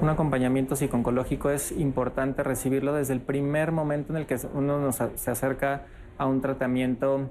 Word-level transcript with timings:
un 0.00 0.08
acompañamiento 0.08 0.76
psiconcológico 0.76 1.50
es 1.50 1.72
importante 1.72 2.42
recibirlo 2.42 2.94
desde 2.94 3.12
el 3.12 3.20
primer 3.20 3.70
momento 3.70 4.12
en 4.12 4.18
el 4.18 4.26
que 4.26 4.38
uno 4.54 4.90
se 4.92 5.30
acerca 5.30 5.86
a 6.16 6.26
un 6.26 6.40
tratamiento 6.40 7.30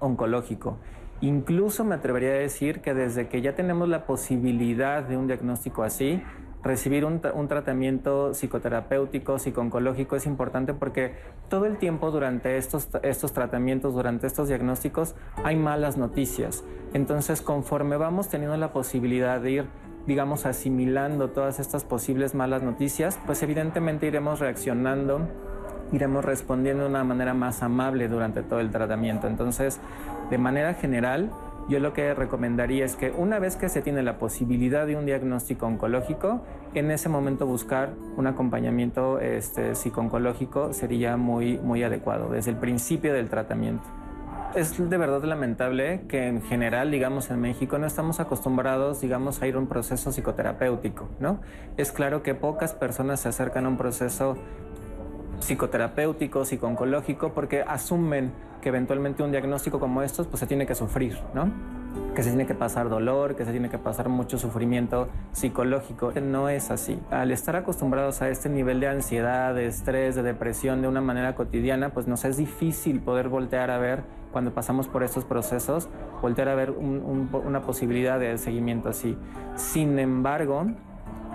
oncológico. 0.00 0.78
Incluso 1.20 1.84
me 1.84 1.96
atrevería 1.96 2.30
a 2.30 2.34
decir 2.34 2.80
que 2.80 2.94
desde 2.94 3.28
que 3.28 3.42
ya 3.42 3.54
tenemos 3.54 3.88
la 3.88 4.06
posibilidad 4.06 5.02
de 5.02 5.16
un 5.16 5.26
diagnóstico 5.26 5.82
así, 5.82 6.22
recibir 6.62 7.04
un, 7.04 7.20
tratamiento 7.20 8.34
psicoterapéutico, 8.34 9.38
psiconcológico 9.38 10.16
es 10.16 10.26
importante 10.26 10.74
porque 10.74 11.14
todo 11.48 11.66
el 11.66 11.78
tiempo 11.78 12.10
durante 12.10 12.56
estos 12.56 13.32
tratamientos, 13.32 13.94
durante 13.94 14.26
estos 14.26 14.48
diagnósticos, 14.48 15.14
hay 15.44 15.56
malas 15.56 15.96
noticias. 15.96 16.64
Entonces, 16.94 17.42
conforme 17.42 17.96
vamos 17.96 18.28
teniendo 18.28 18.56
la 18.56 18.72
posibilidad 18.72 19.40
de 19.40 19.50
ir 19.50 19.66
digamos, 20.08 20.46
asimilando 20.46 21.28
todas 21.28 21.60
estas 21.60 21.84
posibles 21.84 22.34
malas 22.34 22.62
noticias, 22.62 23.20
pues 23.26 23.42
evidentemente 23.42 24.06
iremos 24.06 24.40
reaccionando, 24.40 25.20
iremos 25.92 26.24
respondiendo 26.24 26.84
de 26.84 26.88
una 26.88 27.04
manera 27.04 27.34
más 27.34 27.62
amable 27.62 28.08
durante 28.08 28.42
todo 28.42 28.60
el 28.60 28.70
tratamiento. 28.70 29.26
Entonces, 29.26 29.78
de 30.30 30.38
manera 30.38 30.72
general, 30.72 31.30
yo 31.68 31.78
lo 31.78 31.92
que 31.92 32.14
recomendaría 32.14 32.86
es 32.86 32.96
que 32.96 33.10
una 33.10 33.38
vez 33.38 33.56
que 33.56 33.68
se 33.68 33.82
tiene 33.82 34.02
la 34.02 34.18
posibilidad 34.18 34.86
de 34.86 34.96
un 34.96 35.04
diagnóstico 35.04 35.66
oncológico, 35.66 36.40
en 36.72 36.90
ese 36.90 37.10
momento 37.10 37.44
buscar 37.44 37.90
un 38.16 38.26
acompañamiento 38.26 39.20
este, 39.20 39.74
psiconcológico 39.74 40.72
sería 40.72 41.18
muy, 41.18 41.58
muy 41.58 41.82
adecuado 41.82 42.30
desde 42.30 42.52
el 42.52 42.56
principio 42.56 43.12
del 43.12 43.28
tratamiento. 43.28 43.84
Es 44.54 44.76
de 44.78 44.96
verdad 44.96 45.22
lamentable 45.24 46.02
que 46.08 46.26
en 46.26 46.42
general, 46.42 46.90
digamos, 46.90 47.30
en 47.30 47.40
México 47.40 47.78
no 47.78 47.86
estamos 47.86 48.18
acostumbrados, 48.18 49.00
digamos, 49.00 49.42
a 49.42 49.46
ir 49.46 49.54
a 49.54 49.58
un 49.58 49.66
proceso 49.66 50.10
psicoterapéutico, 50.10 51.08
¿no? 51.20 51.40
Es 51.76 51.92
claro 51.92 52.22
que 52.22 52.34
pocas 52.34 52.72
personas 52.72 53.20
se 53.20 53.28
acercan 53.28 53.66
a 53.66 53.68
un 53.68 53.76
proceso 53.76 54.36
psicoterapéutico, 55.40 56.44
psiconcológico, 56.44 57.32
porque 57.32 57.62
asumen 57.62 58.32
que 58.60 58.70
eventualmente 58.70 59.22
un 59.22 59.30
diagnóstico 59.30 59.78
como 59.78 60.02
estos 60.02 60.26
pues 60.26 60.40
se 60.40 60.46
tiene 60.46 60.66
que 60.66 60.74
sufrir, 60.74 61.18
¿no? 61.34 61.50
Que 62.14 62.22
se 62.22 62.30
tiene 62.30 62.46
que 62.46 62.54
pasar 62.54 62.88
dolor, 62.88 63.36
que 63.36 63.44
se 63.44 63.52
tiene 63.52 63.70
que 63.70 63.78
pasar 63.78 64.08
mucho 64.08 64.38
sufrimiento 64.38 65.08
psicológico. 65.32 66.12
No 66.20 66.48
es 66.48 66.70
así. 66.70 66.98
Al 67.10 67.30
estar 67.30 67.56
acostumbrados 67.56 68.20
a 68.20 68.28
este 68.28 68.48
nivel 68.48 68.80
de 68.80 68.88
ansiedad, 68.88 69.54
de 69.54 69.66
estrés, 69.66 70.16
de 70.16 70.22
depresión 70.22 70.82
de 70.82 70.88
una 70.88 71.00
manera 71.00 71.34
cotidiana, 71.34 71.90
pues 71.90 72.08
nos 72.08 72.24
es 72.24 72.36
difícil 72.36 73.00
poder 73.00 73.28
voltear 73.28 73.70
a 73.70 73.78
ver 73.78 74.02
cuando 74.32 74.52
pasamos 74.52 74.88
por 74.88 75.02
estos 75.02 75.24
procesos, 75.24 75.88
voltear 76.20 76.48
a 76.48 76.54
ver 76.54 76.70
una 76.72 77.62
posibilidad 77.62 78.18
de 78.18 78.36
seguimiento 78.38 78.88
así. 78.88 79.16
Sin 79.56 79.98
embargo, 79.98 80.66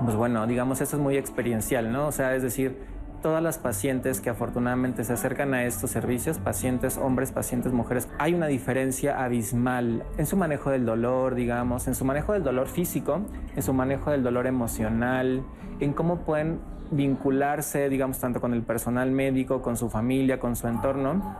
pues 0.04 0.16
bueno, 0.16 0.46
digamos, 0.46 0.82
esto 0.82 0.98
es 0.98 1.02
muy 1.02 1.18
experiencial, 1.18 1.92
¿no? 1.92 2.08
O 2.08 2.12
sea, 2.12 2.36
es 2.36 2.44
decir, 2.44 2.78
todas 3.24 3.42
las 3.42 3.58
pacientes 3.58 4.22
que 4.22 4.30
afortunadamente 4.30 5.04
se 5.04 5.14
acercan 5.14 5.54
a 5.56 5.64
estos 5.64 5.90
servicios, 5.90 6.38
pacientes 6.38 6.98
hombres, 6.98 7.32
pacientes 7.32 7.72
mujeres, 7.72 8.10
hay 8.20 8.34
una 8.36 8.48
diferencia 8.48 9.24
abismal 9.24 10.04
en 10.18 10.28
su 10.28 10.36
manejo 10.36 10.70
del 10.70 10.86
dolor, 10.86 11.34
digamos, 11.34 11.88
en 11.88 11.96
su 11.96 12.04
manejo 12.06 12.34
del 12.34 12.44
dolor 12.44 12.68
físico, 12.68 13.22
en 13.56 13.64
su 13.64 13.74
manejo 13.74 14.12
del 14.12 14.22
dolor 14.24 14.46
emocional, 14.46 15.42
en 15.80 15.94
cómo 15.94 16.20
pueden 16.20 16.60
vincularse, 16.92 17.88
digamos, 17.90 18.20
tanto 18.20 18.42
con 18.42 18.54
el 18.54 18.62
personal 18.62 19.10
médico, 19.10 19.62
con 19.62 19.78
su 19.78 19.90
familia, 19.90 20.38
con 20.38 20.58
su 20.58 20.68
entorno, 20.68 21.36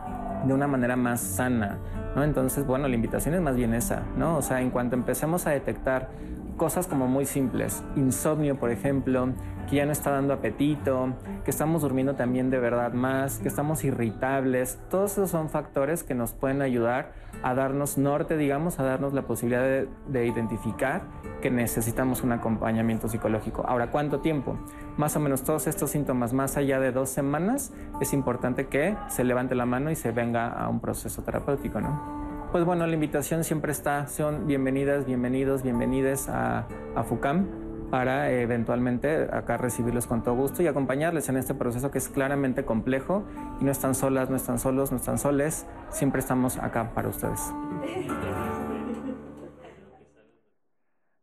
de 0.46 0.54
una 0.54 0.66
manera 0.66 0.96
más 0.96 1.20
sana, 1.20 1.78
¿no? 2.16 2.24
Entonces, 2.24 2.66
bueno, 2.66 2.88
la 2.88 2.94
invitación 2.94 3.34
es 3.34 3.42
más 3.42 3.56
bien 3.56 3.74
esa, 3.74 4.02
¿no? 4.16 4.38
O 4.38 4.42
sea, 4.42 4.62
en 4.62 4.70
cuanto 4.70 4.96
empecemos 4.96 5.46
a 5.46 5.50
detectar 5.50 6.08
cosas 6.56 6.86
como 6.86 7.06
muy 7.06 7.26
simples, 7.26 7.82
insomnio, 7.96 8.56
por 8.56 8.70
ejemplo, 8.70 9.28
que 9.68 9.76
ya 9.76 9.86
no 9.86 9.92
está 9.92 10.10
dando 10.10 10.34
apetito, 10.34 11.14
que 11.44 11.50
estamos 11.50 11.82
durmiendo 11.82 12.14
también 12.14 12.50
de 12.50 12.58
verdad 12.58 12.92
más, 12.92 13.38
que 13.38 13.48
estamos 13.48 13.84
irritables. 13.84 14.78
Todos 14.90 15.12
esos 15.12 15.30
son 15.30 15.48
factores 15.48 16.02
que 16.02 16.14
nos 16.14 16.32
pueden 16.32 16.62
ayudar 16.62 17.12
a 17.42 17.54
darnos 17.54 17.98
norte, 17.98 18.36
digamos, 18.36 18.78
a 18.78 18.84
darnos 18.84 19.12
la 19.12 19.22
posibilidad 19.22 19.86
de, 20.08 20.26
identificar 20.26 21.02
que 21.42 21.50
necesitamos 21.50 22.22
un 22.22 22.32
acompañamiento 22.32 23.08
psicológico. 23.08 23.64
Ahora, 23.66 23.90
¿cuánto 23.90 24.20
tiempo? 24.20 24.56
Más 24.96 25.16
o 25.16 25.20
menos 25.20 25.42
todos 25.42 25.66
estos 25.66 25.90
síntomas, 25.90 26.32
más 26.32 26.56
allá 26.56 26.80
de 26.80 26.92
dos 26.92 27.10
semanas, 27.10 27.72
es 28.00 28.12
importante 28.12 28.66
que 28.68 28.96
se 29.08 29.24
levante 29.24 29.54
la 29.54 29.66
mano 29.66 29.90
y 29.90 29.96
se 29.96 30.12
venga 30.12 30.48
a 30.48 30.68
un 30.68 30.80
proceso 30.80 31.22
terapéutico, 31.22 31.80
¿no? 31.80 32.23
Pues 32.54 32.64
bueno, 32.64 32.86
la 32.86 32.94
invitación 32.94 33.42
siempre 33.42 33.72
está, 33.72 34.06
son 34.06 34.46
bienvenidas, 34.46 35.06
bienvenidos, 35.06 35.64
bienvenides 35.64 36.28
a, 36.28 36.68
a 36.94 37.02
FUCAM 37.02 37.90
para 37.90 38.30
eventualmente 38.30 39.24
acá 39.32 39.56
recibirlos 39.56 40.06
con 40.06 40.22
todo 40.22 40.36
gusto 40.36 40.62
y 40.62 40.68
acompañarles 40.68 41.28
en 41.28 41.36
este 41.36 41.52
proceso 41.54 41.90
que 41.90 41.98
es 41.98 42.08
claramente 42.08 42.64
complejo 42.64 43.24
y 43.60 43.64
no 43.64 43.72
están 43.72 43.96
solas, 43.96 44.30
no 44.30 44.36
están 44.36 44.60
solos, 44.60 44.92
no 44.92 44.98
están 44.98 45.18
soles, 45.18 45.66
siempre 45.90 46.20
estamos 46.20 46.56
acá 46.58 46.92
para 46.94 47.08
ustedes. 47.08 47.40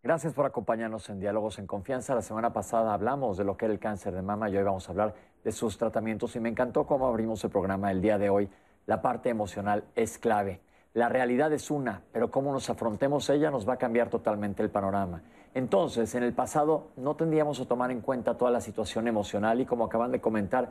Gracias 0.04 0.34
por 0.34 0.46
acompañarnos 0.46 1.10
en 1.10 1.22
Diálogos 1.22 1.60
en 1.60 1.66
Confianza. 1.66 2.14
La 2.14 2.24
semana 2.24 2.52
pasada 2.52 2.94
hablamos 2.94 3.38
de 3.38 3.46
lo 3.46 3.56
que 3.56 3.68
era 3.68 3.74
el 3.74 3.80
cáncer 3.80 4.14
de 4.14 4.22
mama 4.22 4.50
y 4.50 4.58
hoy 4.58 4.64
vamos 4.64 4.86
a 4.90 4.92
hablar 4.92 5.16
de 5.46 5.54
sus 5.54 5.78
tratamientos 5.78 6.36
y 6.36 6.42
me 6.42 6.50
encantó 6.50 6.86
cómo 6.86 7.08
abrimos 7.08 7.42
el 7.46 7.52
programa 7.52 7.90
el 7.90 8.02
día 8.02 8.18
de 8.18 8.30
hoy. 8.30 8.50
La 8.86 9.02
parte 9.02 9.30
emocional 9.30 9.86
es 9.96 10.18
clave. 10.18 10.60
La 10.94 11.08
realidad 11.08 11.54
es 11.54 11.72
una, 11.72 12.02
pero 12.12 12.30
cómo 12.30 12.52
nos 12.52 12.70
afrontemos 12.70 13.30
ella 13.30 13.50
nos 13.50 13.68
va 13.68 13.74
a 13.74 13.78
cambiar 13.78 14.10
totalmente 14.10 14.62
el 14.62 14.70
panorama. 14.70 15.22
Entonces, 15.54 16.14
en 16.16 16.24
el 16.24 16.34
pasado 16.34 16.90
no 16.98 17.16
tendríamos 17.16 17.62
a 17.62 17.66
tomar 17.66 17.92
en 17.92 18.02
cuenta 18.02 18.38
toda 18.38 18.52
la 18.52 18.60
situación 18.60 19.08
emocional 19.08 19.62
y 19.62 19.66
como 19.66 19.86
acaban 19.86 20.12
de 20.12 20.20
comentar, 20.20 20.70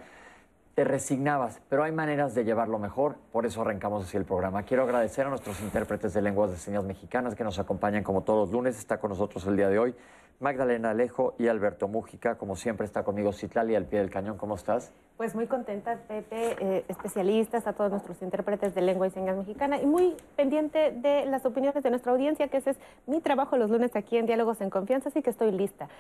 te 0.75 0.85
resignabas, 0.85 1.61
pero 1.69 1.85
hay 1.85 1.93
maneras 1.93 2.35
de 2.35 2.45
llevarlo 2.45 2.79
mejor, 2.79 3.17
por 3.33 3.47
eso 3.47 3.63
arrancamos 3.63 4.05
así 4.05 4.17
el 4.19 4.25
programa. 4.25 4.63
Quiero 4.63 4.83
agradecer 4.83 5.27
a 5.27 5.31
nuestros 5.31 5.61
intérpretes 5.63 6.13
de 6.13 6.23
lenguas 6.23 6.51
de 6.51 6.59
señas 6.59 6.85
mexicanas 6.85 7.35
que 7.35 7.45
nos 7.45 7.59
acompañan 7.59 8.03
como 8.03 8.23
todos 8.23 8.49
los 8.49 8.53
lunes, 8.53 8.79
está 8.79 8.99
con 9.01 9.11
nosotros 9.11 9.47
el 9.47 9.57
día 9.57 9.69
de 9.69 9.79
hoy. 9.79 9.95
Magdalena 10.39 10.91
Alejo 10.91 11.35
y 11.39 11.49
Alberto 11.49 11.89
Mújica, 11.89 12.37
como 12.37 12.57
siempre 12.57 12.87
está 12.87 13.05
conmigo 13.05 13.33
Citlali 13.33 13.75
al 13.75 13.87
pie 13.87 14.01
del 14.01 14.11
cañón, 14.11 14.39
¿cómo 14.39 14.55
estás? 14.55 14.93
Pues 15.21 15.35
muy 15.35 15.47
contenta, 15.47 15.99
Pepe, 16.09 16.57
eh, 16.61 16.85
especialistas, 16.89 17.67
a 17.67 17.75
todos 17.75 17.91
nuestros 17.91 18.23
intérpretes 18.23 18.75
de 18.75 18.81
lengua 18.81 19.07
y 19.07 19.11
señas 19.11 19.37
mexicana 19.37 19.79
y 19.79 19.85
muy 19.85 20.17
pendiente 20.35 20.93
de 20.93 21.27
las 21.27 21.45
opiniones 21.45 21.83
de 21.83 21.91
nuestra 21.91 22.13
audiencia, 22.13 22.49
que 22.49 22.57
ese 22.57 22.71
es 22.71 22.79
mi 23.07 23.21
trabajo 23.21 23.59
los 23.59 23.69
lunes 23.69 23.95
aquí 23.97 24.17
en 24.17 24.25
Diálogos 24.25 24.63
en 24.63 24.71
Confianza, 24.71 25.11
así 25.11 25.21
que 25.21 25.29
estoy 25.29 25.53
lista. 25.53 25.91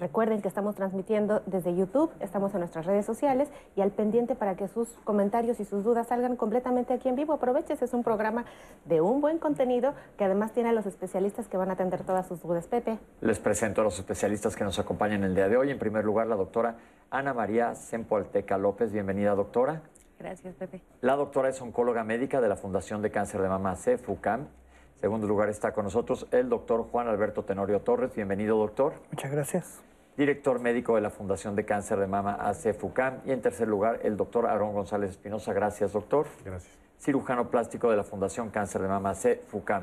Recuerden 0.00 0.42
que 0.42 0.48
estamos 0.48 0.74
transmitiendo 0.74 1.40
desde 1.46 1.76
YouTube, 1.76 2.10
estamos 2.18 2.52
en 2.54 2.60
nuestras 2.60 2.84
redes 2.84 3.06
sociales 3.06 3.48
y 3.76 3.80
al 3.80 3.92
pendiente 3.92 4.34
para 4.34 4.56
que 4.56 4.66
sus 4.66 4.88
comentarios 5.04 5.60
y 5.60 5.64
sus 5.64 5.84
dudas 5.84 6.08
salgan 6.08 6.34
completamente 6.34 6.92
aquí 6.94 7.08
en 7.08 7.14
vivo. 7.14 7.32
Aproveches, 7.32 7.80
es 7.80 7.94
un 7.94 8.02
programa 8.02 8.44
de 8.86 9.00
un 9.00 9.20
buen 9.20 9.38
contenido 9.38 9.94
que 10.18 10.24
además 10.24 10.52
tiene 10.52 10.70
a 10.70 10.72
los 10.72 10.84
especialistas 10.86 11.46
que 11.46 11.56
van 11.56 11.70
a 11.70 11.74
atender 11.74 12.02
todas 12.02 12.26
sus 12.26 12.42
dudas. 12.42 12.66
Pepe. 12.66 12.98
Les 13.20 13.38
presento 13.38 13.82
a 13.82 13.84
los 13.84 13.96
especialistas 14.00 14.56
que 14.56 14.64
nos 14.64 14.80
acompañan 14.80 15.22
el 15.22 15.36
día 15.36 15.48
de 15.48 15.56
hoy. 15.56 15.70
En 15.70 15.78
primer 15.78 16.04
lugar, 16.04 16.26
la 16.26 16.34
doctora 16.34 16.76
Ana 17.14 17.32
María 17.32 17.76
Sempolteca 17.76 18.58
López. 18.58 18.90
Bienvenida, 18.90 19.36
doctora. 19.36 19.82
Gracias, 20.18 20.52
Pepe. 20.56 20.82
La 21.00 21.14
doctora 21.14 21.48
es 21.48 21.62
oncóloga 21.62 22.02
médica 22.02 22.40
de 22.40 22.48
la 22.48 22.56
Fundación 22.56 23.02
de 23.02 23.12
Cáncer 23.12 23.40
de 23.40 23.48
Mama 23.48 23.76
C, 23.76 23.98
FUCAM. 23.98 24.40
En 24.40 25.00
segundo 25.00 25.28
lugar 25.28 25.48
está 25.48 25.72
con 25.72 25.84
nosotros 25.84 26.26
el 26.32 26.48
doctor 26.48 26.82
Juan 26.90 27.06
Alberto 27.06 27.44
Tenorio 27.44 27.82
Torres. 27.82 28.16
Bienvenido, 28.16 28.58
doctor. 28.58 28.94
Muchas 29.12 29.30
gracias. 29.30 29.80
Director 30.16 30.58
médico 30.58 30.96
de 30.96 31.02
la 31.02 31.10
Fundación 31.10 31.54
de 31.54 31.64
Cáncer 31.64 32.00
de 32.00 32.08
Mama 32.08 32.34
AC 32.40 32.74
FUCAM. 32.74 33.20
Y 33.24 33.30
en 33.30 33.40
tercer 33.40 33.68
lugar, 33.68 34.00
el 34.02 34.16
doctor 34.16 34.46
Aarón 34.46 34.72
González 34.72 35.10
Espinosa. 35.10 35.52
Gracias, 35.52 35.92
doctor. 35.92 36.26
Gracias. 36.44 36.83
Cirujano 37.04 37.50
plástico 37.50 37.90
de 37.90 37.98
la 37.98 38.02
Fundación 38.02 38.48
Cáncer 38.48 38.80
de 38.80 38.88
Mama 38.88 39.14
C 39.14 39.36
FUCAM. 39.36 39.82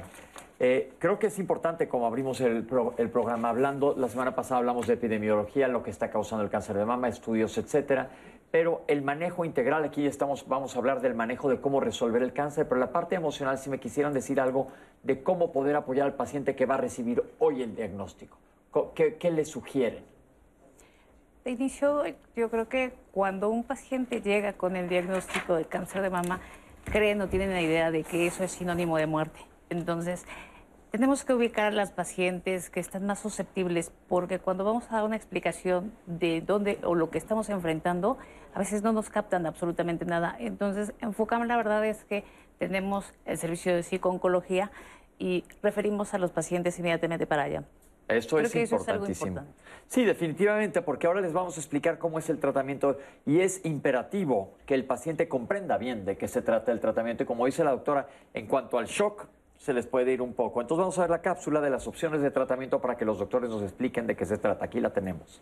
Eh, 0.59 0.93
creo 0.97 1.19
que 1.19 1.27
es 1.27 1.37
importante, 1.37 1.87
como 1.87 2.07
abrimos 2.07 2.41
el, 2.41 2.63
programa 2.65 3.49
hablando, 3.49 3.93
la 3.95 4.09
semana 4.09 4.33
pasada 4.33 4.57
hablamos 4.57 4.87
de 4.87 4.95
epidemiología, 4.95 5.67
lo 5.67 5.83
que 5.83 5.91
está 5.91 6.09
causando 6.09 6.43
el 6.43 6.49
cáncer 6.49 6.77
de 6.77 6.85
mama, 6.85 7.09
estudios, 7.09 7.55
etcétera, 7.59 8.09
pero 8.49 8.81
el 8.87 9.03
manejo 9.03 9.45
integral, 9.45 9.83
aquí 9.83 10.07
estamos, 10.07 10.47
vamos 10.47 10.75
a 10.75 10.79
hablar 10.79 11.01
del 11.01 11.13
manejo 11.13 11.47
de 11.47 11.61
cómo 11.61 11.79
resolver 11.79 12.23
el 12.23 12.33
cáncer, 12.33 12.67
pero 12.67 12.79
la 12.79 12.91
parte 12.91 13.13
emocional, 13.13 13.59
si 13.59 13.69
me 13.69 13.79
quisieran 13.79 14.13
decir 14.13 14.39
algo 14.41 14.69
de 15.03 15.21
cómo 15.21 15.51
poder 15.51 15.75
apoyar 15.75 16.07
al 16.07 16.15
paciente 16.15 16.55
que 16.55 16.65
va 16.65 16.75
a 16.75 16.79
recibir 16.79 17.21
hoy 17.37 17.61
el 17.61 17.75
diagnóstico, 17.75 18.37
¿qué, 18.95 19.17
qué 19.17 19.29
le 19.29 19.45
sugieren? 19.45 20.03
De 21.43 21.51
inicio, 21.51 22.03
yo 22.35 22.49
creo 22.49 22.67
que 22.67 22.93
cuando 23.11 23.49
un 23.49 23.63
paciente 23.63 24.21
llega 24.21 24.53
con 24.53 24.75
el 24.75 24.89
diagnóstico 24.89 25.55
de 25.55 25.65
cáncer 25.65 26.03
de 26.03 26.11
mama, 26.11 26.39
creen 26.91 27.21
o 27.21 27.29
tienen 27.29 27.51
la 27.51 27.61
idea 27.61 27.89
de 27.89 28.03
que 28.03 28.27
eso 28.27 28.43
es 28.43 28.51
sinónimo 28.51 28.97
de 28.97 29.07
muerte. 29.07 29.39
Entonces, 29.69 30.25
tenemos 30.91 31.23
que 31.23 31.33
ubicar 31.33 31.67
a 31.67 31.71
las 31.71 31.91
pacientes 31.91 32.69
que 32.69 32.81
están 32.81 33.05
más 33.05 33.19
susceptibles 33.19 33.93
porque 34.09 34.39
cuando 34.39 34.65
vamos 34.65 34.83
a 34.89 34.95
dar 34.95 35.05
una 35.05 35.15
explicación 35.15 35.93
de 36.05 36.41
dónde 36.41 36.79
o 36.83 36.93
lo 36.93 37.09
que 37.09 37.17
estamos 37.17 37.49
enfrentando, 37.49 38.17
a 38.53 38.59
veces 38.59 38.83
no 38.83 38.91
nos 38.91 39.09
captan 39.09 39.45
absolutamente 39.45 40.03
nada. 40.03 40.35
Entonces, 40.37 40.93
enfocamos 40.99 41.47
la 41.47 41.55
verdad 41.55 41.85
es 41.85 42.03
que 42.03 42.25
tenemos 42.59 43.13
el 43.25 43.37
servicio 43.37 43.73
de 43.73 43.83
psicooncología 43.83 44.69
y 45.17 45.45
referimos 45.63 46.13
a 46.13 46.17
los 46.17 46.31
pacientes 46.31 46.77
inmediatamente 46.77 47.25
para 47.25 47.43
allá. 47.43 47.63
Esto 48.11 48.35
Creo 48.37 48.47
es 48.47 48.53
que 48.53 48.61
eso 48.63 48.75
es 48.75 48.81
algo 48.87 49.05
importantísimo. 49.05 49.27
importante. 49.27 49.61
sí, 49.87 50.05
definitivamente, 50.05 50.81
porque 50.81 51.07
ahora 51.07 51.21
les 51.21 51.33
vamos 51.33 51.57
a 51.57 51.59
explicar 51.59 51.97
cómo 51.97 52.19
es 52.19 52.29
el 52.29 52.39
tratamiento 52.39 52.97
y 53.25 53.39
es 53.39 53.65
imperativo 53.65 54.53
que 54.65 54.73
el 54.75 54.85
paciente 54.85 55.27
comprenda 55.27 55.77
bien 55.77 56.05
de 56.05 56.17
qué 56.17 56.27
se 56.27 56.41
trata 56.41 56.71
el 56.71 56.79
tratamiento. 56.79 57.23
Y 57.23 57.25
como 57.25 57.45
dice 57.45 57.63
la 57.63 57.71
doctora, 57.71 58.07
en 58.33 58.47
cuanto 58.47 58.77
al 58.77 58.85
shock, 58.85 59.27
se 59.57 59.73
les 59.73 59.85
puede 59.85 60.11
ir 60.11 60.21
un 60.21 60.33
poco. 60.33 60.59
Entonces 60.61 60.79
vamos 60.81 60.97
a 60.97 61.01
ver 61.01 61.11
la 61.11 61.21
cápsula 61.21 61.61
de 61.61 61.69
las 61.69 61.87
opciones 61.87 62.21
de 62.21 62.31
tratamiento 62.31 62.81
para 62.81 62.97
que 62.97 63.05
los 63.05 63.19
doctores 63.19 63.49
nos 63.49 63.61
expliquen 63.61 64.07
de 64.07 64.15
qué 64.15 64.25
se 64.25 64.37
trata. 64.37 64.65
Aquí 64.65 64.79
la 64.79 64.91
tenemos. 64.91 65.41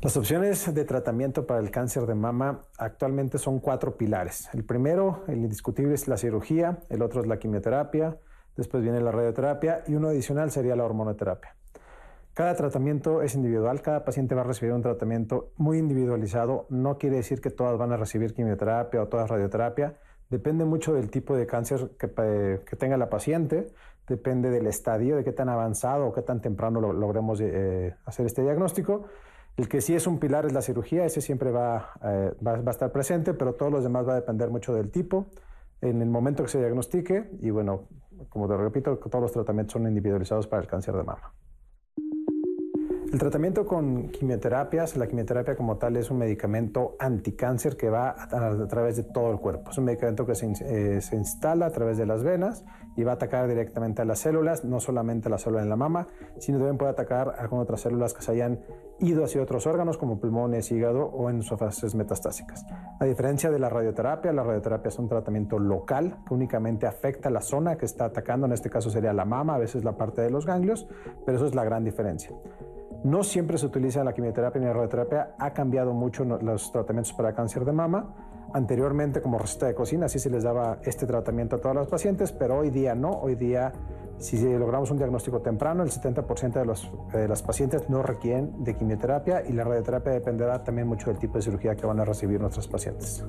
Las 0.00 0.16
opciones 0.16 0.74
de 0.74 0.84
tratamiento 0.84 1.46
para 1.46 1.60
el 1.60 1.70
cáncer 1.70 2.06
de 2.06 2.16
mama 2.16 2.64
actualmente 2.76 3.38
son 3.38 3.60
cuatro 3.60 3.96
pilares. 3.96 4.48
El 4.52 4.64
primero, 4.64 5.22
el 5.28 5.38
indiscutible, 5.38 5.94
es 5.94 6.08
la 6.08 6.16
cirugía, 6.16 6.78
el 6.88 7.02
otro 7.02 7.20
es 7.20 7.28
la 7.28 7.38
quimioterapia, 7.38 8.16
después 8.56 8.82
viene 8.82 9.00
la 9.00 9.10
radioterapia 9.10 9.82
y 9.86 9.94
uno 9.94 10.08
adicional 10.08 10.50
sería 10.50 10.76
la 10.76 10.84
hormonoterapia. 10.84 11.54
Cada 12.34 12.54
tratamiento 12.54 13.20
es 13.20 13.34
individual, 13.34 13.82
cada 13.82 14.04
paciente 14.04 14.34
va 14.34 14.40
a 14.40 14.44
recibir 14.44 14.72
un 14.72 14.80
tratamiento 14.80 15.50
muy 15.56 15.76
individualizado. 15.78 16.66
No 16.70 16.96
quiere 16.96 17.16
decir 17.16 17.42
que 17.42 17.50
todas 17.50 17.76
van 17.76 17.92
a 17.92 17.98
recibir 17.98 18.32
quimioterapia 18.32 19.02
o 19.02 19.08
todas 19.08 19.28
radioterapia. 19.28 19.98
Depende 20.30 20.64
mucho 20.64 20.94
del 20.94 21.10
tipo 21.10 21.36
de 21.36 21.46
cáncer 21.46 21.90
que, 21.98 22.60
que 22.64 22.76
tenga 22.76 22.96
la 22.96 23.10
paciente, 23.10 23.66
depende 24.08 24.48
del 24.48 24.66
estadio, 24.66 25.16
de 25.16 25.24
qué 25.24 25.32
tan 25.32 25.50
avanzado 25.50 26.06
o 26.06 26.12
qué 26.14 26.22
tan 26.22 26.40
temprano 26.40 26.80
lo- 26.80 26.94
logremos 26.94 27.38
eh, 27.42 27.94
hacer 28.06 28.24
este 28.24 28.40
diagnóstico. 28.40 29.04
El 29.58 29.68
que 29.68 29.82
sí 29.82 29.94
es 29.94 30.06
un 30.06 30.18
pilar 30.18 30.46
es 30.46 30.54
la 30.54 30.62
cirugía, 30.62 31.04
ese 31.04 31.20
siempre 31.20 31.50
va, 31.50 31.90
eh, 32.02 32.32
va, 32.44 32.56
va 32.56 32.68
a 32.68 32.70
estar 32.70 32.90
presente, 32.92 33.34
pero 33.34 33.52
todos 33.52 33.70
los 33.70 33.82
demás 33.84 34.08
va 34.08 34.12
a 34.12 34.16
depender 34.16 34.48
mucho 34.48 34.72
del 34.72 34.90
tipo, 34.90 35.26
en 35.82 36.00
el 36.00 36.08
momento 36.08 36.42
que 36.44 36.48
se 36.48 36.58
diagnostique 36.58 37.28
y 37.40 37.50
bueno, 37.50 37.88
como 38.28 38.48
te 38.48 38.56
repito, 38.56 38.96
todos 38.96 39.22
los 39.22 39.32
tratamientos 39.32 39.72
son 39.72 39.86
individualizados 39.86 40.46
para 40.46 40.62
el 40.62 40.68
cáncer 40.68 40.94
de 40.94 41.02
mama. 41.02 41.32
El 43.12 43.18
tratamiento 43.18 43.66
con 43.66 44.08
quimioterapias, 44.08 44.96
la 44.96 45.06
quimioterapia 45.06 45.54
como 45.54 45.76
tal 45.76 45.98
es 45.98 46.10
un 46.10 46.16
medicamento 46.16 46.96
anticáncer 46.98 47.76
que 47.76 47.90
va 47.90 48.08
a, 48.08 48.48
a 48.48 48.66
través 48.68 48.96
de 48.96 49.02
todo 49.02 49.30
el 49.30 49.38
cuerpo. 49.38 49.70
Es 49.70 49.76
un 49.76 49.84
medicamento 49.84 50.24
que 50.24 50.32
eh, 50.32 51.00
se 51.02 51.16
instala 51.16 51.66
a 51.66 51.70
través 51.70 51.98
de 51.98 52.06
las 52.06 52.24
venas 52.24 52.64
y 52.96 53.04
va 53.04 53.12
a 53.12 53.14
atacar 53.16 53.48
directamente 53.48 54.00
a 54.00 54.06
las 54.06 54.20
células, 54.20 54.64
no 54.64 54.80
solamente 54.80 55.28
a 55.28 55.30
la 55.30 55.36
célula 55.36 55.62
en 55.62 55.68
la 55.68 55.76
mama, 55.76 56.08
sino 56.38 56.56
también 56.56 56.78
puede 56.78 56.92
atacar 56.92 57.28
a 57.28 57.42
algunas 57.42 57.64
otras 57.64 57.82
células 57.82 58.14
que 58.14 58.22
se 58.22 58.32
hayan 58.32 58.60
ido 59.02 59.24
hacia 59.24 59.42
otros 59.42 59.66
órganos 59.66 59.98
como 59.98 60.18
pulmones, 60.18 60.70
hígado 60.70 61.04
o 61.04 61.28
en 61.28 61.42
sus 61.42 61.58
fases 61.58 61.94
metastásicas. 61.94 62.64
A 62.98 63.04
diferencia 63.04 63.50
de 63.50 63.58
la 63.58 63.68
radioterapia, 63.68 64.32
la 64.32 64.42
radioterapia 64.42 64.88
es 64.88 64.98
un 64.98 65.08
tratamiento 65.08 65.58
local 65.58 66.18
que 66.26 66.34
únicamente 66.34 66.86
afecta 66.86 67.28
la 67.28 67.40
zona 67.40 67.76
que 67.76 67.86
está 67.86 68.06
atacando, 68.06 68.46
en 68.46 68.52
este 68.52 68.70
caso 68.70 68.90
sería 68.90 69.12
la 69.12 69.24
mama, 69.24 69.56
a 69.56 69.58
veces 69.58 69.84
la 69.84 69.96
parte 69.96 70.22
de 70.22 70.30
los 70.30 70.46
ganglios, 70.46 70.86
pero 71.26 71.36
eso 71.36 71.46
es 71.46 71.54
la 71.54 71.64
gran 71.64 71.84
diferencia. 71.84 72.30
No 73.04 73.24
siempre 73.24 73.58
se 73.58 73.66
utiliza 73.66 74.04
la 74.04 74.12
quimioterapia 74.12 74.60
ni 74.60 74.66
la 74.68 74.74
radioterapia. 74.74 75.34
Ha 75.36 75.52
cambiado 75.52 75.92
mucho 75.92 76.24
los 76.24 76.70
tratamientos 76.70 77.12
para 77.12 77.34
cáncer 77.34 77.64
de 77.64 77.72
mama. 77.72 78.14
Anteriormente, 78.54 79.20
como 79.20 79.38
receta 79.38 79.66
de 79.66 79.74
cocina, 79.74 80.08
sí 80.08 80.20
se 80.20 80.30
les 80.30 80.44
daba 80.44 80.78
este 80.84 81.04
tratamiento 81.04 81.56
a 81.56 81.60
todas 81.60 81.76
las 81.76 81.88
pacientes, 81.88 82.30
pero 82.30 82.58
hoy 82.58 82.70
día 82.70 82.94
no. 82.94 83.10
Hoy 83.10 83.34
día, 83.34 83.72
si 84.18 84.40
logramos 84.56 84.90
un 84.90 84.98
diagnóstico 84.98 85.40
temprano, 85.40 85.82
el 85.82 85.90
70% 85.90 86.52
de, 86.52 86.64
los, 86.64 86.90
de 87.12 87.28
las 87.28 87.42
pacientes 87.42 87.88
no 87.88 88.02
requieren 88.02 88.62
de 88.62 88.76
quimioterapia 88.76 89.42
y 89.46 89.52
la 89.52 89.64
radioterapia 89.64 90.12
dependerá 90.12 90.62
también 90.62 90.86
mucho 90.86 91.10
del 91.10 91.18
tipo 91.18 91.34
de 91.34 91.42
cirugía 91.42 91.74
que 91.74 91.86
van 91.86 92.00
a 92.00 92.04
recibir 92.04 92.40
nuestros 92.40 92.68
pacientes. 92.68 93.24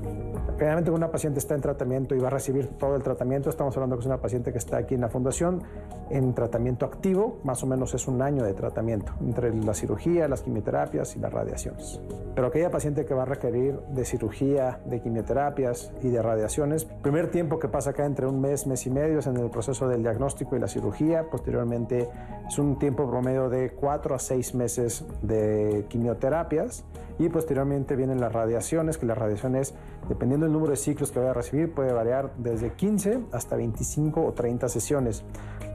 Generalmente, 0.58 0.92
una 0.92 1.10
paciente 1.10 1.40
está 1.40 1.56
en 1.56 1.62
tratamiento 1.62 2.16
y 2.16 2.20
va 2.20 2.28
a 2.28 2.32
recibir 2.32 2.68
todo 2.78 2.96
el 2.96 3.04
tratamiento, 3.04 3.50
estamos 3.50 3.76
hablando 3.76 3.96
que 3.96 4.02
es 4.02 4.06
una 4.06 4.22
paciente 4.22 4.52
que 4.52 4.58
está 4.58 4.78
aquí 4.78 4.96
en 4.96 5.02
la 5.02 5.10
fundación 5.10 5.64
en 6.10 6.34
tratamiento 6.34 6.86
activo, 6.86 7.40
más 7.44 7.64
o 7.64 7.68
menos 7.68 7.94
es 7.94 8.08
un 8.08 8.22
año 8.22 8.44
de 8.44 8.54
tratamiento, 8.54 9.14
entre 9.22 9.54
la 9.54 9.74
cirugía, 9.74 10.28
las 10.28 10.42
quimioterapias 10.42 11.16
y 11.16 11.20
las 11.20 11.34
radiaciones. 11.34 12.00
Pero 12.36 12.48
aquella 12.48 12.70
paciente 12.70 13.06
que 13.06 13.14
va 13.14 13.24
a 13.24 13.26
requerir 13.26 13.80
de 13.90 14.06
cirugía, 14.06 14.80
de 14.86 15.02
quimioterapias 15.02 15.92
y 16.02 16.10
de 16.10 16.22
radiaciones, 16.22 16.86
primer 16.86 17.30
tiempo 17.32 17.60
que 17.60 17.68
pasa 17.68 17.92
acá 17.92 18.06
entre 18.06 18.28
un 18.28 18.42
mes, 18.42 18.68
mes 18.68 18.86
y 18.86 18.90
medio 18.90 19.20
es 19.20 19.28
en 19.28 19.38
el 19.38 19.50
proceso 19.50 19.88
del 19.88 20.02
diagnóstico 20.02 20.56
y 20.56 20.60
la 20.60 20.68
cirugía, 20.74 21.30
posteriormente 21.30 22.10
es 22.48 22.60
un 22.60 22.78
tiempo 22.78 23.10
promedio 23.10 23.50
de 23.50 23.72
cuatro 23.72 24.16
a 24.16 24.20
seis 24.20 24.54
meses 24.54 25.06
de 25.22 25.86
quimioterapias 25.90 26.84
y 27.20 27.30
posteriormente 27.30 27.96
vienen 27.96 28.20
las 28.20 28.34
radiaciones, 28.34 28.98
que 28.98 29.06
las 29.06 29.18
radiaciones, 29.18 29.74
dependiendo 30.10 30.46
del 30.46 30.54
número 30.54 30.72
de 30.72 30.78
ciclos 30.78 31.12
que 31.12 31.20
vaya 31.20 31.32
a 31.32 31.36
recibir, 31.36 31.74
puede 31.74 31.94
variar 31.94 32.32
desde 32.38 32.74
15 32.74 33.26
hasta 33.32 33.56
25 33.56 34.26
o 34.26 34.34
30 34.34 34.68
sesiones. 34.68 35.24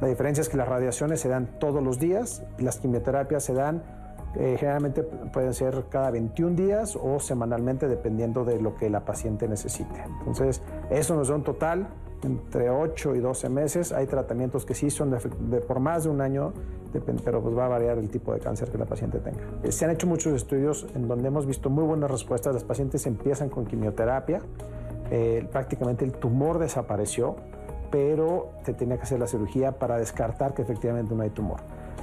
La 0.01 0.09
diferencia 0.09 0.43
es 0.43 0.49
que 0.49 0.57
las 0.57 0.69
radiaciones 0.69 1.21
se 1.21 1.29
dan 1.29 1.59
todos 1.59 1.83
los 1.83 1.99
días 1.99 2.43
y 2.59 2.63
las 2.63 2.79
quimioterapias 2.79 3.45
se 3.45 3.55
dan 3.55 3.83
eh, 4.37 4.57
generalmente 4.59 5.03
pueden 5.03 5.55
ser 5.55 5.87
cada 5.89 6.11
21 6.11 6.55
días 6.55 6.97
o 7.01 7.19
semanalmente 7.19 7.89
dependiendo 7.89 8.45
de 8.45 8.61
lo 8.61 8.77
que 8.77 8.91
la 8.91 9.05
paciente 9.05 9.49
necesite. 9.49 10.05
Entonces, 10.19 10.63
eso 10.91 11.17
nos 11.17 11.29
da 11.29 11.35
un 11.35 11.45
total 11.45 11.89
entre 12.23 12.71
8 12.71 13.15
y 13.15 13.21
12 13.21 13.49
meses. 13.49 13.93
Hay 13.93 14.07
tratamientos 14.07 14.65
que 14.65 14.75
sí 14.75 14.91
son 14.91 15.11
de, 15.11 15.61
por 15.61 15.81
más 15.81 16.05
de 16.05 16.11
un 16.11 16.21
año, 16.21 16.53
pero 17.25 17.43
pues 17.43 17.57
va 17.57 17.67
a 17.67 17.69
variar 17.69 17.99
el 17.99 18.11
tipo 18.11 18.33
de 18.33 18.41
cáncer 18.41 18.71
que 18.71 18.79
la 18.79 18.87
paciente 18.87 19.19
tenga. 19.19 19.39
Eh, 19.63 19.73
Se 19.73 19.85
han 19.85 19.91
hecho 19.91 20.07
muchos 20.07 20.35
estudios 20.35 20.87
en 20.95 21.09
donde 21.09 21.29
hemos 21.29 21.47
visto 21.47 21.71
muy 21.71 21.85
buenas 21.85 22.11
respuestas. 22.11 22.55
Las 22.55 22.65
pacientes 22.65 23.07
empiezan 23.07 23.49
con 23.49 23.67
quimioterapia, 23.67 24.41
eh, 25.11 25.47
prácticamente 25.51 26.05
el 26.05 26.13
tumor 26.13 26.59
desapareció, 26.59 27.37
pero 27.91 28.51
se 28.65 28.75
tenía 28.75 28.97
que 28.97 29.03
hacer 29.03 29.19
la 29.19 29.27
cirugía 29.27 29.73
para 29.73 29.99
descartar 29.99 30.55
que 30.55 30.63
efectivamente 30.63 31.15
no 31.15 31.23
hay 31.23 31.31
tumor. 31.31 31.61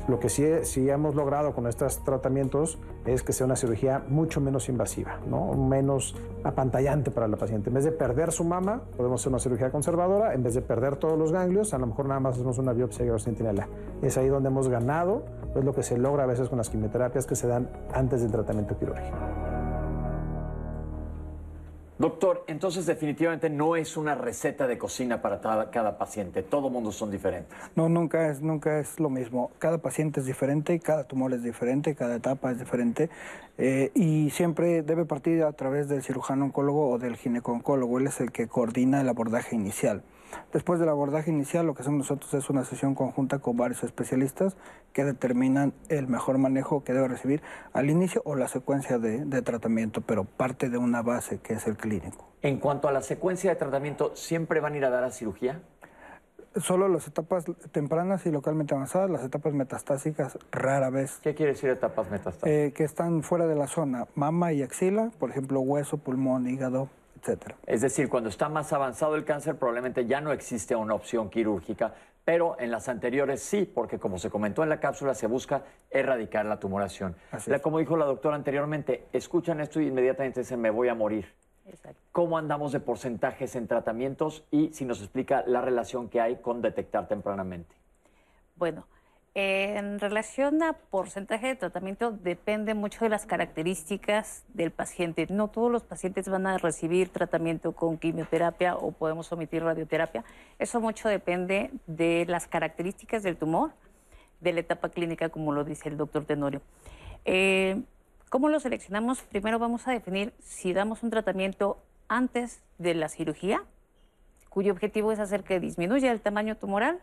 Lo 0.08 0.20
que 0.20 0.30
sí, 0.30 0.46
sí 0.64 0.88
hemos 0.90 1.16
logrado 1.16 1.54
con 1.54 1.66
estos 1.66 2.04
tratamientos 2.04 2.78
es 3.06 3.24
que 3.24 3.34
sea 3.34 3.46
una 3.46 3.56
cirugía 3.56 4.04
mucho 4.08 4.40
menos 4.40 4.70
invasiva, 4.70 5.20
¿no? 5.28 5.54
menos 5.54 6.16
apantallante 6.44 7.10
para 7.10 7.28
la 7.28 7.38
paciente. 7.38 7.70
En 7.70 7.74
vez 7.74 7.86
de 7.86 7.92
perder 7.92 8.32
su 8.32 8.44
mama, 8.44 8.84
podemos 8.98 9.22
hacer 9.22 9.32
una 9.32 9.40
cirugía 9.40 9.72
conservadora. 9.72 10.34
En 10.34 10.44
vez 10.44 10.54
de 10.54 10.62
perder 10.62 10.98
todos 10.98 11.18
los 11.18 11.32
ganglios, 11.32 11.74
a 11.74 11.80
lo 11.80 11.88
mejor 11.88 12.08
nada 12.08 12.20
más 12.20 12.36
hacemos 12.36 12.60
una 12.60 12.74
biopsia 12.74 13.06
centinela. 13.18 13.68
Es 14.02 14.18
ahí 14.18 14.28
donde 14.28 14.50
hemos 14.50 14.70
ganado, 14.70 15.24
es 15.56 15.64
lo 15.64 15.74
que 15.74 15.82
se 15.82 15.98
logra 15.98 16.24
a 16.24 16.28
veces 16.28 16.50
con 16.50 16.58
las 16.58 16.70
quimioterapias 16.70 17.26
que 17.26 17.36
se 17.36 17.48
dan 17.48 17.70
antes 17.94 18.22
del 18.22 18.32
tratamiento 18.32 18.78
quirúrgico. 18.78 19.16
Doctor, 21.98 22.44
entonces 22.48 22.86
definitivamente 22.86 23.50
no 23.50 23.78
es 23.78 23.96
una 23.96 24.16
receta 24.16 24.68
de 24.68 24.78
cocina 24.78 25.22
para 25.22 25.40
cada, 25.40 25.98
paciente. 25.98 26.44
Todo 26.44 26.70
mundo 26.70 26.92
son 26.92 27.10
diferentes. 27.10 27.58
No, 27.76 27.88
nunca 27.88 28.30
es, 28.30 28.42
nunca 28.42 28.80
es 28.80 29.00
lo 29.00 29.10
mismo. 29.10 29.52
Cada 29.60 29.78
paciente 29.78 30.20
es 30.20 30.26
diferente, 30.26 30.78
cada 30.82 31.06
tumor 31.06 31.34
es 31.34 31.42
diferente, 31.42 31.96
cada 31.96 32.16
etapa 32.18 32.52
es 32.52 32.60
diferente 32.60 33.10
eh, 33.58 33.92
y 33.96 34.30
siempre 34.32 34.82
debe 34.82 35.06
partir 35.06 35.44
a 35.44 35.54
través 35.54 35.88
del 35.88 36.04
cirujano 36.04 36.46
oncólogo 36.46 36.90
o 36.90 37.00
del 37.00 37.16
gineco-oncólogo. 37.16 37.98
Él 38.00 38.08
es 38.08 38.20
el 38.20 38.34
que 38.34 38.48
coordina 38.48 39.00
el 39.00 39.08
abordaje 39.08 39.56
inicial. 39.56 40.04
Después 40.54 40.80
del 40.80 40.90
abordaje 40.90 41.32
inicial, 41.32 41.66
lo 41.66 41.74
que 41.76 41.82
hacemos 41.82 42.00
nosotros 42.00 42.34
es 42.34 42.50
una 42.50 42.64
sesión 42.66 42.96
conjunta 42.96 43.40
con 43.40 43.58
varios 43.58 43.84
especialistas 43.84 44.56
que 44.94 45.04
determinan 45.04 45.74
el 45.90 46.08
mejor 46.08 46.38
manejo 46.38 46.84
que 46.84 46.94
debe 46.94 47.08
recibir 47.08 47.42
al 47.74 47.90
inicio 47.90 48.22
o 48.26 48.36
la 48.36 48.48
secuencia 48.48 48.98
de, 48.98 49.26
de 49.26 49.42
tratamiento, 49.42 50.02
pero 50.02 50.24
parte 50.24 50.70
de 50.70 50.78
una 50.78 51.02
base 51.02 51.40
que 51.40 51.54
es 51.54 51.68
el 51.68 51.78
clínico. 51.78 52.30
En 52.42 52.60
cuanto 52.60 52.88
a 52.88 52.92
la 52.92 53.02
secuencia 53.02 53.50
de 53.50 53.56
tratamiento, 53.56 54.16
¿siempre 54.16 54.60
van 54.60 54.74
a 54.74 54.78
ir 54.78 54.86
a 54.86 54.90
dar 54.90 55.04
a 55.04 55.12
cirugía? 55.12 55.62
Solo 56.58 56.88
las 56.88 57.06
etapas 57.06 57.44
tempranas 57.74 58.26
y 58.26 58.32
localmente 58.32 58.74
avanzadas, 58.74 59.10
las 59.10 59.26
etapas 59.26 59.54
metastásicas 59.54 60.40
rara 60.54 60.90
vez 60.90 61.20
¿Qué 61.22 61.36
quiere 61.36 61.52
decir 61.52 61.70
etapas 61.70 62.10
metastásicas? 62.10 62.50
eh, 62.50 62.72
que 62.74 62.86
están 62.86 63.24
fuera 63.24 63.46
de 63.46 63.56
la 63.56 63.68
zona, 63.68 64.08
mama 64.16 64.54
y 64.54 64.64
axila, 64.64 65.12
por 65.20 65.32
ejemplo, 65.32 65.60
hueso, 65.60 65.98
pulmón, 65.98 66.48
hígado, 66.48 66.88
etcétera. 67.26 67.56
Es 67.66 67.82
decir, 67.82 68.08
cuando 68.10 68.30
está 68.30 68.50
más 68.50 68.72
avanzado 68.72 69.16
el 69.16 69.26
cáncer, 69.26 69.58
probablemente 69.58 70.06
ya 70.06 70.22
no 70.22 70.32
existe 70.32 70.76
una 70.76 70.94
opción 70.94 71.30
quirúrgica, 71.30 71.94
pero 72.24 72.56
en 72.60 72.72
las 72.72 72.88
anteriores 72.88 73.42
sí, 73.42 73.66
porque 73.66 74.00
como 74.00 74.20
se 74.20 74.30
comentó 74.30 74.64
en 74.64 74.70
la 74.70 74.80
cápsula, 74.80 75.14
se 75.16 75.28
busca 75.28 75.64
erradicar 75.90 76.46
la 76.46 76.60
tumoración. 76.60 77.16
La- 77.48 77.60
como 77.60 77.80
dijo 77.80 77.98
la 77.98 78.06
doctora 78.06 78.36
anteriormente, 78.36 79.06
escuchan 79.14 79.60
esto 79.60 79.82
y 79.82 79.88
inmediatamente 79.88 80.42
dicen, 80.42 80.62
me 80.62 80.70
voy 80.70 80.88
a 80.90 80.96
morir. 80.96 81.34
Exacto. 81.68 82.00
¿Cómo 82.12 82.38
andamos 82.38 82.72
de 82.72 82.80
porcentajes 82.80 83.56
en 83.56 83.68
tratamientos? 83.68 84.44
Y 84.52 84.72
si 84.74 84.86
nos 84.86 85.02
explica 85.02 85.44
la 85.48 85.62
relación 85.62 86.10
que 86.10 86.22
hay 86.22 86.36
con 86.38 86.62
detectar 86.62 87.08
tempranamente. 87.08 87.76
Bueno, 88.56 88.86
en 89.36 90.00
relación 90.00 90.64
a 90.64 90.72
porcentaje 90.74 91.48
de 91.48 91.56
tratamiento 91.56 92.12
depende 92.12 92.74
mucho 92.74 93.02
de 93.02 93.10
las 93.10 93.26
características 93.26 94.46
del 94.54 94.72
paciente. 94.72 95.28
No 95.30 95.50
todos 95.50 95.70
los 95.70 95.84
pacientes 95.84 96.30
van 96.30 96.48
a 96.48 96.58
recibir 96.58 97.10
tratamiento 97.10 97.74
con 97.74 97.98
quimioterapia 97.98 98.78
o 98.78 98.94
podemos 98.94 99.30
omitir 99.34 99.62
radioterapia. 99.62 100.24
Eso 100.58 100.80
mucho 100.80 101.10
depende 101.10 101.72
de 101.86 102.26
las 102.30 102.48
características 102.48 103.24
del 103.24 103.36
tumor, 103.36 103.74
de 104.40 104.54
la 104.54 104.62
etapa 104.62 104.88
clínica, 104.88 105.28
como 105.28 105.52
lo 105.52 105.66
dice 105.66 105.90
el 105.90 105.98
doctor 105.98 106.24
Tenorio. 106.24 106.62
Eh, 107.26 107.82
¿Cómo 108.30 108.48
lo 108.48 108.62
seleccionamos? 108.62 109.22
Primero 109.22 109.60
vamos 109.60 109.86
a 109.90 109.92
definir 109.92 110.34
si 110.40 110.72
damos 110.72 111.04
un 111.04 111.10
tratamiento 111.10 111.78
antes 112.08 112.64
de 112.78 112.94
la 112.94 113.10
cirugía 113.10 113.64
cuyo 114.50 114.72
objetivo 114.72 115.12
es 115.12 115.20
hacer 115.20 115.44
que 115.44 115.60
disminuya 115.60 116.14
el 116.14 116.22
tamaño 116.22 116.56
tumoral 116.56 117.02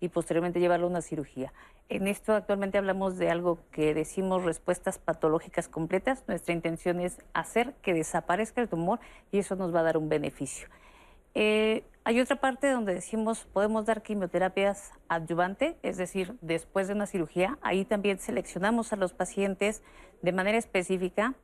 y 0.00 0.08
posteriormente 0.08 0.60
llevarlo 0.60 0.86
a 0.86 0.90
una 0.90 1.02
cirugía. 1.02 1.52
En 1.88 2.06
esto 2.06 2.34
actualmente 2.34 2.78
hablamos 2.78 3.16
de 3.16 3.30
algo 3.30 3.58
que 3.72 3.94
decimos 3.94 4.44
respuestas 4.44 4.98
patológicas 4.98 5.68
completas. 5.68 6.24
Nuestra 6.28 6.52
intención 6.52 7.00
es 7.00 7.18
hacer 7.32 7.74
que 7.82 7.94
desaparezca 7.94 8.60
el 8.60 8.68
tumor 8.68 9.00
y 9.32 9.38
eso 9.38 9.56
nos 9.56 9.74
va 9.74 9.80
a 9.80 9.84
dar 9.84 9.96
un 9.96 10.08
beneficio. 10.08 10.68
Eh, 11.34 11.84
hay 12.04 12.20
otra 12.20 12.36
parte 12.36 12.70
donde 12.70 12.94
decimos 12.94 13.46
podemos 13.52 13.86
dar 13.86 14.02
quimioterapias 14.02 14.92
adyuvante, 15.08 15.76
es 15.82 15.96
decir, 15.96 16.36
después 16.40 16.88
de 16.88 16.94
una 16.94 17.06
cirugía. 17.06 17.58
Ahí 17.62 17.84
también 17.84 18.18
seleccionamos 18.18 18.92
a 18.92 18.96
los 18.96 19.12
pacientes 19.12 19.82
de 20.22 20.32
manera 20.32 20.58
específica, 20.58 21.34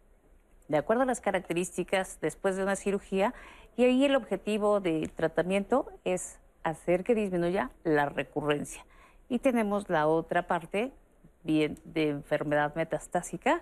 de 0.68 0.78
acuerdo 0.78 1.02
a 1.02 1.06
las 1.06 1.20
características 1.20 2.18
después 2.20 2.56
de 2.56 2.62
una 2.62 2.76
cirugía. 2.76 3.34
Y 3.76 3.84
ahí 3.84 4.04
el 4.04 4.16
objetivo 4.16 4.80
del 4.80 5.10
tratamiento 5.10 5.90
es 6.04 6.38
hacer 6.64 7.04
que 7.04 7.14
disminuya 7.14 7.70
la 7.84 8.06
recurrencia. 8.06 8.84
Y 9.28 9.38
tenemos 9.38 9.88
la 9.88 10.06
otra 10.06 10.46
parte 10.46 10.92
bien 11.44 11.78
de 11.84 12.08
enfermedad 12.08 12.74
metastásica. 12.74 13.60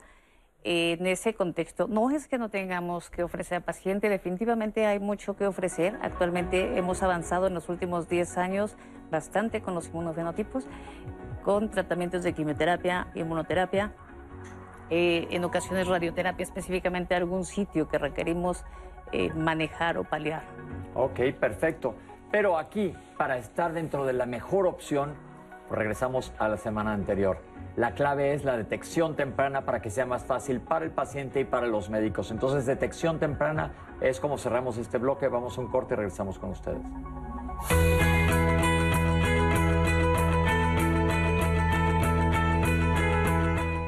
En 0.65 1.07
ese 1.07 1.35
contexto, 1.35 1.89
no 1.89 2.11
es 2.11 2.29
que 2.29 2.39
no 2.39 2.49
tengamos 2.49 3.11
que 3.11 3.25
ofrecer 3.25 3.57
al 3.57 3.65
paciente, 3.65 4.09
definitivamente 4.09 4.87
hay 4.87 5.01
mucho 5.01 5.37
que 5.37 5.47
ofrecer. 5.47 5.99
Actualmente 6.03 6.79
hemos 6.79 7.03
avanzado 7.03 7.49
en 7.49 7.55
los 7.55 7.69
últimos 7.69 8.09
10 8.09 8.39
años 8.39 8.77
bastante 9.11 9.61
con 9.61 9.75
los 9.75 9.89
inmunofenotipos, 9.89 10.69
con 11.43 11.71
tratamientos 11.71 12.23
de 12.23 12.33
quimioterapia, 12.33 13.09
inmunoterapia, 13.17 13.93
eh, 14.91 15.27
en 15.31 15.43
ocasiones 15.45 15.89
radioterapia, 15.89 16.45
específicamente 16.45 17.15
algún 17.15 17.45
sitio 17.45 17.89
que 17.89 17.99
requerimos 17.99 18.65
eh, 19.11 19.33
manejar 19.35 19.99
o 19.99 20.05
paliar. 20.05 20.45
Ok, 20.95 21.21
perfecto. 21.41 21.95
Pero 22.33 22.59
aquí, 22.59 22.95
para 23.19 23.37
estar 23.37 23.75
dentro 23.75 24.07
de 24.07 24.15
la 24.15 24.25
mejor 24.25 24.67
opción, 24.67 25.13
regresamos 25.71 26.33
a 26.39 26.49
la 26.49 26.57
semana 26.57 26.95
anterior. 26.95 27.37
La 27.77 27.93
clave 27.93 28.33
es 28.33 28.43
la 28.43 28.57
detección 28.57 29.17
temprana 29.17 29.67
para 29.67 29.83
que 29.83 29.91
sea 29.91 30.07
más 30.07 30.25
fácil 30.25 30.61
para 30.61 30.87
el 30.87 30.91
paciente 30.91 31.41
y 31.41 31.45
para 31.45 31.67
los 31.67 31.91
médicos. 31.91 32.31
Entonces, 32.31 32.65
detección 32.65 33.19
temprana 33.19 33.73
es 34.01 34.19
como 34.19 34.39
cerramos 34.39 34.79
este 34.79 34.97
bloque. 34.97 35.29
Vamos 35.29 35.59
a 35.59 35.61
un 35.61 35.69
corte 35.69 35.93
y 35.93 35.97
regresamos 35.99 36.39
con 36.39 36.51
ustedes. 36.51 36.81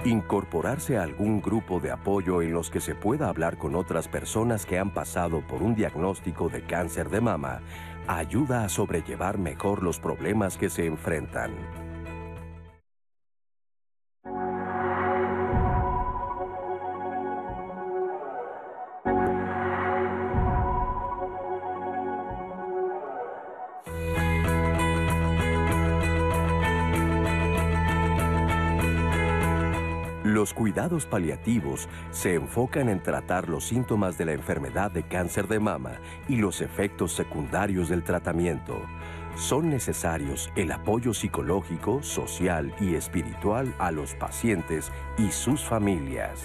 Incorporarse 0.05 0.99
a 0.99 1.03
algún 1.03 1.41
grupo 1.41 1.81
de 1.81 1.91
apoyo 1.91 2.43
en 2.43 2.53
los 2.53 2.71
que 2.71 2.81
se 2.81 2.95
pueda 2.95 3.31
hablar 3.31 3.57
con 3.57 3.75
otras 3.75 4.07
personas 4.07 4.67
que 4.67 4.79
han 4.79 4.91
pasado 4.91 5.41
por 5.41 5.63
un 5.63 5.75
diagnóstico 5.75 6.51
de 6.51 6.63
cáncer 6.67 7.09
de 7.09 7.23
mama 7.23 7.63
ayuda 8.06 8.64
a 8.64 8.68
sobrellevar 8.68 9.38
mejor 9.38 9.82
los 9.82 9.99
problemas 9.99 10.56
que 10.56 10.70
se 10.70 10.87
enfrentan. 10.87 11.52
Los 30.35 30.53
cuidados 30.53 31.07
paliativos 31.07 31.88
se 32.11 32.35
enfocan 32.35 32.88
en 32.88 33.00
tratar 33.00 33.49
los 33.49 33.67
síntomas 33.67 34.19
de 34.19 34.25
la 34.25 34.33
enfermedad 34.33 34.91
de 34.91 35.05
cáncer 35.05 35.47
de 35.47 35.61
mama 35.61 35.93
y 36.29 36.38
los 36.38 36.61
efectos 36.61 37.12
secundarios 37.12 37.88
del 37.88 38.03
tratamiento. 38.03 38.83
Son 39.37 39.71
necesarios 39.71 40.50
el 40.57 40.73
apoyo 40.73 41.14
psicológico, 41.14 42.03
social 42.03 42.75
y 42.81 42.97
espiritual 42.97 43.73
a 43.79 43.93
los 43.93 44.17
pacientes 44.17 44.91
y 45.19 45.31
sus 45.31 45.62
familias. 45.62 46.43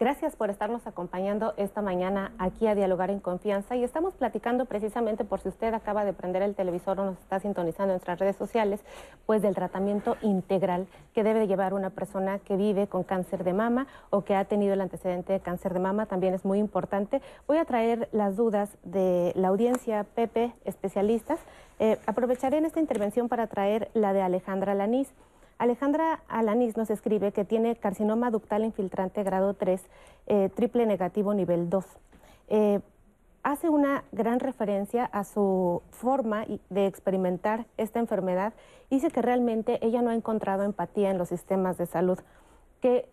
Gracias 0.00 0.34
por 0.34 0.50
estarnos 0.50 0.88
acompañando 0.88 1.54
esta 1.56 1.80
mañana 1.80 2.32
aquí 2.38 2.66
a 2.66 2.74
Dialogar 2.74 3.10
en 3.10 3.20
Confianza 3.20 3.76
y 3.76 3.84
estamos 3.84 4.14
platicando 4.14 4.64
precisamente 4.64 5.24
por 5.24 5.38
si 5.38 5.48
usted 5.48 5.72
acaba 5.72 6.04
de 6.04 6.12
prender 6.12 6.42
el 6.42 6.56
televisor 6.56 6.98
o 6.98 7.04
nos 7.04 7.18
está 7.20 7.38
sintonizando 7.38 7.92
en 7.92 7.96
nuestras 7.98 8.18
redes 8.18 8.34
sociales, 8.34 8.80
pues 9.24 9.40
del 9.40 9.54
tratamiento 9.54 10.16
integral 10.20 10.88
que 11.14 11.22
debe 11.22 11.46
llevar 11.46 11.74
una 11.74 11.90
persona 11.90 12.40
que 12.40 12.56
vive 12.56 12.88
con 12.88 13.04
cáncer 13.04 13.44
de 13.44 13.52
mama 13.52 13.86
o 14.10 14.24
que 14.24 14.34
ha 14.34 14.44
tenido 14.46 14.74
el 14.74 14.80
antecedente 14.80 15.32
de 15.32 15.38
cáncer 15.38 15.72
de 15.72 15.78
mama, 15.78 16.06
también 16.06 16.34
es 16.34 16.44
muy 16.44 16.58
importante. 16.58 17.22
Voy 17.46 17.58
a 17.58 17.64
traer 17.64 18.08
las 18.10 18.34
dudas 18.34 18.76
de 18.82 19.32
la 19.36 19.46
audiencia 19.46 20.02
Pepe, 20.16 20.54
especialistas. 20.64 21.38
Eh, 21.78 21.98
aprovecharé 22.06 22.58
en 22.58 22.64
esta 22.64 22.80
intervención 22.80 23.28
para 23.28 23.46
traer 23.46 23.90
la 23.94 24.12
de 24.12 24.22
Alejandra 24.22 24.74
Lanís. 24.74 25.14
Alejandra 25.58 26.22
Alanis 26.28 26.76
nos 26.76 26.90
escribe 26.90 27.32
que 27.32 27.44
tiene 27.44 27.76
carcinoma 27.76 28.30
ductal 28.30 28.64
infiltrante 28.64 29.22
grado 29.22 29.54
3, 29.54 29.82
eh, 30.26 30.50
triple 30.54 30.86
negativo 30.86 31.34
nivel 31.34 31.70
2. 31.70 31.84
Eh, 32.48 32.80
hace 33.42 33.68
una 33.68 34.04
gran 34.12 34.40
referencia 34.40 35.04
a 35.04 35.22
su 35.22 35.82
forma 35.90 36.46
de 36.70 36.86
experimentar 36.86 37.66
esta 37.76 38.00
enfermedad. 38.00 38.54
Dice 38.90 39.10
que 39.10 39.22
realmente 39.22 39.78
ella 39.86 40.02
no 40.02 40.10
ha 40.10 40.14
encontrado 40.14 40.64
empatía 40.64 41.10
en 41.10 41.18
los 41.18 41.28
sistemas 41.28 41.78
de 41.78 41.86
salud, 41.86 42.18
que 42.80 43.08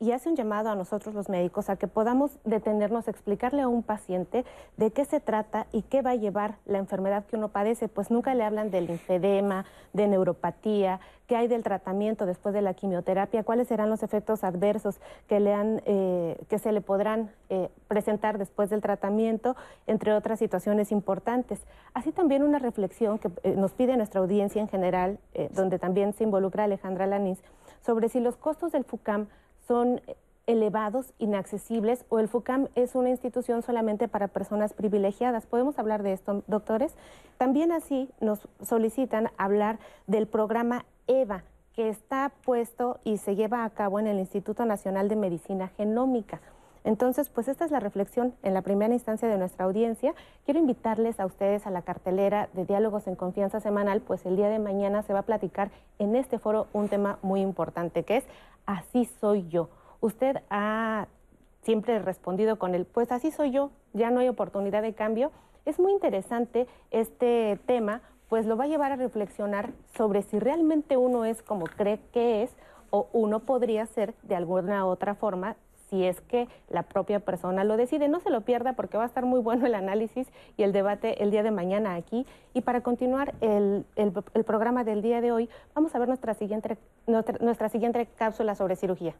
y 0.00 0.10
hace 0.10 0.28
un 0.28 0.36
llamado 0.36 0.70
a 0.70 0.74
nosotros 0.74 1.14
los 1.14 1.28
médicos 1.28 1.70
a 1.70 1.76
que 1.76 1.86
podamos 1.86 2.38
detenernos, 2.44 3.06
explicarle 3.06 3.62
a 3.62 3.68
un 3.68 3.82
paciente 3.82 4.44
de 4.76 4.90
qué 4.90 5.04
se 5.04 5.20
trata 5.20 5.66
y 5.72 5.82
qué 5.82 6.02
va 6.02 6.10
a 6.10 6.16
llevar 6.16 6.56
la 6.66 6.78
enfermedad 6.78 7.24
que 7.24 7.36
uno 7.36 7.48
padece, 7.48 7.88
pues 7.88 8.10
nunca 8.10 8.34
le 8.34 8.42
hablan 8.42 8.70
del 8.70 8.86
linfedema, 8.86 9.64
de 9.92 10.08
neuropatía, 10.08 11.00
qué 11.28 11.36
hay 11.36 11.48
del 11.48 11.62
tratamiento 11.62 12.26
después 12.26 12.52
de 12.52 12.62
la 12.62 12.74
quimioterapia, 12.74 13.44
cuáles 13.44 13.68
serán 13.68 13.90
los 13.90 14.02
efectos 14.02 14.44
adversos 14.44 15.00
que, 15.28 15.40
le 15.40 15.54
han, 15.54 15.80
eh, 15.86 16.36
que 16.48 16.58
se 16.58 16.72
le 16.72 16.80
podrán 16.80 17.30
eh, 17.48 17.70
presentar 17.88 18.38
después 18.38 18.70
del 18.70 18.82
tratamiento, 18.82 19.56
entre 19.86 20.12
otras 20.14 20.38
situaciones 20.40 20.90
importantes. 20.92 21.60
Así 21.94 22.10
también 22.10 22.42
una 22.42 22.58
reflexión 22.58 23.18
que 23.18 23.30
eh, 23.44 23.54
nos 23.56 23.72
pide 23.72 23.96
nuestra 23.96 24.20
audiencia 24.20 24.60
en 24.60 24.68
general, 24.68 25.18
donde 25.52 25.78
también 25.78 26.12
se 26.12 26.24
involucra 26.24 26.64
Alejandra 26.64 27.06
Lanís, 27.06 27.42
sobre 27.84 28.08
si 28.08 28.20
los 28.20 28.36
costos 28.36 28.72
del 28.72 28.84
FUCAM 28.84 29.28
son 29.66 30.00
elevados, 30.46 31.14
inaccesibles, 31.18 32.04
o 32.08 32.18
el 32.18 32.28
FUCAM 32.28 32.68
es 32.74 32.94
una 32.94 33.10
institución 33.10 33.62
solamente 33.62 34.08
para 34.08 34.28
personas 34.28 34.74
privilegiadas. 34.74 35.46
¿Podemos 35.46 35.78
hablar 35.78 36.02
de 36.02 36.12
esto, 36.12 36.42
doctores? 36.46 36.94
También 37.38 37.72
así 37.72 38.10
nos 38.20 38.46
solicitan 38.62 39.30
hablar 39.38 39.78
del 40.06 40.26
programa 40.26 40.84
EVA, 41.06 41.44
que 41.74 41.88
está 41.88 42.32
puesto 42.44 43.00
y 43.04 43.18
se 43.18 43.36
lleva 43.36 43.64
a 43.64 43.70
cabo 43.70 43.98
en 43.98 44.06
el 44.06 44.18
Instituto 44.18 44.64
Nacional 44.64 45.08
de 45.08 45.16
Medicina 45.16 45.68
Genómica. 45.76 46.40
Entonces, 46.84 47.30
pues 47.30 47.48
esta 47.48 47.64
es 47.64 47.70
la 47.70 47.80
reflexión 47.80 48.34
en 48.42 48.54
la 48.54 48.62
primera 48.62 48.92
instancia 48.92 49.26
de 49.26 49.38
nuestra 49.38 49.64
audiencia. 49.64 50.14
Quiero 50.44 50.60
invitarles 50.60 51.18
a 51.18 51.26
ustedes 51.26 51.66
a 51.66 51.70
la 51.70 51.82
cartelera 51.82 52.50
de 52.52 52.66
Diálogos 52.66 53.06
en 53.06 53.16
Confianza 53.16 53.60
Semanal, 53.60 54.02
pues 54.02 54.24
el 54.26 54.36
día 54.36 54.48
de 54.48 54.58
mañana 54.58 55.02
se 55.02 55.14
va 55.14 55.20
a 55.20 55.22
platicar 55.22 55.70
en 55.98 56.14
este 56.14 56.38
foro 56.38 56.66
un 56.74 56.88
tema 56.88 57.18
muy 57.22 57.40
importante, 57.40 58.02
que 58.02 58.18
es 58.18 58.24
Así 58.66 59.04
soy 59.20 59.46
yo. 59.48 59.68
Usted 60.00 60.38
ha 60.50 61.06
siempre 61.62 61.98
respondido 61.98 62.58
con 62.58 62.74
el, 62.74 62.84
pues 62.86 63.10
así 63.12 63.30
soy 63.30 63.50
yo, 63.50 63.70
ya 63.92 64.10
no 64.10 64.20
hay 64.20 64.28
oportunidad 64.28 64.82
de 64.82 64.94
cambio. 64.94 65.32
Es 65.64 65.78
muy 65.78 65.92
interesante 65.92 66.66
este 66.90 67.58
tema, 67.66 68.02
pues 68.28 68.46
lo 68.46 68.56
va 68.56 68.64
a 68.64 68.68
llevar 68.68 68.92
a 68.92 68.96
reflexionar 68.96 69.72
sobre 69.96 70.22
si 70.22 70.38
realmente 70.38 70.96
uno 70.96 71.24
es 71.24 71.42
como 71.42 71.66
cree 71.66 72.00
que 72.12 72.42
es 72.42 72.50
o 72.90 73.08
uno 73.12 73.40
podría 73.40 73.86
ser 73.86 74.14
de 74.22 74.36
alguna 74.36 74.86
otra 74.86 75.14
forma 75.14 75.56
si 75.94 76.04
es 76.04 76.20
que 76.22 76.48
la 76.68 76.82
propia 76.82 77.20
persona 77.20 77.62
lo 77.62 77.76
decide. 77.76 78.08
No 78.08 78.18
se 78.18 78.30
lo 78.30 78.40
pierda 78.40 78.72
porque 78.72 78.96
va 78.96 79.04
a 79.04 79.06
estar 79.06 79.24
muy 79.24 79.40
bueno 79.40 79.66
el 79.66 79.74
análisis 79.74 80.26
y 80.56 80.64
el 80.64 80.72
debate 80.72 81.22
el 81.22 81.30
día 81.30 81.44
de 81.44 81.52
mañana 81.52 81.94
aquí. 81.94 82.26
Y 82.52 82.62
para 82.62 82.80
continuar 82.80 83.34
el, 83.40 83.84
programa 84.44 84.82
del 84.82 85.02
día 85.02 85.20
de 85.20 85.30
hoy, 85.30 85.48
vamos 85.74 85.94
a 85.94 85.98
ver 86.00 86.08
nuestra 86.08 86.34
siguiente, 86.34 86.76
nuestra, 87.06 87.68
siguiente 87.68 88.08
cápsula 88.16 88.56
sobre 88.56 88.74
cirugía. 88.74 89.14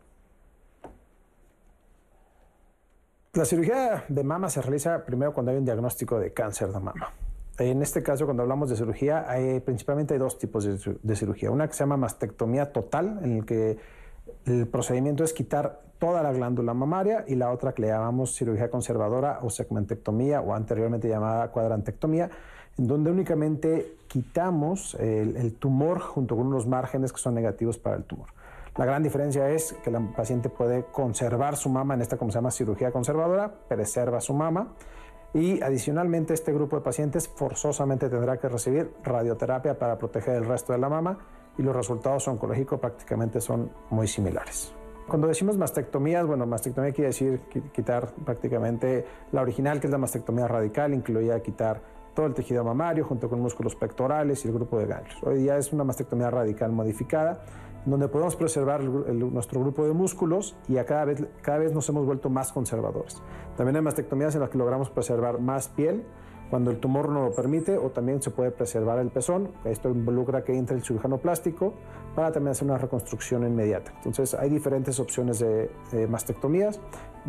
La 3.35 3.45
cirugía 3.45 4.04
de 4.09 4.25
mama 4.25 4.49
se 4.49 4.61
realiza 4.61 5.04
primero 5.04 5.33
cuando 5.33 5.52
hay 5.52 5.59
un 5.59 5.64
diagnóstico 5.64 6.19
de 6.19 6.33
cáncer 6.33 6.69
de 6.69 6.81
mama. 6.81 7.12
En 7.59 7.83
este 7.83 8.02
caso, 8.02 8.25
cuando 8.25 8.43
hablamos 8.43 8.69
de 8.69 8.76
cirugía, 8.76 9.26
hay, 9.28 9.61
principalmente 9.61 10.14
hay 10.14 10.19
dos 10.19 10.38
tipos 10.38 10.64
de, 10.64 10.99
de 11.00 11.16
cirugía. 11.16 11.52
Una 11.52 11.69
que 11.69 11.75
se 11.75 11.81
llama 11.81 11.97
mastectomía 11.97 12.73
total, 12.73 13.21
en 13.23 13.37
el 13.38 13.47
que 13.47 13.78
el 14.47 14.66
procedimiento 14.66 15.25
es 15.25 15.33
quitar 15.33 15.85
toda 16.04 16.23
la 16.23 16.32
glándula 16.32 16.75
mamaria 16.75 17.25
y 17.26 17.34
la 17.34 17.50
otra 17.50 17.73
que 17.73 17.80
le 17.80 17.88
llamamos 17.88 18.37
cirugía 18.37 18.68
conservadora 18.68 19.38
o 19.40 19.49
segmentectomía 19.49 20.42
o 20.42 20.54
anteriormente 20.54 21.08
llamada 21.08 21.49
cuadrantectomía, 21.49 22.28
en 22.76 22.87
donde 22.87 23.11
únicamente 23.11 23.96
quitamos 24.06 24.94
el, 25.00 25.54
tumor 25.54 26.00
junto 26.00 26.37
con 26.37 26.49
unos 26.49 26.66
márgenes 26.66 27.11
que 27.11 27.18
son 27.18 27.34
negativos 27.34 27.78
para 27.78 27.96
el 27.96 28.04
tumor. 28.04 28.28
La 28.76 28.84
gran 28.84 29.02
diferencia 29.02 29.49
es 29.49 29.73
que 29.82 29.90
la 29.90 30.00
paciente 30.14 30.50
puede 30.50 30.84
conservar 30.92 31.56
su 31.56 31.70
mama, 31.70 31.94
en 31.94 32.02
esta 32.02 32.18
como 32.18 32.30
se 32.30 32.37
llama 32.37 32.50
cirugía 32.50 32.92
conservadora, 32.92 33.50
preserva 33.66 34.20
su 34.20 34.34
mama, 34.34 34.75
Y 35.32 35.62
adicionalmente 35.62 36.34
este 36.34 36.52
grupo 36.52 36.76
de 36.76 36.82
pacientes 36.82 37.28
forzosamente 37.28 38.11
tendrá 38.11 38.37
que 38.37 38.49
recibir 38.49 38.92
radioterapia 39.02 39.78
para 39.78 39.96
proteger 39.96 40.37
el 40.37 40.44
resto 40.44 40.75
de 40.75 40.78
la 40.78 40.88
mama 40.88 41.18
y 41.58 41.62
los 41.62 41.75
resultados 41.75 42.28
oncológicos 42.28 42.78
prácticamente 42.78 43.40
son 43.40 43.70
muy 43.90 44.06
similares. 44.06 44.73
Cuando 45.06 45.28
decimos 45.28 45.58
mastectomías, 45.58 46.26
bueno, 46.26 46.46
mastectomía 46.46 46.92
quiere 46.92 47.08
decir 47.08 47.40
quitar 47.73 48.12
prácticamente 48.25 49.04
la 49.32 49.42
original, 49.42 49.78
que 49.78 49.87
es 49.87 49.90
la 49.90 49.99
mastectomía 49.99 50.49
radical, 50.49 50.94
incluía 50.94 51.40
quitar 51.42 51.82
todo 52.14 52.26
el 52.26 52.32
tejido 52.32 52.64
mamario 52.64 53.04
junto 53.04 53.28
con 53.28 53.40
músculos 53.40 53.75
pectorales 53.75 54.44
y 54.44 54.49
el 54.49 54.54
grupo 54.54 54.78
de 54.78 54.87
ganglios. 54.87 55.23
Hoy 55.23 55.38
día 55.38 55.58
es 55.58 55.73
una 55.73 55.84
mastectomía 55.84 56.30
radical 56.30 56.73
modificada, 56.73 57.44
donde 57.84 58.08
podemos 58.08 58.34
preservar 58.37 58.82
nuestro 58.82 59.61
grupo 59.61 59.84
de 59.84 59.92
músculos 59.92 60.56
y 60.68 60.78
a 60.78 60.87
cada, 60.87 61.04
vez, 61.04 61.23
cada 61.42 61.58
vez 61.58 61.75
nos 61.75 61.87
hemos 61.90 62.06
vuelto 62.06 62.30
más 62.30 62.50
conservadores. 62.50 63.20
También 63.58 63.76
hay 63.76 63.82
mastectomías 63.82 64.34
en 64.34 64.40
las 64.40 64.49
que 64.49 64.56
logramos 64.56 64.88
preservar 64.88 65.38
más 65.38 65.68
piel 65.68 66.04
cuando 66.54 66.70
el 66.70 66.78
tumor 66.78 67.08
no 67.08 67.25
lo 67.25 67.32
permite 67.32 67.76
o 67.76 67.90
también 67.90 68.23
se 68.23 68.30
puede 68.30 68.52
preservar 68.52 69.00
el 69.00 69.08
pezón. 69.08 69.49
Esto 69.64 69.88
involucra 69.88 70.44
que 70.44 70.56
entre 70.56 70.76
el 70.76 70.84
cirujano 70.84 71.18
plástico 71.18 71.75
para 72.14 72.30
también 72.30 72.52
hacer 72.52 72.68
una 72.68 72.78
reconstrucción 72.78 73.44
inmediata. 73.44 73.90
Entonces 73.96 74.34
hay 74.34 74.50
diferentes 74.50 75.00
opciones 75.00 75.40
de, 75.40 75.68
mastectomías, 76.08 76.78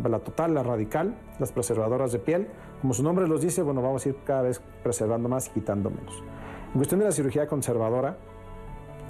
la 0.00 0.20
total, 0.20 0.54
la 0.54 0.62
radical, 0.62 1.16
las 1.40 1.50
preservadoras 1.50 2.12
de 2.12 2.20
piel. 2.20 2.46
Como 2.80 2.94
su 2.94 3.02
nombre 3.02 3.26
los 3.26 3.40
dice, 3.40 3.62
bueno, 3.62 3.82
vamos 3.82 4.06
a 4.06 4.10
ir 4.10 4.16
cada 4.24 4.42
vez 4.42 4.62
preservando 4.84 5.28
más 5.28 5.48
y 5.48 5.50
quitando 5.50 5.90
menos. 5.90 6.22
En 6.68 6.74
cuestión 6.74 7.00
de 7.00 7.06
la 7.06 7.10
cirugía 7.10 7.48
conservadora, 7.48 8.18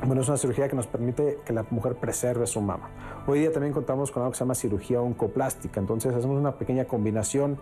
bueno, 0.06 0.22
es 0.22 0.28
una 0.28 0.38
cirugía 0.38 0.66
que 0.66 0.76
nos 0.76 0.86
permite 0.86 1.40
que 1.44 1.52
la 1.52 1.66
mujer 1.68 1.96
preserve 1.96 2.46
su 2.46 2.62
mama. 2.62 2.88
Hoy 3.26 3.40
día 3.40 3.52
también 3.52 3.74
contamos 3.74 4.10
con 4.10 4.22
algo 4.22 4.32
que 4.32 4.38
se 4.38 4.44
llama 4.44 4.54
cirugía 4.54 5.02
oncoplástica, 5.02 5.78
entonces 5.78 6.14
hacemos 6.14 6.38
una 6.38 6.52
pequeña 6.52 6.86
combinación 6.86 7.58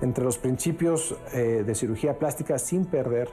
entre 0.00 0.24
los 0.24 0.38
principios 0.38 1.16
eh, 1.32 1.64
de 1.66 1.74
cirugía 1.74 2.18
plástica 2.18 2.58
sin 2.58 2.84
perder 2.84 3.28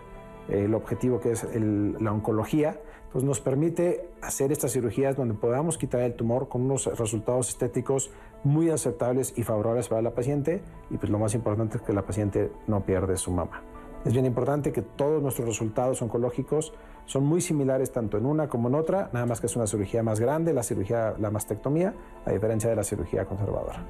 eh, 0.50 0.66
el 0.66 0.74
objetivo 0.74 1.20
que 1.20 1.32
es 1.32 1.48
la 1.54 2.12
oncología. 2.12 2.80
Entonces 3.06 3.28
nos 3.28 3.42
permite 3.42 4.10
hacer 4.22 4.52
estas 4.52 4.72
cirugías 4.72 5.16
donde 5.16 5.36
podamos 5.36 5.78
quitar 5.78 6.02
el 6.02 6.16
tumor 6.16 6.50
con 6.50 6.64
unos 6.64 6.86
resultados 6.98 7.50
estéticos 7.50 8.10
muy 8.44 8.70
aceptables 8.70 9.34
y 9.38 9.44
favorables 9.44 9.88
para 9.88 10.02
la 10.02 10.12
paciente 10.12 10.64
y 10.90 10.98
pues 10.98 11.12
lo 11.12 11.20
más 11.20 11.36
importante 11.36 11.78
es 11.78 11.84
que 11.84 11.94
la 11.94 12.06
paciente 12.06 12.52
no 12.68 12.84
pierde 12.84 13.16
su 13.18 13.32
mama. 13.32 13.62
Es 14.04 14.12
bien 14.12 14.26
importante 14.26 14.74
que 14.74 14.82
todos 14.82 15.22
nuestros 15.22 15.48
resultados 15.48 16.02
oncológicos 16.02 16.74
son 17.06 17.24
muy 17.24 17.40
similares 17.40 17.92
tanto 17.92 18.18
en 18.18 18.26
una 18.26 18.50
como 18.50 18.68
en 18.68 18.76
otra, 18.76 19.10
nada 19.14 19.26
más 19.26 19.40
que 19.40 19.48
es 19.48 19.56
una 19.56 19.68
cirugía 19.68 20.04
más 20.04 20.20
grande, 20.20 20.54
la 20.54 20.64
cirugía, 20.64 21.16
la 21.20 21.32
mastectomía, 21.32 21.94
a 22.26 22.32
diferencia 22.32 22.70
de 22.70 22.76
la 22.76 22.84
cirugía 22.84 23.26
conservadora. 23.26 23.86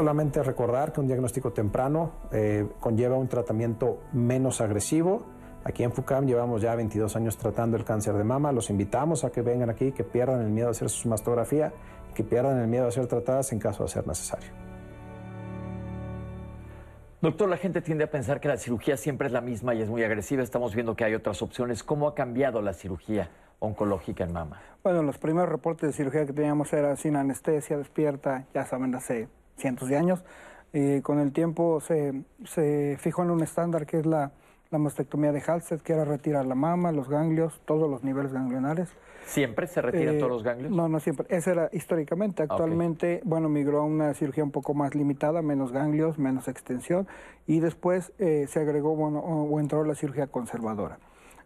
Solamente 0.00 0.42
recordar 0.42 0.94
que 0.94 1.00
un 1.00 1.06
diagnóstico 1.06 1.52
temprano 1.52 2.12
eh, 2.32 2.66
conlleva 2.80 3.18
un 3.18 3.28
tratamiento 3.28 4.04
menos 4.14 4.62
agresivo. 4.62 5.26
Aquí 5.62 5.82
en 5.82 5.92
FUCAM 5.92 6.24
llevamos 6.24 6.62
ya 6.62 6.74
22 6.74 7.16
años 7.16 7.36
tratando 7.36 7.76
el 7.76 7.84
cáncer 7.84 8.14
de 8.14 8.24
mama. 8.24 8.50
Los 8.50 8.70
invitamos 8.70 9.24
a 9.24 9.30
que 9.30 9.42
vengan 9.42 9.68
aquí, 9.68 9.92
que 9.92 10.02
pierdan 10.02 10.40
el 10.40 10.48
miedo 10.48 10.68
a 10.68 10.70
hacer 10.70 10.88
su 10.88 11.06
mastografía, 11.06 11.74
que 12.14 12.24
pierdan 12.24 12.58
el 12.60 12.66
miedo 12.66 12.88
a 12.88 12.90
ser 12.90 13.08
tratadas 13.08 13.52
en 13.52 13.58
caso 13.58 13.82
de 13.82 13.90
ser 13.90 14.06
necesario. 14.06 14.48
Doctor, 17.20 17.50
la 17.50 17.58
gente 17.58 17.82
tiende 17.82 18.04
a 18.04 18.10
pensar 18.10 18.40
que 18.40 18.48
la 18.48 18.56
cirugía 18.56 18.96
siempre 18.96 19.26
es 19.26 19.34
la 19.34 19.42
misma 19.42 19.74
y 19.74 19.82
es 19.82 19.90
muy 19.90 20.02
agresiva. 20.02 20.42
Estamos 20.42 20.74
viendo 20.74 20.96
que 20.96 21.04
hay 21.04 21.14
otras 21.14 21.42
opciones. 21.42 21.82
¿Cómo 21.82 22.08
ha 22.08 22.14
cambiado 22.14 22.62
la 22.62 22.72
cirugía 22.72 23.28
oncológica 23.58 24.24
en 24.24 24.32
mama? 24.32 24.62
Bueno, 24.82 25.02
los 25.02 25.18
primeros 25.18 25.50
reportes 25.50 25.90
de 25.90 25.92
cirugía 25.92 26.24
que 26.24 26.32
teníamos 26.32 26.72
eran 26.72 26.96
sin 26.96 27.16
anestesia, 27.16 27.76
despierta, 27.76 28.46
ya 28.54 28.64
saben, 28.64 28.94
hace 28.94 29.28
cientos 29.56 29.88
de 29.88 29.96
años. 29.96 30.24
Y 30.72 31.00
con 31.00 31.18
el 31.18 31.32
tiempo 31.32 31.80
se, 31.80 32.22
se 32.44 32.96
fijó 33.00 33.22
en 33.22 33.30
un 33.30 33.42
estándar 33.42 33.86
que 33.86 33.98
es 33.98 34.06
la, 34.06 34.32
la 34.70 34.78
mastectomía 34.78 35.32
de 35.32 35.40
Halsted, 35.40 35.80
que 35.80 35.92
era 35.92 36.04
retirar 36.04 36.46
la 36.46 36.54
mama, 36.54 36.92
los 36.92 37.08
ganglios, 37.08 37.60
todos 37.64 37.90
los 37.90 38.04
niveles 38.04 38.32
ganglionares. 38.32 38.88
¿Siempre 39.26 39.66
se 39.66 39.80
retiran 39.80 40.18
todos 40.18 40.30
los 40.30 40.42
ganglios? 40.42 40.72
No, 40.72 40.88
no 40.88 40.98
siempre. 40.98 41.26
Esa 41.28 41.52
era 41.52 41.68
históricamente. 41.72 42.42
Actualmente, 42.42 43.20
bueno, 43.24 43.48
migró 43.48 43.80
a 43.80 43.84
una 43.84 44.14
cirugía 44.14 44.42
un 44.42 44.50
poco 44.50 44.74
más 44.74 44.94
limitada, 44.94 45.42
menos 45.42 45.72
ganglios, 45.72 46.18
menos 46.18 46.48
extensión, 46.48 47.06
y 47.46 47.60
después 47.60 48.12
eh, 48.18 48.46
se 48.48 48.60
agregó, 48.60 48.96
bueno, 48.96 49.20
o, 49.20 49.60
entró 49.60 49.84
la 49.84 49.94
cirugía 49.94 50.26
conservadora, 50.26 50.98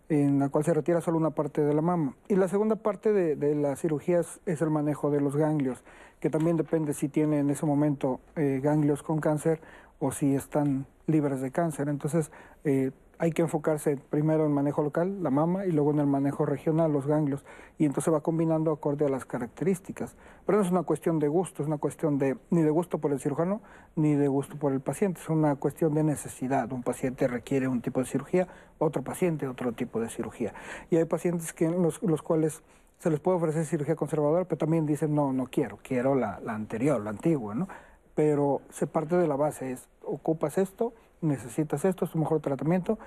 en 0.08 0.38
la 0.38 0.48
cual 0.48 0.64
se 0.64 0.74
retira 0.74 1.00
solo 1.00 1.16
una 1.18 1.30
parte 1.30 1.62
de 1.62 1.74
la 1.74 1.82
mama. 1.82 2.14
Y 2.28 2.36
la 2.36 2.48
segunda 2.48 2.76
parte 2.76 3.12
de, 3.12 3.36
de 3.36 3.54
la 3.54 3.76
cirugía 3.76 4.20
es, 4.20 4.62
el 4.62 4.70
manejo 4.70 5.10
de 5.10 5.20
los 5.20 5.36
ganglios, 5.36 5.82
que 6.20 6.30
también 6.30 6.56
depende 6.56 6.94
si 6.94 7.08
tiene 7.08 7.38
en 7.38 7.50
ese 7.50 7.66
momento 7.66 8.20
eh, 8.36 8.60
ganglios 8.62 9.02
con 9.02 9.20
cáncer 9.20 9.60
o 9.98 10.12
si 10.12 10.34
están 10.34 10.86
libres 11.06 11.40
de 11.40 11.50
cáncer. 11.50 11.88
Entonces, 11.88 12.30
eh, 12.64 12.90
hay 13.24 13.32
que 13.32 13.40
enfocarse 13.40 13.96
primero 13.96 14.44
en 14.44 14.52
manejo 14.52 14.82
local, 14.82 15.22
la 15.22 15.30
mama, 15.30 15.64
y 15.64 15.72
luego 15.72 15.92
en 15.92 15.98
el 15.98 16.06
manejo 16.06 16.44
regional, 16.44 16.92
los 16.92 17.06
ganglios, 17.06 17.42
y 17.78 17.86
entonces 17.86 18.12
va 18.12 18.20
combinando 18.20 18.70
acorde 18.70 19.06
a 19.06 19.08
las 19.08 19.24
características. 19.24 20.14
Pero 20.44 20.58
no 20.58 20.64
es 20.64 20.70
una 20.70 20.82
cuestión 20.82 21.18
de 21.18 21.28
gusto, 21.28 21.62
es 21.62 21.66
una 21.66 21.78
cuestión 21.78 22.18
de 22.18 22.36
ni 22.50 22.60
de 22.60 22.68
gusto 22.68 22.98
por 22.98 23.12
el 23.12 23.20
cirujano, 23.20 23.62
ni 23.96 24.14
de 24.14 24.28
gusto 24.28 24.56
por 24.56 24.74
el 24.74 24.80
paciente, 24.80 25.20
es 25.22 25.30
una 25.30 25.56
cuestión 25.56 25.94
de 25.94 26.04
necesidad. 26.04 26.70
Un 26.70 26.82
paciente 26.82 27.26
requiere 27.26 27.66
un 27.66 27.80
tipo 27.80 28.00
de 28.00 28.06
cirugía, 28.06 28.46
otro 28.78 29.02
paciente 29.02 29.48
otro 29.48 29.72
tipo 29.72 30.00
de 30.00 30.10
cirugía. 30.10 30.52
Y 30.90 30.96
hay 30.96 31.06
pacientes 31.06 31.54
que 31.54 31.70
los, 31.70 32.22
cuales 32.22 32.62
se 32.98 33.08
les 33.08 33.20
puede 33.20 33.38
ofrecer 33.38 33.64
cirugía 33.64 33.96
conservadora, 33.96 34.44
pero 34.44 34.58
también 34.58 34.84
dicen, 34.84 35.14
no, 35.14 35.32
no 35.32 35.46
quiero, 35.46 35.78
quiero 35.82 36.14
la, 36.14 36.40
la 36.40 36.54
anterior, 36.54 37.00
la 37.00 37.08
antigua, 37.08 37.54
¿no? 37.54 37.68
Pero 38.14 38.60
se 38.68 38.86
parte 38.86 39.16
de 39.16 39.26
la 39.26 39.36
base, 39.36 39.72
es, 39.72 39.88
ocupas 40.02 40.58
esto, 40.58 40.92
necesitas 41.24 41.84
esto, 41.84 42.04
es 42.04 42.10
tu 42.10 42.18
mejor 42.18 42.40
tratamiento, 42.40 42.98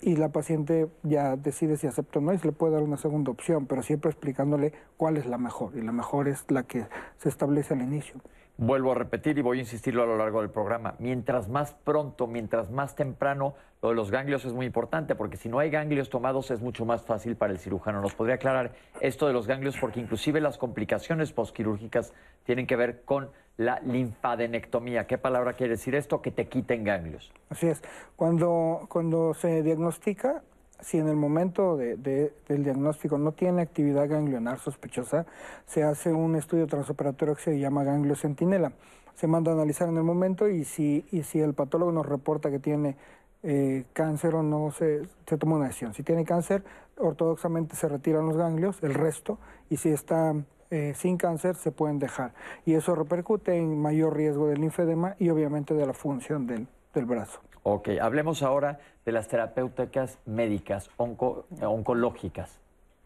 y 0.00 0.16
la 0.16 0.30
paciente 0.30 0.88
ya 1.02 1.36
decide 1.36 1.76
si 1.76 1.86
acepta 1.86 2.18
o 2.18 2.22
no 2.22 2.32
y 2.32 2.38
se 2.38 2.46
le 2.46 2.52
puede 2.52 2.74
dar 2.74 2.82
una 2.82 2.96
segunda 2.96 3.30
opción, 3.30 3.66
pero 3.66 3.82
siempre 3.82 4.10
explicándole 4.10 4.72
cuál 4.96 5.16
es 5.16 5.26
la 5.26 5.38
mejor, 5.38 5.76
y 5.76 5.82
la 5.82 5.92
mejor 5.92 6.28
es 6.28 6.44
la 6.50 6.62
que 6.62 6.86
se 7.18 7.28
establece 7.28 7.74
al 7.74 7.82
inicio. 7.82 8.20
Vuelvo 8.56 8.92
a 8.92 8.94
repetir 8.94 9.36
y 9.36 9.42
voy 9.42 9.58
a 9.58 9.62
insistirlo 9.62 10.04
a 10.04 10.06
lo 10.06 10.16
largo 10.16 10.40
del 10.40 10.48
programa. 10.48 10.94
Mientras 11.00 11.48
más 11.48 11.74
pronto, 11.74 12.28
mientras 12.28 12.70
más 12.70 12.94
temprano, 12.94 13.54
lo 13.82 13.88
de 13.88 13.96
los 13.96 14.12
ganglios 14.12 14.44
es 14.44 14.52
muy 14.52 14.64
importante, 14.64 15.16
porque 15.16 15.36
si 15.36 15.48
no 15.48 15.58
hay 15.58 15.70
ganglios 15.70 16.08
tomados 16.08 16.52
es 16.52 16.60
mucho 16.60 16.84
más 16.84 17.02
fácil 17.02 17.34
para 17.34 17.52
el 17.52 17.58
cirujano. 17.58 18.00
¿Nos 18.00 18.14
podría 18.14 18.36
aclarar 18.36 18.72
esto 19.00 19.26
de 19.26 19.32
los 19.32 19.48
ganglios? 19.48 19.76
Porque 19.80 19.98
inclusive 19.98 20.40
las 20.40 20.56
complicaciones 20.56 21.32
postquirúrgicas 21.32 22.12
tienen 22.44 22.68
que 22.68 22.76
ver 22.76 23.02
con 23.04 23.28
la 23.56 23.80
linfadenectomía. 23.80 25.06
¿Qué 25.06 25.18
palabra 25.18 25.52
quiere 25.52 25.72
decir 25.72 25.94
esto? 25.94 26.20
Que 26.20 26.30
te 26.30 26.46
quiten 26.48 26.84
ganglios. 26.84 27.32
Así 27.50 27.68
es. 27.68 27.82
Cuando, 28.16 28.86
cuando 28.88 29.34
se 29.34 29.62
diagnostica, 29.62 30.42
si 30.80 30.98
en 30.98 31.08
el 31.08 31.16
momento 31.16 31.76
de, 31.76 31.96
del 31.96 32.64
diagnóstico 32.64 33.16
no 33.16 33.32
tiene 33.32 33.62
actividad 33.62 34.08
ganglionar 34.08 34.58
sospechosa, 34.58 35.26
se 35.66 35.82
hace 35.82 36.12
un 36.12 36.36
estudio 36.36 36.66
transoperatorio 36.66 37.36
que 37.36 37.42
se 37.42 37.58
llama 37.58 37.84
ganglio 37.84 38.16
centinela. 38.16 38.72
Se 39.14 39.28
manda 39.28 39.52
a 39.52 39.54
analizar 39.54 39.88
en 39.88 39.96
el 39.96 40.02
momento 40.02 40.48
y 40.48 40.64
si, 40.64 41.06
y 41.12 41.22
si 41.22 41.40
el 41.40 41.54
patólogo 41.54 41.92
nos 41.92 42.06
reporta 42.06 42.50
que 42.50 42.58
tiene 42.58 42.96
eh, 43.44 43.84
cáncer 43.92 44.34
o 44.34 44.42
no, 44.42 44.72
se, 44.72 45.02
se 45.26 45.38
toma 45.38 45.56
una 45.56 45.66
decisión. 45.66 45.94
Si 45.94 46.02
tiene 46.02 46.24
cáncer, 46.24 46.64
ortodoxamente 46.98 47.76
se 47.76 47.88
retiran 47.88 48.26
los 48.26 48.36
ganglios, 48.36 48.82
el 48.82 48.94
resto, 48.94 49.38
y 49.70 49.76
si 49.76 49.90
está 49.90 50.34
eh, 50.70 50.92
sin 50.94 51.16
cáncer 51.16 51.56
se 51.56 51.72
pueden 51.72 51.98
dejar. 51.98 52.32
Y 52.64 52.74
eso 52.74 52.94
repercute 52.94 53.56
en 53.56 53.80
mayor 53.80 54.16
riesgo 54.16 54.48
del 54.48 54.60
linfedema 54.60 55.16
y 55.18 55.30
obviamente 55.30 55.74
de 55.74 55.86
la 55.86 55.94
función 55.94 56.46
del, 56.46 56.66
del 56.94 57.04
brazo. 57.04 57.40
Ok, 57.62 57.88
hablemos 58.00 58.42
ahora 58.42 58.78
de 59.06 59.12
las 59.12 59.28
terapéuticas 59.28 60.18
médicas 60.26 60.90
oncológicas. 60.96 62.60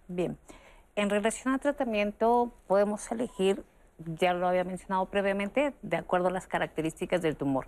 Bien, 0.09 0.37
en 0.97 1.11
relación 1.11 1.55
al 1.55 1.61
tratamiento 1.61 2.53
podemos 2.67 3.11
elegir, 3.13 3.65
ya 3.99 4.35
lo 4.35 4.49
había 4.49 4.65
mencionado 4.65 5.07
previamente, 5.07 5.75
de 5.83 5.97
acuerdo 5.97 6.29
a 6.29 6.31
las 6.33 6.47
características 6.47 7.23
del 7.23 7.37
tumor. 7.37 7.67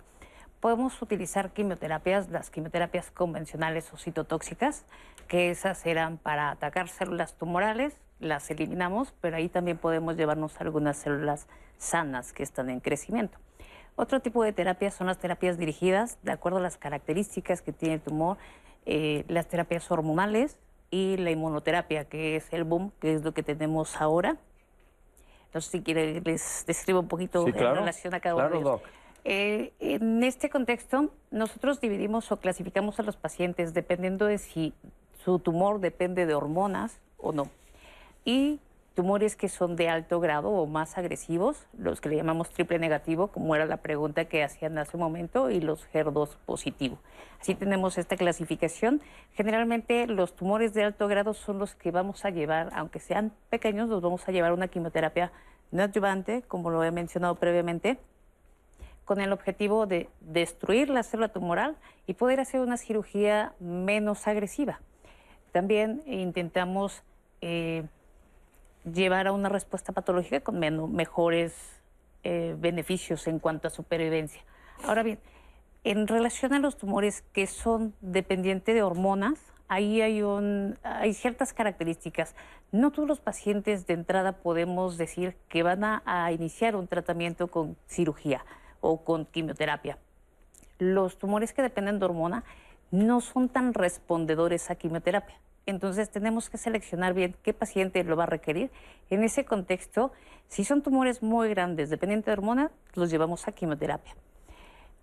Podemos 0.59 1.01
utilizar 1.01 1.51
quimioterapias, 1.51 2.29
las 2.29 2.49
quimioterapias 2.49 3.09
convencionales 3.09 3.91
o 3.93 3.97
citotóxicas, 3.97 4.85
que 5.27 5.49
esas 5.49 5.85
eran 5.85 6.17
para 6.17 6.51
atacar 6.51 6.89
células 6.89 7.35
tumorales, 7.35 7.95
las 8.21 8.49
eliminamos, 8.51 9.13
pero 9.19 9.35
ahí 9.35 9.49
también 9.49 9.77
podemos 9.77 10.15
llevarnos 10.15 10.59
algunas 10.61 10.97
células 10.97 11.47
sanas 11.77 12.33
que 12.33 12.43
están 12.43 12.69
en 12.69 12.79
crecimiento. 12.79 13.37
Otro 13.95 14.21
tipo 14.21 14.43
de 14.43 14.53
terapias 14.53 14.93
son 14.93 15.07
las 15.07 15.17
terapias 15.17 15.57
dirigidas 15.57 16.17
de 16.23 16.31
acuerdo 16.31 16.59
a 16.59 16.61
las 16.61 16.77
características 16.77 17.61
que 17.61 17.73
tiene 17.73 17.95
el 17.95 18.01
tumor, 18.01 18.37
eh, 18.85 19.25
las 19.27 19.47
terapias 19.47 19.91
hormonales 19.91 20.57
y 20.89 21.17
la 21.17 21.31
inmunoterapia, 21.31 22.05
que 22.05 22.35
es 22.35 22.51
el 22.53 22.63
boom, 22.63 22.91
que 22.99 23.13
es 23.15 23.23
lo 23.23 23.33
que 23.33 23.43
tenemos 23.43 23.99
ahora. 23.99 24.37
Entonces, 25.45 25.71
si 25.71 25.81
quiere, 25.81 26.21
les 26.21 26.63
describo 26.65 27.01
un 27.01 27.07
poquito 27.07 27.45
en 27.45 27.53
relación 27.53 28.13
a 28.13 28.19
cada 28.19 28.35
uno 28.35 28.49
de 28.49 28.57
ellos. 28.57 28.81
Eh, 29.23 29.73
en 29.79 30.23
este 30.23 30.49
contexto, 30.49 31.11
nosotros 31.29 31.79
dividimos 31.79 32.31
o 32.31 32.37
clasificamos 32.37 32.99
a 32.99 33.03
los 33.03 33.17
pacientes 33.17 33.73
dependiendo 33.73 34.25
de 34.25 34.37
si 34.37 34.73
su 35.23 35.39
tumor 35.39 35.79
depende 35.79 36.25
de 36.25 36.33
hormonas 36.33 36.99
o 37.17 37.31
no. 37.31 37.49
Y 38.25 38.59
tumores 38.93 39.35
que 39.35 39.47
son 39.47 39.75
de 39.75 39.89
alto 39.89 40.19
grado 40.19 40.49
o 40.49 40.67
más 40.67 40.97
agresivos, 40.97 41.65
los 41.77 42.01
que 42.01 42.09
le 42.09 42.17
llamamos 42.17 42.49
triple 42.49 42.77
negativo, 42.77 43.27
como 43.27 43.55
era 43.55 43.65
la 43.65 43.77
pregunta 43.77 44.25
que 44.25 44.43
hacían 44.43 44.77
hace 44.77 44.97
un 44.97 45.03
momento, 45.03 45.49
y 45.49 45.61
los 45.61 45.89
HER2 45.91 46.35
positivo. 46.45 46.99
Así 47.39 47.55
tenemos 47.55 47.97
esta 47.97 48.17
clasificación. 48.17 49.01
Generalmente 49.33 50.07
los 50.07 50.35
tumores 50.35 50.73
de 50.73 50.83
alto 50.83 51.07
grado 51.07 51.33
son 51.33 51.57
los 51.57 51.73
que 51.75 51.91
vamos 51.91 52.25
a 52.25 52.29
llevar, 52.29 52.69
aunque 52.75 52.99
sean 52.99 53.31
pequeños, 53.49 53.89
los 53.89 54.01
vamos 54.01 54.27
a 54.27 54.31
llevar 54.31 54.53
una 54.53 54.67
quimioterapia 54.67 55.31
no 55.71 55.83
adyuvante, 55.83 56.43
como 56.47 56.69
lo 56.69 56.83
he 56.83 56.91
mencionado 56.91 57.35
previamente, 57.35 57.97
con 59.05 59.21
el 59.21 59.31
objetivo 59.31 59.85
de 59.87 60.09
destruir 60.19 60.89
la 60.89 61.03
célula 61.03 61.29
tumoral 61.29 61.77
y 62.07 62.13
poder 62.13 62.41
hacer 62.41 62.59
una 62.59 62.75
cirugía 62.75 63.53
menos 63.59 64.27
agresiva. 64.27 64.81
También 65.53 66.03
intentamos... 66.05 67.03
Eh, 67.39 67.85
llevar 68.83 69.27
a 69.27 69.31
una 69.31 69.49
respuesta 69.49 69.91
patológica 69.93 70.41
con 70.41 70.59
mejores 70.59 71.53
eh, 72.23 72.55
beneficios 72.57 73.27
en 73.27 73.39
cuanto 73.39 73.67
a 73.67 73.71
supervivencia. 73.71 74.41
Ahora 74.83 75.03
bien, 75.03 75.19
en 75.83 76.07
relación 76.07 76.53
a 76.53 76.59
los 76.59 76.77
tumores 76.77 77.23
que 77.33 77.47
son 77.47 77.93
dependientes 78.01 78.75
de 78.75 78.83
hormonas, 78.83 79.39
ahí 79.67 80.01
hay, 80.01 80.21
un, 80.21 80.77
hay 80.83 81.13
ciertas 81.13 81.53
características. 81.53 82.35
No 82.71 82.91
todos 82.91 83.07
los 83.07 83.19
pacientes 83.19 83.87
de 83.87 83.93
entrada 83.93 84.33
podemos 84.33 84.97
decir 84.97 85.35
que 85.49 85.63
van 85.63 85.83
a, 85.83 86.03
a 86.05 86.31
iniciar 86.31 86.75
un 86.75 86.87
tratamiento 86.87 87.47
con 87.47 87.77
cirugía 87.87 88.45
o 88.81 89.03
con 89.03 89.25
quimioterapia. 89.25 89.97
Los 90.77 91.17
tumores 91.17 91.53
que 91.53 91.61
dependen 91.61 91.99
de 91.99 92.05
hormona 92.05 92.43
no 92.91 93.21
son 93.21 93.49
tan 93.49 93.73
respondedores 93.73 94.69
a 94.69 94.75
quimioterapia. 94.75 95.39
Entonces 95.65 96.09
tenemos 96.09 96.49
que 96.49 96.57
seleccionar 96.57 97.13
bien 97.13 97.35
qué 97.43 97.53
paciente 97.53 98.03
lo 98.03 98.15
va 98.15 98.23
a 98.23 98.27
requerir. 98.27 98.71
En 99.09 99.23
ese 99.23 99.45
contexto, 99.45 100.11
si 100.47 100.63
son 100.63 100.81
tumores 100.81 101.21
muy 101.21 101.49
grandes, 101.49 101.89
dependientes 101.89 102.25
de 102.25 102.33
hormona, 102.33 102.71
los 102.93 103.09
llevamos 103.09 103.47
a 103.47 103.51
quimioterapia. 103.51 104.15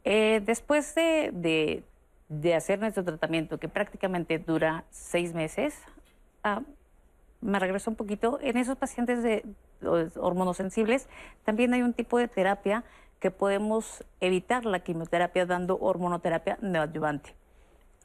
Eh, 0.04 0.42
después 0.44 0.94
de, 0.94 1.84
hacer 2.54 2.80
nuestro 2.80 3.04
tratamiento, 3.04 3.58
que 3.58 3.68
prácticamente 3.68 4.38
dura 4.38 4.84
seis 4.90 5.32
meses, 5.32 5.74
ah, 6.42 6.62
me 7.40 7.58
regreso 7.58 7.90
un 7.90 7.96
poquito, 7.96 8.38
en 8.42 8.56
esos 8.56 8.76
pacientes 8.76 9.22
de 9.22 9.44
hormonosensibles 9.80 11.08
también 11.44 11.72
hay 11.72 11.82
un 11.82 11.92
tipo 11.92 12.18
de 12.18 12.26
terapia 12.26 12.82
que 13.20 13.30
podemos 13.30 14.04
evitar 14.20 14.64
la 14.64 14.80
quimioterapia 14.80 15.46
dando 15.46 15.78
hormonoterapia 15.78 16.58
neoadyuvante 16.60 17.34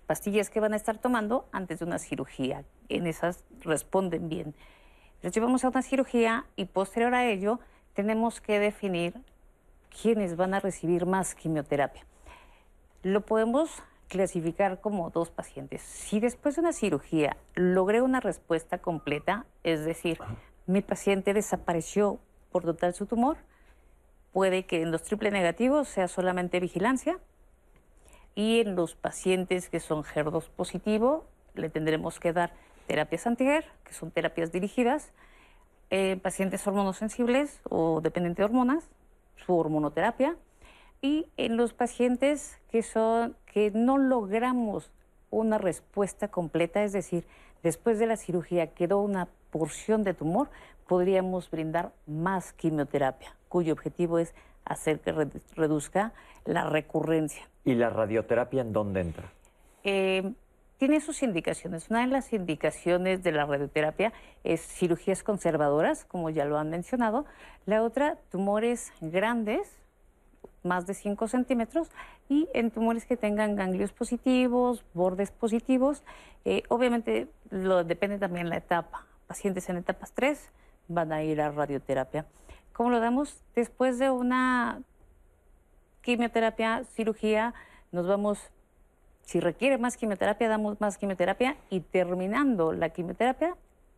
pastillas 0.05 0.49
que 0.49 0.59
van 0.59 0.73
a 0.73 0.75
estar 0.75 0.97
tomando 0.97 1.47
antes 1.51 1.79
de 1.79 1.85
una 1.85 1.99
cirugía. 1.99 2.63
En 2.89 3.07
esas 3.07 3.43
responden 3.61 4.29
bien. 4.29 4.53
Les 5.21 5.33
llevamos 5.33 5.63
a 5.63 5.69
una 5.69 5.81
cirugía 5.81 6.45
y 6.55 6.65
posterior 6.65 7.13
a 7.15 7.25
ello 7.25 7.59
tenemos 7.93 8.41
que 8.41 8.59
definir 8.59 9.13
quiénes 10.01 10.35
van 10.35 10.53
a 10.53 10.59
recibir 10.59 11.05
más 11.05 11.35
quimioterapia. 11.35 12.05
Lo 13.03 13.21
podemos 13.21 13.83
clasificar 14.07 14.81
como 14.81 15.09
dos 15.09 15.29
pacientes. 15.31 15.81
Si 15.81 16.19
después 16.19 16.55
de 16.55 16.61
una 16.61 16.73
cirugía 16.73 17.37
logré 17.55 18.01
una 18.01 18.19
respuesta 18.19 18.77
completa, 18.77 19.45
es 19.63 19.85
decir, 19.85 20.19
mi 20.65 20.81
paciente 20.81 21.33
desapareció 21.33 22.19
por 22.51 22.63
total 22.63 22.93
su 22.93 23.05
tumor, 23.05 23.37
puede 24.31 24.65
que 24.65 24.81
en 24.81 24.91
los 24.91 25.03
triple 25.03 25.31
negativos 25.31 25.87
sea 25.87 26.07
solamente 26.07 26.59
vigilancia 26.59 27.19
y 28.35 28.61
en 28.61 28.75
los 28.75 28.95
pacientes 28.95 29.69
que 29.69 29.79
son 29.79 30.03
HER2 30.03 30.49
positivo, 30.49 31.25
le 31.55 31.69
tendremos 31.69 32.19
que 32.19 32.33
dar 32.33 32.53
terapias 32.87 33.27
anti 33.27 33.45
que 33.45 33.93
son 33.93 34.11
terapias 34.11 34.51
dirigidas. 34.51 35.11
En 35.89 36.19
pacientes 36.19 36.65
hormonosensibles 36.65 37.61
o 37.69 38.01
dependientes 38.01 38.37
de 38.37 38.45
hormonas, 38.45 38.89
su 39.35 39.55
hormonoterapia. 39.55 40.35
Y 41.01 41.27
en 41.37 41.57
los 41.57 41.73
pacientes 41.73 42.59
que, 42.71 42.81
son, 42.81 43.35
que 43.45 43.71
no 43.71 43.97
logramos 43.97 44.89
una 45.29 45.57
respuesta 45.57 46.29
completa, 46.29 46.83
es 46.83 46.93
decir, 46.93 47.25
después 47.61 47.99
de 47.99 48.07
la 48.07 48.17
cirugía 48.17 48.67
quedó 48.73 49.01
una 49.01 49.27
porción 49.51 50.03
de 50.03 50.13
tumor, 50.13 50.49
podríamos 50.87 51.51
brindar 51.51 51.91
más 52.07 52.53
quimioterapia, 52.53 53.35
cuyo 53.49 53.73
objetivo 53.73 54.17
es 54.17 54.33
hacer 54.65 54.99
que 55.01 55.11
reduzca 55.55 56.13
la 56.45 56.69
recurrencia. 56.69 57.47
¿Y 57.65 57.75
la 57.75 57.89
radioterapia 57.89 58.61
en 58.61 58.73
dónde 58.73 59.01
entra? 59.01 59.31
Eh, 59.83 60.33
tiene 60.77 60.99
sus 60.99 61.23
indicaciones. 61.23 61.89
Una 61.89 62.01
de 62.01 62.07
las 62.07 62.33
indicaciones 62.33 63.23
de 63.23 63.31
la 63.31 63.45
radioterapia 63.45 64.11
es 64.43 64.61
cirugías 64.61 65.23
conservadoras, 65.23 66.03
como 66.03 66.29
ya 66.29 66.43
lo 66.43 66.57
han 66.57 66.69
mencionado. 66.69 67.25
La 67.65 67.83
otra, 67.83 68.17
tumores 68.31 68.91
grandes, 68.99 69.77
más 70.63 70.85
de 70.85 70.93
5 70.93 71.27
centímetros, 71.27 71.89
y 72.27 72.49
en 72.53 72.71
tumores 72.71 73.05
que 73.05 73.15
tengan 73.15 73.55
ganglios 73.55 73.93
positivos, 73.93 74.83
bordes 74.93 75.31
positivos. 75.31 76.03
Eh, 76.43 76.63
obviamente, 76.67 77.27
lo, 77.49 77.83
depende 77.83 78.17
también 78.17 78.49
la 78.49 78.57
etapa. 78.57 79.05
Pacientes 79.27 79.69
en 79.69 79.77
etapas 79.77 80.11
3 80.13 80.51
van 80.89 81.13
a 81.13 81.23
ir 81.23 81.39
a 81.39 81.51
radioterapia. 81.51 82.25
¿Cómo 82.73 82.89
lo 82.89 82.99
damos? 82.99 83.41
Después 83.55 83.99
de 83.99 84.09
una 84.09 84.81
quimioterapia, 86.03 86.83
cirugía, 86.93 87.55
nos 87.91 88.05
vamos, 88.05 88.51
si 89.23 89.39
requiere 89.39 89.79
más 89.79 89.97
quimioterapia, 89.97 90.47
damos 90.47 90.79
más 90.79 90.97
quimioterapia 90.99 91.57
y 91.71 91.79
terminando 91.79 92.73
la 92.73 92.89
quimioterapia, 92.89 93.55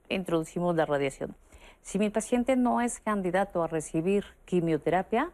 introducimos 0.08 0.76
la 0.76 0.86
radiación. 0.86 1.36
Si 1.82 2.00
mi 2.00 2.10
paciente 2.10 2.56
no 2.56 2.80
es 2.80 3.00
candidato 3.00 3.64
a 3.64 3.68
recibir 3.68 4.24
quimioterapia, 4.46 5.32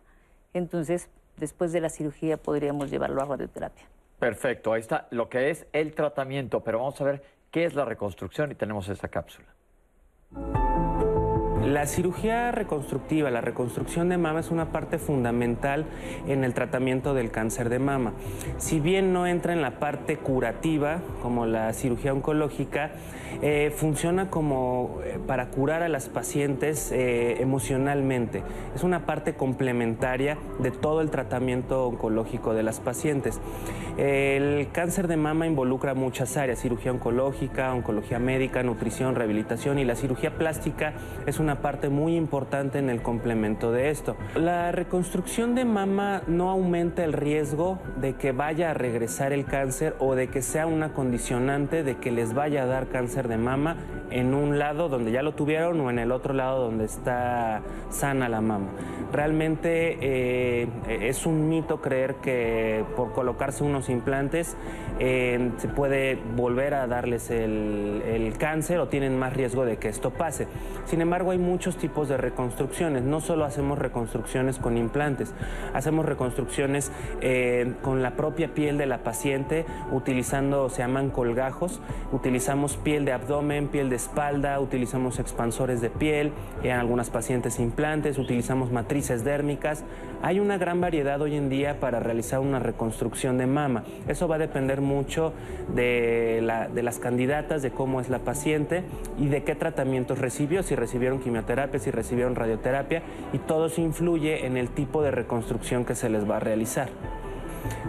entonces 0.54 1.10
después 1.38 1.72
de 1.72 1.82
la 1.82 1.90
cirugía 1.90 2.38
podríamos 2.38 2.90
llevarlo 2.90 3.22
a 3.22 3.26
radioterapia. 3.26 3.86
Perfecto, 4.20 4.74
ahí 4.74 4.82
está 4.82 5.08
lo 5.12 5.30
que 5.30 5.50
es 5.50 5.68
el 5.74 5.94
tratamiento, 5.94 6.62
pero 6.64 6.80
vamos 6.80 7.00
a 7.02 7.04
ver 7.04 7.24
qué 7.52 7.66
es 7.66 7.74
la 7.74 7.86
reconstrucción 7.86 8.52
y 8.52 8.56
tenemos 8.56 8.88
esa 8.88 9.08
cápsula. 9.08 9.48
La 11.66 11.86
cirugía 11.86 12.52
reconstructiva, 12.52 13.30
la 13.30 13.40
reconstrucción 13.40 14.10
de 14.10 14.18
mama 14.18 14.40
es 14.40 14.50
una 14.50 14.72
parte 14.72 14.98
fundamental 14.98 15.86
en 16.28 16.44
el 16.44 16.56
tratamiento 16.56 17.14
del 17.14 17.30
cáncer 17.30 17.70
de 17.70 17.78
mama. 17.78 18.14
Si 18.58 18.80
bien 18.80 19.14
no 19.14 19.28
entra 19.28 19.54
en 19.54 19.62
la 19.62 19.80
parte 19.80 20.18
curativa, 20.18 21.02
como 21.22 21.46
la 21.46 21.72
cirugía 21.74 22.14
oncológica, 22.14 22.92
eh, 23.44 23.72
funciona 23.76 24.30
como 24.30 25.00
eh, 25.04 25.18
para 25.26 25.50
curar 25.50 25.84
a 25.84 25.90
las 25.90 26.10
pacientes 26.10 26.92
eh, 26.92 27.42
emocionalmente. 27.42 28.44
Es 28.76 28.84
una 28.84 29.06
parte 29.06 29.36
complementaria 29.36 30.38
de 30.60 30.72
todo 30.72 31.02
el 31.02 31.10
tratamiento 31.10 31.88
oncológico 31.88 32.54
de 32.54 32.64
las 32.64 32.80
pacientes. 32.80 33.40
El 33.98 34.68
cáncer 34.72 35.08
de 35.08 35.18
mama 35.18 35.48
involucra 35.48 35.94
muchas 35.94 36.38
áreas, 36.38 36.60
cirugía 36.60 36.92
oncológica, 36.92 37.74
oncología 37.74 38.20
médica, 38.20 38.64
nutrición, 38.64 39.16
rehabilitación 39.16 39.80
y 39.80 39.86
la 39.86 39.96
cirugía 39.96 40.38
plástica 40.38 40.94
es 41.26 41.40
una 41.40 41.51
parte 41.56 41.90
muy 41.90 42.16
importante 42.16 42.80
en 42.80 42.90
el 42.90 43.02
complemento 43.02 43.72
de 43.72 43.90
esto. 43.90 44.16
La 44.36 44.72
reconstrucción 44.72 45.56
de 45.56 45.66
mama 45.66 46.22
no 46.28 46.50
aumenta 46.50 47.04
el 47.04 47.14
riesgo 47.14 47.80
de 48.00 48.14
que 48.14 48.32
vaya 48.32 48.72
a 48.72 48.74
regresar 48.74 49.34
el 49.34 49.46
cáncer 49.46 49.96
o 50.00 50.16
de 50.16 50.28
que 50.28 50.42
sea 50.42 50.68
una 50.68 50.94
condicionante 50.94 51.84
de 51.84 51.98
que 51.98 52.12
les 52.12 52.34
vaya 52.34 52.64
a 52.64 52.66
dar 52.66 52.88
cáncer 52.88 53.28
de 53.28 53.38
mama 53.38 53.78
en 54.12 54.34
un 54.34 54.60
lado 54.60 54.90
donde 54.90 55.12
ya 55.12 55.22
lo 55.22 55.34
tuvieron 55.34 55.80
o 55.82 55.90
en 55.90 56.00
el 56.00 56.12
otro 56.12 56.34
lado 56.34 56.66
donde 56.66 56.86
está 56.86 57.62
sana 57.90 58.30
la 58.30 58.42
mama. 58.42 58.68
Realmente 59.12 59.98
eh, 60.02 60.68
es 60.88 61.26
un 61.26 61.50
mito 61.50 61.82
creer 61.82 62.16
que 62.16 62.86
por 62.96 63.12
colocarse 63.14 63.64
unos 63.64 63.90
implantes 63.90 64.56
eh, 65.00 65.52
se 65.58 65.68
puede 65.68 66.18
volver 66.36 66.74
a 66.74 66.88
darles 66.88 67.30
el, 67.30 68.04
el 68.06 68.38
cáncer 68.38 68.80
o 68.80 68.88
tienen 68.88 69.18
más 69.18 69.34
riesgo 69.34 69.66
de 69.66 69.78
que 69.78 69.90
esto 69.90 70.12
pase. 70.12 70.48
Sin 70.86 71.02
embargo, 71.02 71.32
hay 71.32 71.38
muchos 71.42 71.78
tipos 71.78 72.08
de 72.08 72.18
reconstrucciones. 72.18 73.04
No 73.04 73.20
solo 73.20 73.46
hacemos 73.46 73.78
reconstrucciones 73.78 74.58
con 74.58 74.78
implantes, 74.78 75.34
hacemos 75.74 76.06
reconstrucciones 76.06 76.92
eh, 77.22 77.74
con 77.82 78.02
la 78.02 78.12
propia 78.16 78.54
piel 78.54 78.78
de 78.78 78.86
la 78.86 79.00
paciente, 79.00 79.66
utilizando, 79.92 80.70
se 80.70 80.80
llaman 80.80 81.10
colgajos, 81.10 81.82
utilizamos 82.12 82.78
piel 82.78 83.06
de 83.06 83.14
abdomen, 83.14 83.68
piel 83.68 83.90
de 83.90 83.96
espalda, 83.96 84.60
utilizamos 84.60 85.20
expansores 85.20 85.82
de 85.82 85.90
piel, 85.90 86.32
en 86.64 86.72
algunas 86.72 87.10
pacientes 87.10 87.60
implantes, 87.60 88.18
utilizamos 88.18 88.72
matrices 88.72 89.24
dérmicas. 89.24 89.84
Hay 90.22 90.40
una 90.40 90.58
gran 90.58 90.80
variedad 90.80 91.20
hoy 91.22 91.36
en 91.36 91.50
día 91.50 91.80
para 91.80 92.00
realizar 92.00 92.40
una 92.40 92.60
reconstrucción 92.60 93.38
de 93.38 93.48
mama. 93.48 93.84
Eso 94.08 94.28
va 94.28 94.36
a 94.36 94.40
depender 94.40 94.82
mucho 94.82 95.34
de, 95.74 96.48
de 96.74 96.84
las 96.84 97.00
candidatas, 97.00 97.62
de 97.62 97.72
cómo 97.72 98.02
es 98.02 98.10
la 98.10 98.20
paciente 98.20 98.84
y 99.18 99.28
de 99.28 99.44
qué 99.44 99.56
tratamientos 99.56 100.20
recibió, 100.20 100.64
si 100.64 100.76
recibieron 100.76 101.20
quimioterapia, 101.20 101.31
si 101.80 101.92
recibieron 101.92 102.36
radioterapia 102.36 103.04
y 103.34 103.40
todo 103.40 103.68
eso 103.68 103.82
influye 103.82 104.46
en 104.46 104.58
el 104.58 104.70
tipo 104.70 105.02
de 105.02 105.12
reconstrucción 105.12 105.86
que 105.86 105.96
se 105.96 106.10
les 106.10 106.30
va 106.30 106.38
a 106.38 106.40
realizar. 106.40 106.90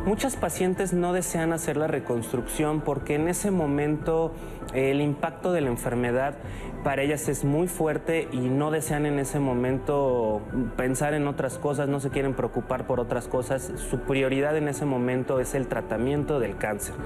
Muchas 0.05 0.37
pacientes 0.37 0.93
no 0.93 1.13
desean 1.13 1.53
hacer 1.53 1.77
la 1.77 1.87
reconstrucción 1.87 2.81
porque 2.81 3.15
en 3.15 3.29
ese 3.29 3.51
momento 3.51 4.33
el 4.75 5.01
impacto 5.01 5.53
de 5.53 5.61
la 5.61 5.69
enfermedad 5.69 6.35
para 6.83 7.03
ellas 7.03 7.29
es 7.29 7.45
muy 7.45 7.69
fuerte 7.69 8.29
y 8.33 8.39
no 8.39 8.73
desean 8.73 9.07
en 9.07 9.21
ese 9.21 9.39
momento 9.39 10.41
pensar 10.77 11.15
en 11.15 11.29
otras 11.29 11.59
cosas, 11.59 11.89
no 11.89 12.01
se 12.01 12.11
quieren 12.11 12.35
preocupar 12.35 12.87
por 12.89 12.99
otras 12.99 13.29
cosas. 13.29 13.71
Su 13.77 14.01
prioridad 14.01 14.57
en 14.57 14.67
ese 14.67 14.85
momento 14.85 15.39
es 15.39 15.55
el 15.55 15.69
tratamiento 15.69 16.41
del 16.41 16.57
cáncer. 16.57 16.97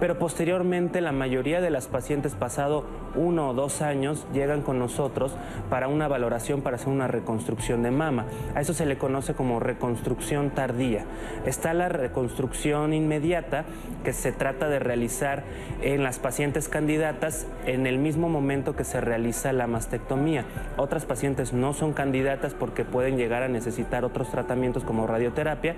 Pero 0.00 0.18
posteriormente 0.18 1.00
la 1.00 1.12
mayoría 1.12 1.60
de 1.60 1.70
las 1.70 1.86
pacientes 1.86 2.34
pasado 2.34 2.84
uno 3.14 3.50
o 3.50 3.54
dos 3.54 3.82
años 3.82 4.26
llegan 4.34 4.62
con 4.62 4.78
nosotros 4.78 5.34
para 5.70 5.88
una 5.88 6.08
valoración 6.08 6.60
para 6.60 6.76
hacer 6.76 6.88
una 6.88 7.06
reconstrucción 7.06 7.82
de 7.82 7.90
mama. 7.90 8.26
A 8.54 8.60
eso 8.60 8.74
se 8.74 8.84
le 8.84 8.98
conoce 8.98 9.34
como 9.34 9.60
reconstrucción 9.60 10.50
tardía. 10.50 11.04
Está 11.46 11.72
la 11.72 11.88
reconstrucción 12.12 12.92
inmediata 12.92 13.64
que 14.04 14.12
se 14.12 14.32
trata 14.32 14.68
de 14.68 14.78
realizar 14.78 15.44
en 15.80 16.02
las 16.02 16.18
pacientes 16.18 16.68
candidatas 16.68 17.46
en 17.64 17.86
el 17.86 17.96
mismo 17.96 18.28
momento 18.28 18.76
que 18.76 18.84
se 18.84 19.00
realiza 19.00 19.52
la 19.54 19.66
mastectomía. 19.66 20.44
Otras 20.76 21.06
pacientes 21.06 21.54
no 21.54 21.72
son 21.72 21.94
candidatas 21.94 22.52
porque 22.52 22.84
pueden 22.84 23.16
llegar 23.16 23.42
a 23.42 23.48
necesitar 23.48 24.04
otros 24.04 24.30
tratamientos 24.30 24.84
como 24.84 25.06
radioterapia 25.06 25.74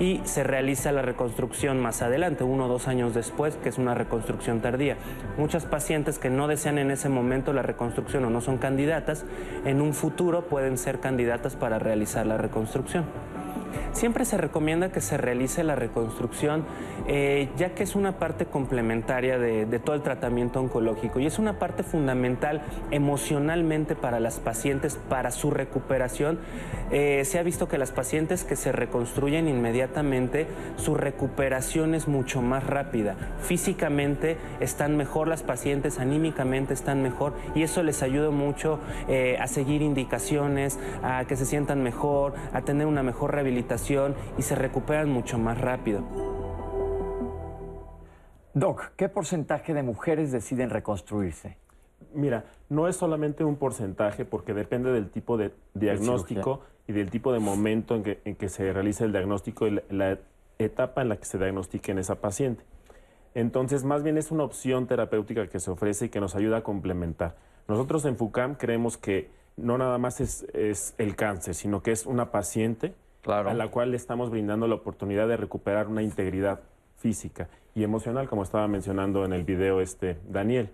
y 0.00 0.20
se 0.24 0.42
realiza 0.42 0.90
la 0.90 1.02
reconstrucción 1.02 1.80
más 1.80 2.02
adelante, 2.02 2.42
uno 2.42 2.64
o 2.64 2.68
dos 2.68 2.88
años 2.88 3.14
después, 3.14 3.54
que 3.54 3.68
es 3.68 3.78
una 3.78 3.94
reconstrucción 3.94 4.60
tardía. 4.60 4.96
Muchas 5.38 5.66
pacientes 5.66 6.18
que 6.18 6.30
no 6.30 6.48
desean 6.48 6.78
en 6.78 6.90
ese 6.90 7.08
momento 7.08 7.52
la 7.52 7.62
reconstrucción 7.62 8.24
o 8.24 8.30
no 8.30 8.40
son 8.40 8.58
candidatas, 8.58 9.24
en 9.64 9.80
un 9.80 9.94
futuro 9.94 10.48
pueden 10.48 10.78
ser 10.78 10.98
candidatas 10.98 11.54
para 11.54 11.78
realizar 11.78 12.26
la 12.26 12.38
reconstrucción. 12.38 13.04
Siempre 13.96 14.26
se 14.26 14.36
recomienda 14.36 14.92
que 14.92 15.00
se 15.00 15.16
realice 15.16 15.64
la 15.64 15.74
reconstrucción 15.74 16.66
eh, 17.06 17.48
ya 17.56 17.70
que 17.70 17.82
es 17.82 17.94
una 17.94 18.18
parte 18.18 18.44
complementaria 18.44 19.38
de, 19.38 19.64
todo 19.78 19.96
el 19.96 20.02
tratamiento 20.02 20.60
oncológico 20.60 21.18
y 21.18 21.26
es 21.26 21.38
una 21.38 21.58
parte 21.58 21.82
fundamental 21.82 22.60
emocionalmente 22.90 23.94
para 23.94 24.20
las 24.20 24.38
pacientes, 24.38 24.98
para 25.08 25.30
su 25.30 25.50
recuperación. 25.50 26.38
Eh, 26.90 27.24
se 27.24 27.38
ha 27.38 27.42
visto 27.42 27.68
que 27.68 27.78
las 27.78 27.90
pacientes 27.90 28.44
que 28.44 28.54
se 28.54 28.70
reconstruyen 28.70 29.48
inmediatamente, 29.48 30.46
su 30.76 30.94
recuperación 30.94 31.94
es 31.94 32.06
mucho 32.06 32.42
más 32.42 32.64
rápida. 32.66 33.16
Físicamente 33.40 34.36
están 34.60 34.98
mejor 34.98 35.26
las 35.26 35.42
pacientes, 35.42 35.98
anímicamente 35.98 36.74
están 36.74 37.02
mejor 37.02 37.32
y 37.54 37.62
eso 37.62 37.82
les 37.82 38.02
ayuda 38.02 38.30
mucho 38.30 38.78
eh, 39.08 39.38
a 39.40 39.46
seguir 39.46 39.80
indicaciones, 39.80 40.78
a 41.02 41.24
que 41.24 41.36
se 41.36 41.46
sientan 41.46 41.82
mejor, 41.82 42.34
a 42.52 42.60
tener 42.60 42.86
una 42.86 43.02
mejor 43.02 43.32
rehabilitación 43.32 43.85
y 44.36 44.42
se 44.42 44.56
recuperan 44.56 45.08
mucho 45.08 45.38
más 45.38 45.60
rápido. 45.60 46.02
Doc, 48.52 48.90
¿qué 48.96 49.08
porcentaje 49.08 49.74
de 49.74 49.82
mujeres 49.84 50.32
deciden 50.32 50.70
reconstruirse? 50.70 51.56
Mira, 52.12 52.46
no 52.68 52.88
es 52.88 52.96
solamente 52.96 53.44
un 53.44 53.56
porcentaje 53.56 54.24
porque 54.24 54.54
depende 54.54 54.90
del 54.90 55.10
tipo 55.10 55.36
de 55.36 55.52
diagnóstico 55.74 56.62
y 56.88 56.94
del 56.94 57.10
tipo 57.10 57.32
de 57.32 57.38
momento 57.38 57.94
en 57.94 58.34
que, 58.34 58.48
se 58.48 58.72
realiza 58.72 59.04
el 59.04 59.12
diagnóstico 59.12 59.68
y 59.68 59.80
la, 59.90 60.18
etapa 60.58 61.02
en 61.02 61.10
la 61.10 61.16
que 61.18 61.26
se 61.26 61.36
diagnostique 61.36 61.92
en 61.92 61.98
esa 61.98 62.16
paciente. 62.16 62.64
Entonces, 63.34 63.84
más 63.84 64.02
bien 64.02 64.16
es 64.16 64.30
una 64.30 64.44
opción 64.44 64.86
terapéutica 64.86 65.48
que 65.48 65.60
se 65.60 65.70
ofrece 65.70 66.06
y 66.06 66.08
que 66.08 66.18
nos 66.18 66.34
ayuda 66.34 66.58
a 66.58 66.62
complementar. 66.62 67.36
Nosotros 67.68 68.06
en 68.06 68.16
FUCAM 68.16 68.54
creemos 68.54 68.96
que 68.96 69.30
no 69.58 69.76
nada 69.76 69.98
más 69.98 70.20
es, 70.20 70.46
es 70.54 70.94
el 70.96 71.14
cáncer, 71.14 71.54
sino 71.54 71.82
que 71.82 71.92
es 71.92 72.06
una 72.06 72.30
paciente 72.30 72.94
a 73.28 73.54
la 73.54 73.68
cual 73.68 73.90
le 73.90 73.96
estamos 73.96 74.30
brindando 74.30 74.66
la 74.66 74.76
oportunidad 74.76 75.28
de 75.28 75.36
recuperar 75.36 75.88
una 75.88 76.02
integridad 76.02 76.60
física 76.96 77.48
y 77.74 77.84
emocional, 77.84 78.28
como 78.28 78.42
estaba 78.42 78.66
mencionando 78.68 79.24
en 79.24 79.32
el 79.32 79.44
video 79.44 79.80
este 79.80 80.18
Daniel. 80.28 80.70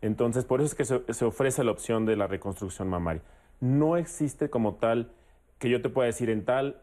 Entonces, 0.00 0.44
por 0.44 0.60
eso 0.60 0.66
es 0.66 0.74
que 0.74 1.12
se, 1.14 1.24
ofrece 1.24 1.64
la 1.64 1.70
opción 1.70 2.04
de 2.04 2.16
la 2.16 2.26
reconstrucción 2.26 2.88
mamaria. 2.88 3.22
No 3.60 3.96
existe 3.96 4.50
como 4.50 4.74
tal 4.74 5.10
que 5.58 5.70
yo 5.70 5.80
te 5.80 5.88
pueda 5.88 6.06
decir 6.06 6.28
en 6.28 6.44
tal, 6.44 6.80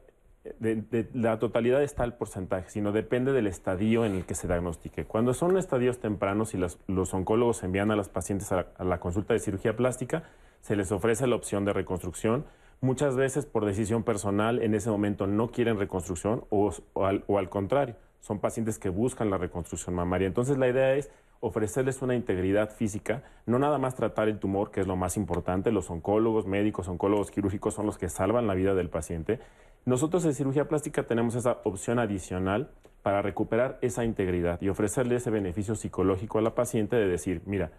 la 1.13 1.37
totalidad 1.37 1.83
es 1.83 1.95
tal 1.95 2.15
porcentaje, 2.15 2.69
sino 2.69 2.93
depende 2.93 3.33
del 3.33 3.47
estadio 3.47 4.05
en 4.05 4.15
el 4.15 4.25
que 4.25 4.35
se 4.35 4.47
diagnostique. 4.47 5.03
Cuando 5.03 5.33
son 5.33 5.57
estadios 5.57 5.99
tempranos 5.99 6.53
y 6.53 6.57
los 6.57 7.13
oncólogos 7.13 7.61
envían 7.63 7.91
a 7.91 7.97
las 7.97 8.07
pacientes 8.07 8.51
a 8.53 8.65
la 8.79 8.99
consulta 9.01 9.33
de 9.33 9.39
cirugía 9.39 9.75
plástica, 9.75 10.23
se 10.61 10.77
les 10.77 10.91
ofrece 10.91 11.27
la 11.27 11.35
opción 11.35 11.65
de 11.65 11.73
reconstrucción 11.73 12.45
Muchas 12.81 13.17
veces 13.17 13.45
por 13.45 13.65
decisión 13.65 14.03
personal 14.03 14.61
en 14.61 14.73
ese 14.73 14.89
momento 14.89 15.27
no 15.27 15.51
quieren 15.51 15.77
reconstrucción 15.77 16.45
o, 16.49 16.71
al, 16.95 17.49
contrario, 17.49 17.95
son 18.21 18.39
pacientes 18.39 18.79
que 18.79 18.87
buscan 18.87 19.29
la 19.29 19.37
reconstrucción 19.37 19.95
mamaria. 19.95 20.27
Entonces 20.27 20.57
la 20.57 20.69
idea 20.69 20.95
es 20.95 21.09
ofrecerles 21.41 22.01
una 22.01 22.15
integridad 22.15 22.69
física, 22.69 23.23
no 23.45 23.59
nada 23.59 23.79
más 23.79 23.95
tratar 23.95 24.29
el 24.29 24.39
tumor, 24.39 24.71
que 24.71 24.79
es 24.79 24.87
lo 24.87 24.95
más 24.95 25.17
importante, 25.17 25.73
los 25.73 25.89
oncólogos, 25.89 26.45
médicos, 26.45 26.87
oncólogos 26.87 27.31
quirúrgicos 27.31 27.73
son 27.73 27.85
los 27.85 27.97
que 27.97 28.07
salvan 28.07 28.47
la 28.47 28.53
vida 28.53 28.73
del 28.75 28.89
paciente. 28.89 29.41
Nosotros 29.83 30.23
en 30.23 30.33
cirugía 30.33 30.69
plástica 30.69 31.03
tenemos 31.03 31.35
esa 31.35 31.59
opción 31.65 31.99
adicional 31.99 32.71
para 33.03 33.21
recuperar 33.21 33.77
esa 33.81 34.05
integridad 34.05 34.61
y 34.61 34.69
ofrecerle 34.69 35.15
ese 35.15 35.31
beneficio 35.31 35.75
psicológico 35.75 36.39
a 36.39 36.41
la 36.41 36.55
paciente 36.55 36.95
de 36.95 37.07
decir, 37.07 37.41
mira, 37.45 37.71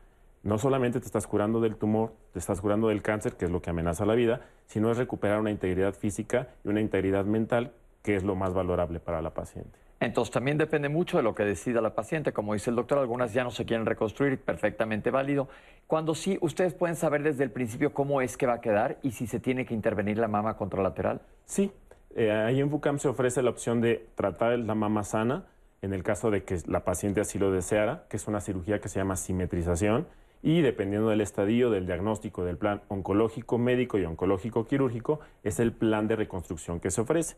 no 0.42 0.58
solamente 0.58 1.00
te 1.00 1.06
estás 1.06 1.26
curando 1.26 1.60
del 1.60 1.76
tumor, 1.76 2.14
te 2.32 2.38
estás 2.38 2.60
curando 2.60 2.88
del 2.88 3.02
cáncer, 3.02 3.34
que 3.34 3.44
es 3.44 3.50
lo 3.50 3.60
que 3.60 3.70
amenaza 3.70 4.06
la 4.06 4.14
vida, 4.14 4.40
sino 4.66 4.90
es 4.90 4.96
recuperar 4.96 5.40
una 5.40 5.50
integridad 5.50 5.94
física 5.94 6.48
y 6.64 6.68
una 6.68 6.80
integridad 6.80 7.24
mental, 7.24 7.72
que 8.02 8.16
es 8.16 8.24
lo 8.24 8.34
más 8.34 8.54
valorable 8.54 9.00
para 9.00 9.20
la 9.20 9.30
paciente. 9.30 9.78
Entonces 10.00 10.32
también 10.32 10.56
depende 10.56 10.88
mucho 10.88 11.18
de 11.18 11.22
lo 11.22 11.34
que 11.34 11.44
decida 11.44 11.82
la 11.82 11.94
paciente. 11.94 12.32
Como 12.32 12.54
dice 12.54 12.70
el 12.70 12.76
doctor, 12.76 12.98
algunas 12.98 13.34
ya 13.34 13.44
no 13.44 13.50
se 13.50 13.66
quieren 13.66 13.84
reconstruir, 13.84 14.40
perfectamente 14.40 15.10
válido. 15.10 15.48
Cuando 15.86 16.14
sí, 16.14 16.38
ustedes 16.40 16.72
pueden 16.72 16.96
saber 16.96 17.22
desde 17.22 17.44
el 17.44 17.50
principio 17.50 17.92
cómo 17.92 18.22
es 18.22 18.38
que 18.38 18.46
va 18.46 18.54
a 18.54 18.60
quedar 18.62 18.96
y 19.02 19.10
si 19.10 19.26
se 19.26 19.40
tiene 19.40 19.66
que 19.66 19.74
intervenir 19.74 20.16
la 20.16 20.28
mama 20.28 20.56
contralateral. 20.56 21.20
Sí, 21.44 21.70
eh, 22.16 22.30
ahí 22.32 22.60
en 22.60 22.70
FUCAM 22.70 22.98
se 22.98 23.08
ofrece 23.08 23.42
la 23.42 23.50
opción 23.50 23.82
de 23.82 24.06
tratar 24.14 24.58
la 24.58 24.74
mama 24.74 25.04
sana 25.04 25.44
en 25.82 25.92
el 25.92 26.02
caso 26.02 26.30
de 26.30 26.44
que 26.44 26.58
la 26.66 26.84
paciente 26.84 27.20
así 27.20 27.38
lo 27.38 27.50
deseara, 27.52 28.04
que 28.08 28.16
es 28.16 28.26
una 28.26 28.40
cirugía 28.40 28.80
que 28.80 28.88
se 28.88 28.98
llama 28.98 29.16
simetrización 29.16 30.06
y 30.42 30.62
dependiendo 30.62 31.08
del 31.08 31.20
estadio, 31.20 31.70
del 31.70 31.86
diagnóstico, 31.86 32.44
del 32.44 32.56
plan 32.56 32.82
oncológico 32.88 33.58
médico 33.58 33.98
y 33.98 34.04
oncológico 34.04 34.66
quirúrgico, 34.66 35.20
es 35.42 35.60
el 35.60 35.72
plan 35.72 36.08
de 36.08 36.16
reconstrucción 36.16 36.80
que 36.80 36.90
se 36.90 37.02
ofrece. 37.02 37.36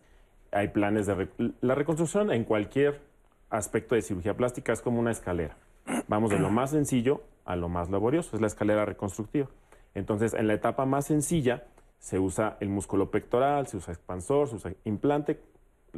Hay 0.53 0.69
planes 0.69 1.07
de... 1.07 1.29
la 1.61 1.75
reconstrucción 1.75 2.31
en 2.31 2.45
cualquier 2.45 3.01
aspecto 3.51 3.95
de 3.95 4.03
cirugía 4.03 4.37
plástica 4.37 4.73
es 4.73 4.83
como 4.83 5.01
una 5.01 5.11
escalera. 5.11 5.57
Vamos 6.07 6.31
de 6.31 6.39
lo 6.39 6.51
más 6.51 6.71
sencillo 6.71 7.23
a 7.45 7.57
lo 7.57 7.69
más 7.69 7.91
laborioso, 7.91 8.37
es 8.37 8.41
la 8.41 8.47
escalera 8.47 8.85
reconstructiva. 8.85 9.49
Entonces, 9.95 10.33
en 10.35 10.47
la 10.47 10.55
etapa 10.55 10.87
más 10.87 11.07
sencilla 11.07 11.65
se 11.99 12.19
usa 12.19 12.57
el 12.61 12.69
músculo 12.69 13.11
pectoral, 13.11 13.67
se 13.67 13.77
usa 13.77 13.93
expansor, 13.93 14.49
se 14.49 14.57
usa 14.57 14.73
implante, 14.85 15.41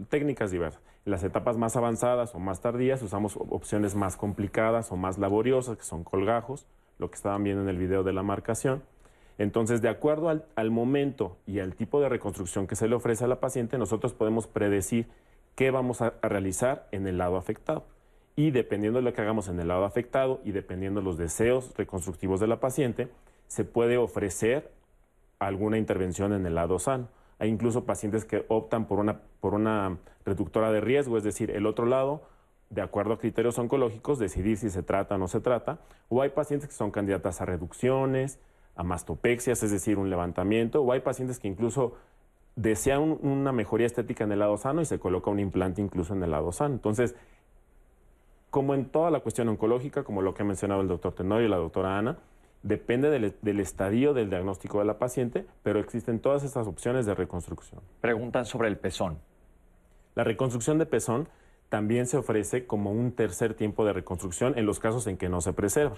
técnicas 0.09 0.51
diversas. 0.51 0.83
En 1.05 1.13
las 1.13 1.23
etapas 1.23 1.57
más 1.59 1.77
avanzadas 1.77 2.35
o 2.35 2.39
más 2.39 2.61
tardías 2.61 3.03
usamos 3.03 3.37
opciones 3.37 3.95
más 3.95 4.17
complicadas 4.17 4.91
o 4.91 4.97
más 4.97 5.19
laboriosas, 5.19 5.77
que 5.77 5.85
son 5.85 6.03
colgajos, 6.03 6.67
lo 6.99 7.11
que 7.11 7.17
estaban 7.17 7.43
viendo 7.43 7.63
en 7.63 7.69
el 7.69 7.79
video 7.79 8.03
de 8.03 8.13
la 8.13 8.23
marcación. 8.23 8.83
Entonces, 9.39 9.83
de 9.83 9.89
acuerdo 9.89 10.29
al, 10.29 10.71
momento 10.71 11.37
y 11.47 11.59
al 11.59 11.75
tipo 11.75 12.01
de 12.01 12.09
reconstrucción 12.09 12.67
que 12.67 12.77
se 12.77 12.89
le 12.89 12.95
ofrece 12.95 13.25
a 13.25 13.29
la 13.29 13.41
paciente, 13.41 13.79
nosotros 13.79 14.13
podemos 14.13 14.47
predecir 14.47 15.09
qué 15.57 15.71
vamos 15.71 16.03
a, 16.03 16.15
realizar 16.23 16.89
en 16.93 17.07
el 17.07 17.19
lado 17.19 17.37
afectado. 17.37 17.85
Y 18.37 18.51
dependiendo 18.51 18.99
de 18.99 19.05
lo 19.05 19.13
que 19.13 19.23
hagamos 19.23 19.49
en 19.49 19.59
el 19.61 19.69
lado 19.69 19.85
afectado 19.85 20.41
y 20.45 20.53
dependiendo 20.53 21.01
de 21.01 21.05
los 21.05 21.19
deseos 21.19 21.73
reconstructivos 21.77 22.41
de 22.41 22.47
la 22.47 22.61
paciente, 22.61 23.09
se 23.49 23.65
puede 23.65 23.97
ofrecer 23.97 24.71
alguna 25.39 25.79
intervención 25.79 26.33
en 26.33 26.47
el 26.47 26.55
lado 26.55 26.79
sano. 26.79 27.09
Hay 27.39 27.49
incluso 27.49 27.85
pacientes 27.85 28.25
que 28.25 28.45
optan 28.49 28.87
por 28.87 28.99
una, 28.99 29.21
por 29.41 29.55
una 29.55 29.99
reductora 30.25 30.71
de 30.73 30.81
riesgo, 30.81 31.19
es 31.19 31.25
decir, 31.25 31.51
el 31.51 31.67
otro 31.67 31.87
lado 31.87 32.23
de 32.75 32.83
acuerdo 32.83 33.15
a 33.15 33.19
criterios 33.19 33.59
oncológicos, 33.59 34.19
decidir 34.19 34.57
si 34.59 34.69
se 34.69 34.83
trata 34.83 35.15
o 35.15 35.19
no 35.19 35.29
se 35.29 35.41
trata, 35.41 35.79
o 36.09 36.23
hay 36.23 36.31
pacientes 36.31 36.69
que 36.69 36.75
son 36.75 36.91
candidatas 36.91 37.41
a 37.41 37.45
reducciones, 37.45 38.39
a 38.75 38.83
mastopexias, 38.83 39.63
es 39.63 39.71
decir, 39.71 39.99
un 39.99 40.11
levantamiento, 40.11 40.83
o 40.83 40.93
hay 40.93 41.01
pacientes 41.01 41.39
que 41.39 41.49
incluso 41.49 41.95
desean 42.57 43.19
una 43.23 43.53
mejoría 43.53 43.87
estética 43.87 44.25
en 44.25 44.33
el 44.33 44.41
lado 44.41 44.57
sano 44.57 44.81
y 44.81 44.85
se 44.85 44.99
coloca 44.99 45.31
un 45.31 45.41
implante 45.41 45.81
incluso 45.81 46.15
en 46.15 46.23
el 46.23 46.33
lado 46.33 46.51
sano. 46.53 46.75
Entonces, 46.75 47.15
como 48.51 48.75
en 48.75 48.87
toda 48.87 49.11
la 49.11 49.21
cuestión 49.21 49.49
oncológica, 49.49 50.03
como 50.03 50.23
lo 50.23 50.35
que 50.35 50.43
ha 50.43 50.47
mencionado 50.47 50.81
el 50.81 50.89
doctor 50.89 51.15
Tenorio 51.15 51.47
y 51.47 51.51
la 51.51 51.57
doctora 51.57 51.99
Ana, 51.99 52.19
depende 52.63 53.11
del, 53.11 53.35
del, 53.43 53.61
estadio 53.61 54.15
del 54.15 54.31
diagnóstico 54.31 54.79
de 54.79 54.85
la 54.85 54.99
paciente, 54.99 55.47
pero 55.63 55.79
existen 55.79 56.19
todas 56.19 56.43
estas 56.45 56.67
opciones 56.67 57.07
de 57.07 57.15
reconstrucción. 57.15 57.81
Preguntan 58.01 58.47
sobre 58.47 58.69
el 58.69 58.79
pezón. 58.79 59.19
La 60.15 60.25
reconstrucción 60.25 60.79
de 60.79 60.87
pezón 60.87 61.29
también 61.75 62.07
se 62.07 62.17
ofrece 62.17 62.67
como 62.69 62.93
un 62.93 63.11
tercer 63.11 63.55
tiempo 63.55 63.85
de 63.85 63.93
reconstrucción 63.93 64.57
en 64.57 64.65
los 64.65 64.79
casos 64.79 65.09
en 65.09 65.17
que 65.17 65.29
no 65.29 65.41
se 65.41 65.53
preserva. 65.53 65.97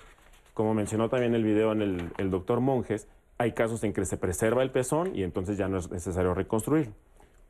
Como 0.54 0.72
mencionó 0.72 1.10
también 1.10 1.34
el 1.34 1.44
video 1.44 1.72
en 1.72 2.10
el, 2.16 2.30
doctor 2.30 2.60
Monjes, 2.60 3.08
hay 3.36 3.52
casos 3.52 3.84
en 3.84 3.92
que 3.92 4.02
se 4.06 4.16
preserva 4.16 4.62
el 4.62 4.70
pezón 4.70 5.14
y 5.14 5.22
entonces 5.22 5.58
ya 5.58 5.68
no 5.68 5.76
es 5.76 5.90
necesario 5.90 6.32
reconstruir. 6.32 6.94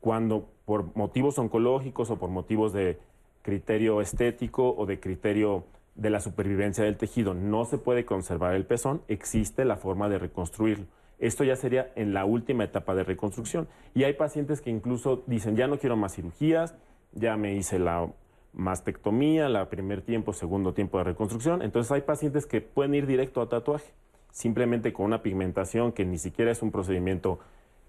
Cuando 0.01 0.49
por 0.65 0.93
motivos 0.97 1.39
oncológicos 1.39 2.09
o 2.09 2.19
por 2.19 2.29
motivos 2.29 2.73
de 2.73 2.99
criterio 3.43 4.01
estético 4.01 4.75
o 4.75 4.85
de 4.85 4.99
criterio 4.99 5.63
de 5.95 6.09
la 6.09 6.19
supervivencia 6.19 6.83
del 6.83 6.97
tejido 6.97 7.33
no 7.33 7.63
se 7.63 7.77
puede 7.77 8.03
conservar 8.03 8.55
el 8.55 8.65
pezón, 8.65 9.03
existe 9.07 9.63
la 9.63 9.77
forma 9.77 10.09
de 10.09 10.19
reconstruirlo. 10.19 10.83
Esto 11.17 11.45
ya 11.45 11.55
sería 11.55 11.93
en 11.95 12.13
la 12.13 12.25
última 12.25 12.65
etapa 12.65 12.93
de 12.93 13.05
reconstrucción. 13.05 13.69
Y 13.95 14.03
hay 14.03 14.15
pacientes 14.15 14.59
que 14.59 14.69
incluso 14.69 15.23
dicen, 15.27 15.55
ya 15.55 15.67
no 15.67 15.79
quiero 15.79 15.95
más 15.95 16.13
cirugías, 16.13 16.75
ya 17.13 17.37
me 17.37 17.55
hice 17.55 17.79
la 17.79 18.07
mastectomía, 18.53 19.49
la 19.49 19.69
primer 19.69 20.01
tiempo, 20.01 20.33
segundo 20.33 20.73
tiempo 20.73 20.97
de 20.97 21.05
reconstrucción. 21.05 21.61
Entonces 21.61 21.91
hay 21.91 22.01
pacientes 22.01 22.45
que 22.45 22.61
pueden 22.61 22.95
ir 22.95 23.05
directo 23.05 23.41
a 23.41 23.49
tatuaje, 23.49 23.93
simplemente 24.31 24.93
con 24.93 25.05
una 25.05 25.21
pigmentación 25.21 25.91
que 25.91 26.05
ni 26.05 26.17
siquiera 26.17 26.51
es 26.51 26.61
un 26.61 26.71
procedimiento 26.71 27.39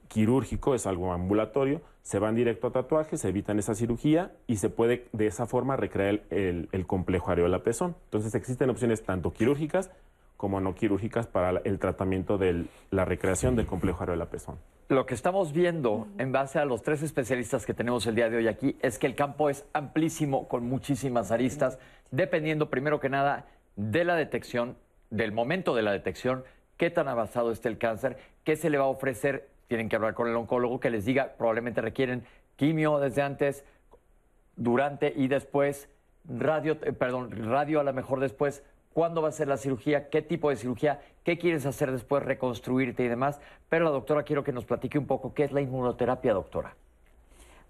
quirúrgico, 0.09 0.75
es 0.75 0.87
algo 0.87 1.13
ambulatorio, 1.13 1.83
se 2.03 2.19
van 2.19 2.35
directo 2.35 2.67
a 2.67 2.73
tatuaje, 2.73 3.19
se 3.19 3.29
evitan 3.29 3.59
esa 3.59 3.75
cirugía 3.75 4.33
y 4.47 4.57
se 4.57 4.71
puede 4.71 5.07
de 5.13 5.27
esa 5.27 5.47
forma 5.47 5.77
recrear 5.77 6.23
el, 6.31 6.69
el 6.73 6.87
complejo 6.87 7.31
areola-pezón. 7.31 7.95
Entonces 8.05 8.35
existen 8.35 8.71
opciones 8.71 9.03
tanto 9.03 9.33
quirúrgicas 9.33 9.91
como 10.39 10.61
no 10.61 10.75
quirúrgicas 10.75 11.27
para 11.27 11.61
el 11.65 11.79
tratamiento 11.81 12.39
de 12.39 12.67
la 12.93 13.05
recreación 13.05 13.57
del 13.57 13.67
complejo 13.67 14.05
areola-pezón. 14.05 14.57
Lo 14.89 15.05
que 15.05 15.15
estamos 15.15 15.53
viendo 15.53 16.07
en 16.17 16.31
base 16.31 16.61
a 16.61 16.65
los 16.65 16.81
tres 16.83 17.03
especialistas 17.03 17.67
que 17.67 17.75
tenemos 17.75 18.07
el 18.07 18.15
día 18.15 18.31
de 18.31 18.39
hoy 18.39 18.49
aquí 18.49 18.77
es 18.81 19.01
que 19.01 19.09
el 19.09 19.17
campo 19.17 19.51
es 19.51 19.67
amplísimo 19.73 20.49
con 20.49 20.65
muchísimas 20.67 21.33
aristas, 21.33 21.79
dependiendo 22.13 22.71
primero 22.71 23.01
que 23.01 23.09
nada 23.09 23.47
de 23.75 24.05
la 24.05 24.15
detección, 24.15 24.77
del 25.11 25.33
momento 25.33 25.75
de 25.75 25.83
la 25.83 25.91
detección, 25.91 26.45
qué 26.77 26.89
tan 26.89 27.09
avanzado 27.09 27.51
está 27.51 27.69
el 27.69 27.77
cáncer, 27.77 28.17
qué 28.45 28.55
se 28.55 28.71
le 28.71 28.79
va 28.79 28.85
a 28.85 28.89
ofrecer, 28.89 29.49
tienen 29.67 29.89
que 29.89 29.97
hablar 29.97 30.15
con 30.15 30.29
el 30.29 30.37
oncólogo 30.37 30.79
que 30.79 30.89
les 30.89 31.05
diga, 31.05 31.35
probablemente 31.37 31.81
requieren 31.81 32.25
quimio 32.55 33.01
desde 33.01 33.23
antes, 33.23 33.65
durante 34.55 35.13
y 35.15 35.27
después, 35.27 35.89
radio, 36.25 36.79
eh, 36.83 36.93
perdón, 36.93 37.31
radio 37.51 37.81
a 37.81 37.85
lo 37.85 37.93
mejor 37.93 38.21
después, 38.21 38.63
cuándo 38.93 39.23
va 39.23 39.29
a 39.29 39.33
ser 39.33 39.49
la 39.49 39.57
cirugía, 39.57 40.09
qué 40.09 40.23
tipo 40.23 40.51
de 40.51 40.57
cirugía, 40.57 41.01
qué 41.25 41.39
quieres 41.39 41.67
hacer 41.67 41.93
después, 41.93 42.23
reconstruirte 42.23 43.05
y 43.05 43.09
demás. 43.09 43.41
Pero 43.69 43.85
la 43.85 43.91
doctora 43.91 44.23
quiero 44.23 44.45
que 44.45 44.53
nos 44.53 44.65
platique 44.65 44.99
un 44.99 45.07
poco 45.07 45.35
qué 45.35 45.45
es 45.45 45.53
la 45.53 45.61
inmunoterapia, 45.61 46.33
doctora. 46.35 46.75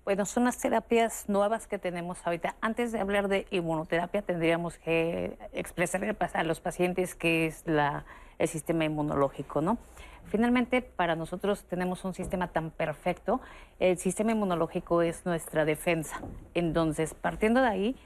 Bueno, 0.04 0.24
son 0.24 0.44
las 0.44 0.57
terapias 0.57 1.28
nuevas 1.28 1.66
que 1.66 1.78
tenemos 1.78 2.26
ahorita. 2.26 2.57
Antes 2.62 2.92
de 2.92 3.00
hablar 3.00 3.28
de 3.28 3.46
inmunoterapia, 3.50 4.22
tendríamos 4.22 4.78
que 4.78 5.37
expresarle 5.52 6.16
a 6.33 6.42
los 6.44 6.61
pacientes 6.61 7.14
qué 7.14 7.46
es 7.46 7.64
el 7.66 8.48
sistema 8.48 8.87
inmunológico, 8.87 9.61
¿no? 9.61 9.76
Finalmente, 10.24 10.81
para 10.81 11.14
nosotros 11.14 11.64
tenemos 11.64 12.04
un 12.04 12.14
sistema 12.14 12.48
tan 12.48 12.70
perfecto, 12.70 13.40
el 13.81 13.98
sistema 13.98 14.33
inmunológico 14.33 15.02
es 15.02 15.26
nuestra 15.26 15.64
defensa. 15.64 16.20
Entonces, 16.54 17.12
partiendo 17.12 17.61
de 17.61 17.68
ahí, 17.68 17.96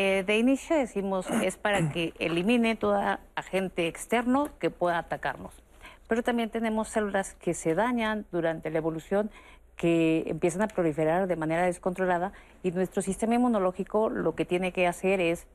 eh, 0.00 0.22
de 0.22 0.38
inicio 0.38 0.76
decimos 0.76 1.28
es 1.42 1.56
para 1.56 1.90
que 1.90 2.14
elimine 2.20 2.76
todo 2.76 3.18
agente 3.34 3.88
externo 3.88 4.48
que 4.60 4.70
pueda 4.70 4.98
atacarnos. 4.98 5.60
Pero 6.06 6.22
también 6.22 6.50
tenemos 6.50 6.86
células 6.86 7.34
que 7.34 7.52
se 7.52 7.74
dañan 7.74 8.24
durante 8.30 8.70
la 8.70 8.78
evolución, 8.78 9.28
que 9.74 10.22
empiezan 10.28 10.62
a 10.62 10.68
proliferar 10.68 11.26
de 11.26 11.34
manera 11.34 11.64
descontrolada 11.64 12.32
y 12.62 12.70
nuestro 12.70 13.02
sistema 13.02 13.34
inmunológico 13.34 14.08
lo 14.08 14.36
que 14.36 14.44
tiene 14.44 14.70
que 14.70 14.86
hacer 14.86 15.20
es 15.20 15.48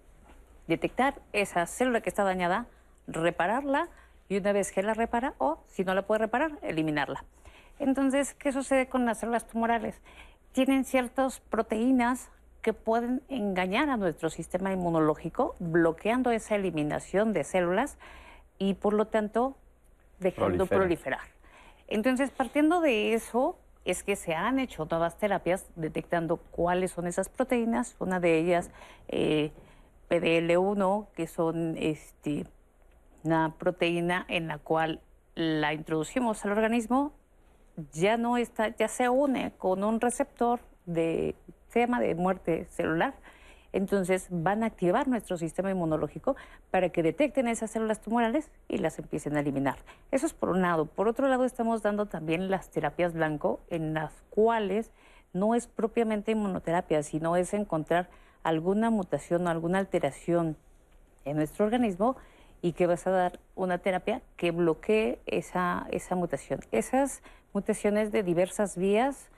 detectar 0.68 1.22
esa 1.32 1.66
célula 1.66 2.02
que 2.02 2.10
está 2.10 2.26
dañada, 2.26 2.66
repararla 3.08 3.88
y 4.28 4.36
una 4.36 4.52
vez 4.52 4.74
que 4.74 4.84
la 4.84 4.94
repara 4.94 5.36
o 5.38 5.64
si 5.70 5.86
no 5.86 5.96
la 5.96 6.02
puede 6.02 6.20
reparar, 6.20 6.60
eliminarla. 6.64 7.24
Entonces, 7.80 8.34
¿qué 8.34 8.52
sucede 8.52 8.90
con 8.90 9.06
las 9.06 9.22
células 9.22 9.48
tumorales? 9.48 10.02
Tienen 10.52 10.84
ciertas 10.84 11.40
proteínas 11.40 12.30
que 12.64 12.74
pueden 12.74 13.22
engañar 13.28 13.90
a 13.90 13.98
nuestro 13.98 14.32
sistema 14.32 14.72
inmunológico, 14.72 15.56
bloqueando 15.60 16.32
esa 16.32 16.56
eliminación 16.56 17.34
de 17.34 17.44
células 17.44 17.98
y 18.58 18.74
por 18.74 18.94
lo 18.94 19.06
tanto 19.06 19.56
dejando 20.20 20.66
proliferar. 20.66 21.28
Entonces, 21.88 22.32
partiendo 22.32 22.80
de 22.80 23.14
eso, 23.14 23.60
es 23.84 24.02
que 24.02 24.16
se 24.16 24.34
han 24.34 24.60
hecho 24.60 24.88
nuevas 24.90 25.18
terapias 25.18 25.66
detectando 25.76 26.38
cuáles 26.38 26.92
son 26.92 27.06
esas 27.06 27.28
proteínas. 27.28 27.98
Una 28.00 28.22
de 28.22 28.40
ellas, 28.40 28.72
eh, 29.10 29.52
PDL1, 30.10 31.08
que 31.14 31.28
son 31.28 31.76
este, 31.78 32.48
una 33.24 33.54
proteína 33.60 34.26
en 34.30 34.48
la 34.48 34.58
cual 34.58 35.02
la 35.36 35.74
introducimos 35.74 36.46
al 36.46 36.52
organismo, 36.52 37.12
ya 37.92 38.16
no 38.16 38.38
está, 38.38 38.70
ya 38.70 38.88
se 38.88 39.10
une 39.10 39.52
con 39.58 39.84
un 39.84 40.00
receptor 40.00 40.62
de 40.86 41.36
de 41.74 42.16
muerte 42.16 42.66
celular. 42.70 43.14
Entonces 43.72 44.28
van 44.30 44.62
a 44.62 44.68
activar 44.68 45.08
nuestro 45.08 45.38
sistema 45.38 45.72
inmunológico 45.72 46.36
para 46.70 46.90
que 46.90 47.02
detecten 47.02 47.48
esas 47.48 47.72
células 47.72 48.02
tumorales 48.02 48.52
y 48.70 48.78
las 48.78 49.00
empiecen 49.00 49.36
a 49.36 49.40
eliminar. 49.40 49.78
Eso 50.12 50.28
es 50.28 50.34
por 50.34 50.50
un 50.50 50.62
lado. 50.62 50.86
Por 50.86 51.08
otro 51.08 51.28
lado, 51.28 51.44
estamos 51.44 51.82
dando 51.82 52.06
también 52.06 52.52
las 52.52 52.70
terapias 52.70 53.14
blanco, 53.14 53.60
en 53.72 53.96
las 53.96 54.14
cuales 54.30 54.92
no 55.34 55.56
es 55.56 55.66
propiamente 55.66 56.32
inmunoterapia, 56.32 57.02
sino 57.02 57.36
es 57.36 57.56
encontrar 57.56 58.10
alguna 58.44 58.92
mutación 58.92 59.48
o 59.48 59.50
alguna 59.50 59.80
alteración 59.80 60.56
en 61.26 61.38
nuestro 61.38 61.66
organismo 61.66 62.16
y 62.62 62.74
que 62.74 62.86
vas 62.86 63.08
a 63.08 63.12
dar 63.12 63.40
una 63.56 63.80
terapia 63.80 64.22
que 64.38 64.52
bloquee 64.52 65.20
esa, 65.26 65.88
esa 65.90 66.16
mutación. 66.16 66.60
Esas 66.72 67.24
mutaciones 67.54 68.12
de 68.12 68.22
diversas 68.22 68.78
vías 68.78 69.30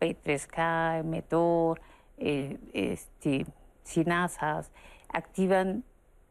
P3K, 0.00 1.04
METOR, 1.04 1.80
eh, 2.18 2.58
este, 2.72 3.46
sinasas, 3.82 4.70
activan 5.08 5.84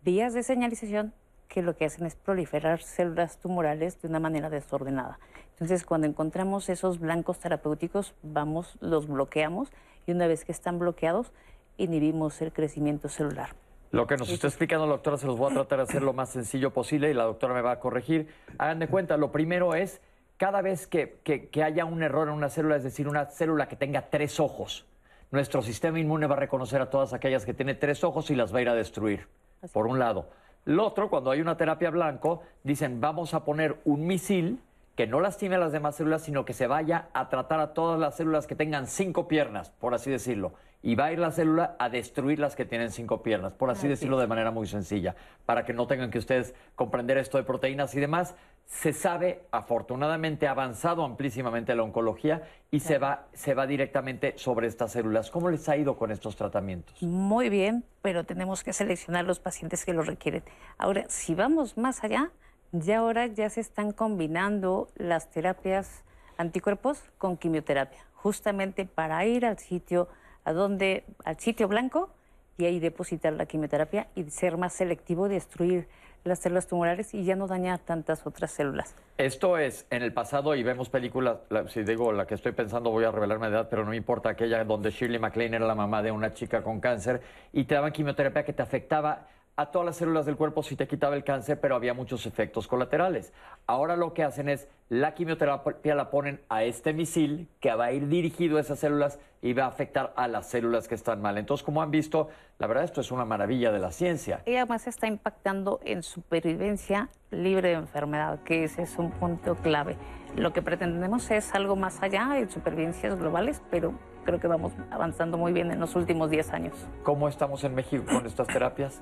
vías 0.04 0.34
de 0.34 0.44
señalización 0.44 1.14
que 1.48 1.62
lo 1.62 1.76
que 1.76 1.86
hacen 1.86 2.06
es 2.06 2.16
proliferar 2.16 2.82
células 2.82 3.40
tumorales 3.40 4.02
de 4.02 4.08
una 4.08 4.20
manera 4.20 4.50
desordenada. 4.50 5.20
Entonces, 5.52 5.84
cuando 5.84 6.08
encontramos 6.08 6.70
esos 6.70 7.00
blancos 7.00 7.40
terapéuticos, 7.40 8.14
vamos, 8.22 8.78
los 8.80 9.08
bloqueamos 9.08 9.70
y 10.08 10.12
una 10.12 10.28
vez 10.28 10.46
que 10.46 10.52
están 10.52 10.80
bloqueados, 10.80 11.34
inhibimos 11.78 12.42
el 12.42 12.54
crecimiento 12.54 13.10
celular. 13.10 13.50
Lo 13.92 14.06
que 14.06 14.18
nos 14.18 14.30
está 14.30 14.48
explicando 14.48 14.86
la 14.86 14.94
doctora 14.94 15.18
se 15.18 15.26
los 15.26 15.38
voy 15.38 15.52
a 15.52 15.56
tratar 15.56 15.80
de 15.80 15.84
hacer 15.86 16.04
lo 16.04 16.14
más 16.14 16.30
sencillo 16.30 16.72
posible 16.72 17.10
y 17.10 17.14
la 17.14 17.24
doctora 17.24 17.56
me 17.56 17.62
va 17.62 17.72
a 17.72 17.80
corregir. 17.80 18.28
Hagan 18.60 18.78
de 18.80 18.88
cuenta, 18.88 19.18
lo 19.18 19.32
primero 19.32 19.74
es 19.74 20.00
cada 20.40 20.62
vez 20.62 20.88
que, 20.88 21.20
haya 21.62 21.84
un 21.84 22.02
error 22.02 22.30
en 22.30 22.34
una 22.34 22.48
célula, 22.48 22.78
es 22.78 22.84
decir, 22.84 23.10
una 23.10 23.26
célula 23.26 23.68
que 23.68 23.76
tenga 23.76 24.10
tres 24.10 24.40
ojos, 24.40 24.86
nuestro 25.32 25.62
sistema 25.62 26.00
inmune 26.00 26.28
va 26.28 26.36
a 26.36 26.40
reconocer 26.40 26.82
a 26.82 26.90
todas 26.90 27.12
aquellas 27.12 27.46
que 27.46 27.54
tienen 27.54 27.78
tres 27.78 28.06
ojos 28.06 28.32
y 28.32 28.36
las 28.36 28.54
va 28.54 28.60
a 28.60 28.62
ir 28.62 28.70
a 28.70 28.74
destruir, 28.74 29.28
por 29.74 29.86
un 29.86 30.00
lado. 30.00 30.30
Lo 30.64 30.88
otro, 30.88 31.10
cuando 31.10 31.32
hay 31.32 31.42
una 31.42 31.58
terapia 31.58 31.90
blanco, 31.90 32.42
dicen, 32.64 33.02
vamos 33.02 33.34
a 33.34 33.44
poner 33.44 33.82
un 33.84 34.08
misil 34.08 34.62
que 34.96 35.08
no 35.08 35.20
lastime 35.20 35.56
a 35.56 35.60
las 35.60 35.74
demás 35.74 35.98
células, 35.98 36.24
sino 36.24 36.46
que 36.46 36.54
se 36.54 36.68
vaya 36.68 37.10
a 37.14 37.28
tratar 37.28 37.60
a 37.60 37.74
todas 37.74 38.00
las 38.00 38.16
células 38.16 38.48
que 38.48 38.56
tengan 38.56 38.88
cinco 38.88 39.28
piernas, 39.28 39.72
por 39.72 39.94
así 39.94 40.10
decirlo. 40.10 40.54
Y 40.82 40.96
va 40.96 41.06
a 41.06 41.12
ir 41.12 41.20
la 41.20 41.32
célula 41.32 41.76
a 41.78 41.90
destruir 41.90 42.40
las 42.40 42.56
que 42.56 42.66
tienen 42.66 42.92
cinco 42.92 43.22
piernas, 43.22 43.54
por 43.54 43.70
así 43.70 43.88
decirlo 43.88 44.18
de 44.18 44.28
manera 44.28 44.52
muy 44.52 44.66
sencilla, 44.66 45.16
para 45.46 45.66
que 45.66 45.74
no 45.74 45.88
tengan 45.88 46.10
que 46.10 46.20
ustedes 46.20 46.56
comprender 46.76 47.18
esto 47.18 47.38
de 47.38 47.44
proteínas 47.44 47.94
y 47.96 48.00
demás 48.00 48.36
se 48.70 48.94
sabe, 48.94 49.42
afortunadamente, 49.52 50.48
ha 50.48 50.52
avanzado 50.52 51.04
amplísimamente 51.04 51.74
la 51.76 51.82
oncología 51.82 52.44
y 52.70 52.82
se, 52.82 53.00
va, 53.00 53.26
se 53.34 53.56
va 53.56 53.66
directamente 53.66 54.38
sobre 54.38 54.68
estas 54.68 54.92
células. 54.92 55.32
¿Cómo 55.32 55.50
les 55.50 55.68
ha 55.70 55.76
ido 55.76 55.98
con 55.98 56.12
estos 56.12 56.36
tratamientos? 56.36 57.02
Muy 57.02 57.50
bien, 57.50 57.84
pero 58.04 58.26
tenemos 58.26 58.64
que 58.64 58.72
seleccionar 58.72 59.26
los 59.26 59.40
pacientes 59.40 59.86
que 59.86 59.94
lo 59.94 60.04
requieren. 60.04 60.44
Ahora, 60.78 61.06
si 61.10 61.34
vamos 61.34 61.80
más 61.80 62.04
allá, 62.04 62.32
ya 62.72 63.00
ahora 63.00 63.26
ya 63.26 63.50
se 63.50 63.60
están 63.60 63.92
combinando 63.92 64.88
las 64.96 65.32
terapias 65.32 66.04
anticuerpos 66.38 67.04
con 67.18 67.38
quimioterapia, 67.38 68.06
justamente 68.14 68.86
para 68.86 69.26
ir 69.26 69.48
al 69.48 69.58
sitio 69.58 70.08
a 70.44 70.54
donde 70.54 71.04
al 71.26 71.40
sitio 71.40 71.68
blanco 71.68 72.10
y 72.58 72.66
ahí 72.66 72.80
depositar 72.80 73.34
la 73.34 73.46
quimioterapia 73.46 74.08
y 74.16 74.24
ser 74.30 74.58
más 74.58 74.74
selectivo, 74.74 75.30
destruir 75.30 75.88
las 76.26 76.40
células 76.40 76.68
tumorales 76.68 77.14
y 77.14 77.24
ya 77.24 77.36
no 77.36 77.48
dañar 77.48 77.80
tantas 77.80 78.28
otras 78.28 78.52
células. 78.52 78.96
Esto 79.18 79.58
es, 79.58 79.88
en 79.90 80.04
el 80.04 80.14
pasado, 80.14 80.56
y 80.56 80.64
vemos 80.64 80.90
películas, 80.90 81.38
si 81.68 81.84
digo 81.84 82.12
la 82.12 82.28
que 82.28 82.36
estoy 82.36 82.52
pensando 82.52 82.90
voy 82.90 83.06
a 83.06 83.12
revelarme 83.12 83.48
de 83.50 83.54
edad, 83.54 83.68
pero 83.70 83.86
no 83.86 83.94
importa, 83.94 84.30
aquella 84.30 84.64
donde 84.64 84.92
Shirley 84.92 85.20
MacLaine 85.20 85.56
era 85.56 85.66
la 85.66 85.76
mamá 85.76 86.02
de 86.02 86.12
una 86.12 86.34
chica 86.34 86.62
con 86.62 86.80
cáncer 86.80 87.22
y 87.54 87.64
te 87.64 87.76
daban 87.76 87.92
quimioterapia 87.92 88.44
que 88.44 88.54
te 88.54 88.62
afectaba 88.62 89.28
a 89.60 89.72
todas 89.72 89.86
las 89.86 89.98
células 89.98 90.26
del 90.26 90.38
cuerpo 90.38 90.64
si 90.64 90.78
te 90.78 90.88
quitaba 90.88 91.18
el 91.18 91.26
cáncer, 91.26 91.60
pero 91.60 91.76
había 91.76 91.94
muchos 91.94 92.26
efectos 92.26 92.66
colaterales. 92.66 93.34
Ahora 93.68 93.98
lo 93.98 94.14
que 94.14 94.24
hacen 94.24 94.48
es 94.48 94.70
la 94.88 95.14
quimioterapia 95.14 95.96
la 95.96 96.10
ponen 96.10 96.40
a 96.48 96.64
este 96.64 96.94
misil 96.94 97.50
que 97.60 97.74
va 97.74 97.86
a 97.86 97.92
ir 97.92 98.08
dirigido 98.08 98.58
a 98.58 98.62
esas 98.62 98.80
células 98.80 99.20
y 99.42 99.52
va 99.52 99.66
a 99.66 99.68
afectar 99.68 100.14
a 100.16 100.30
las 100.30 100.50
células 100.50 100.88
que 100.88 100.96
están 100.96 101.22
mal. 101.22 101.38
Entonces, 101.38 101.66
como 101.66 101.82
han 101.82 101.92
visto, 101.92 102.30
la 102.58 102.68
verdad 102.68 102.86
esto 102.86 103.02
es 103.02 103.12
una 103.12 103.26
maravilla 103.26 103.74
de 103.74 103.80
la 103.80 103.92
ciencia. 103.92 104.44
Y 104.46 104.56
además 104.56 104.88
está 104.88 105.08
impactando 105.08 105.82
en 105.84 106.04
supervivencia 106.04 107.10
libre 107.30 107.70
de 107.70 107.76
enfermedad, 107.76 108.42
que 108.44 108.64
ese 108.64 108.84
es 108.84 108.98
un 108.98 109.12
punto 109.12 109.56
clave. 109.56 109.98
Lo 110.38 110.54
que 110.54 110.62
pretendemos 110.62 111.32
es 111.32 111.54
algo 111.54 111.76
más 111.76 112.02
allá, 112.02 112.40
en 112.40 112.50
supervivencias 112.50 113.20
globales, 113.20 113.62
pero 113.70 113.94
creo 114.24 114.40
que 114.40 114.48
vamos 114.48 114.72
avanzando 114.90 115.38
muy 115.38 115.52
bien 115.52 115.70
en 115.70 115.82
los 115.82 115.98
últimos 115.98 116.30
10 116.30 116.54
años. 116.54 116.76
¿Cómo 117.04 117.28
estamos 117.28 117.66
en 117.66 117.76
México 117.76 118.06
con 118.10 118.26
estas 118.26 118.48
terapias? 118.48 119.02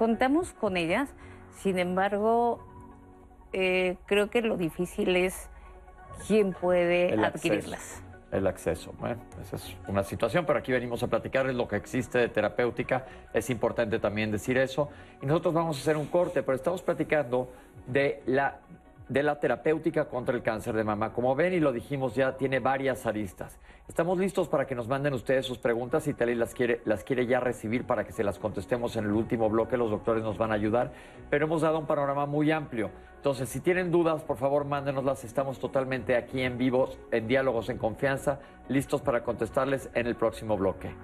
Contamos 0.00 0.54
con 0.54 0.78
ellas, 0.78 1.10
sin 1.58 1.78
embargo, 1.78 2.66
eh, 3.52 3.98
creo 4.06 4.30
que 4.30 4.40
lo 4.40 4.56
difícil 4.56 5.14
es 5.14 5.50
quién 6.26 6.54
puede 6.54 7.12
El 7.12 7.22
adquirirlas. 7.22 7.74
acceso. 7.74 8.02
El 8.32 8.46
acceso. 8.46 8.94
Bueno, 8.98 9.20
esa 9.42 9.56
es 9.56 9.76
una 9.88 10.02
situación, 10.02 10.46
pero 10.46 10.58
aquí 10.58 10.72
venimos 10.72 11.02
a 11.02 11.08
platicarles 11.08 11.54
lo 11.54 11.68
que 11.68 11.76
existe 11.76 12.16
de 12.16 12.30
terapéutica. 12.30 13.04
Es 13.34 13.50
importante 13.50 13.98
también 13.98 14.30
decir 14.30 14.56
eso. 14.56 14.88
Y 15.20 15.26
nosotros 15.26 15.52
vamos 15.52 15.76
a 15.76 15.80
hacer 15.82 15.98
un 15.98 16.06
corte, 16.06 16.42
pero 16.42 16.56
estamos 16.56 16.80
platicando 16.80 17.52
de 17.86 18.22
la, 18.24 18.58
de 19.10 19.24
la 19.24 19.40
terapéutica 19.40 20.04
contra 20.04 20.36
el 20.36 20.42
cáncer 20.42 20.76
de 20.76 20.84
mama. 20.84 21.12
Como 21.12 21.34
ven 21.34 21.52
y 21.52 21.58
lo 21.58 21.72
dijimos 21.72 22.14
ya, 22.14 22.36
tiene 22.36 22.60
varias 22.60 23.06
aristas. 23.06 23.58
Estamos 23.88 24.16
listos 24.16 24.46
para 24.46 24.68
que 24.68 24.76
nos 24.76 24.86
manden 24.86 25.14
ustedes 25.14 25.44
sus 25.44 25.58
preguntas 25.58 26.06
y 26.06 26.14
Tali 26.14 26.36
las 26.36 26.54
quiere, 26.54 26.80
las 26.84 27.02
quiere 27.02 27.26
ya 27.26 27.40
recibir 27.40 27.84
para 27.84 28.04
que 28.04 28.12
se 28.12 28.22
las 28.22 28.38
contestemos 28.38 28.94
en 28.94 29.06
el 29.06 29.10
último 29.10 29.50
bloque. 29.50 29.76
Los 29.76 29.90
doctores 29.90 30.22
nos 30.22 30.38
van 30.38 30.52
a 30.52 30.54
ayudar, 30.54 30.92
pero 31.28 31.46
hemos 31.46 31.62
dado 31.62 31.80
un 31.80 31.86
panorama 31.86 32.24
muy 32.26 32.52
amplio. 32.52 32.92
Entonces, 33.16 33.48
si 33.48 33.58
tienen 33.58 33.90
dudas, 33.90 34.22
por 34.22 34.36
favor, 34.36 34.64
mándenoslas. 34.64 35.24
Estamos 35.24 35.58
totalmente 35.58 36.14
aquí 36.14 36.42
en 36.42 36.56
vivo, 36.56 36.90
en 37.10 37.26
diálogos 37.26 37.68
en 37.68 37.78
confianza, 37.78 38.38
listos 38.68 39.02
para 39.02 39.24
contestarles 39.24 39.90
en 39.92 40.06
el 40.06 40.14
próximo 40.14 40.56
bloque. 40.56 40.94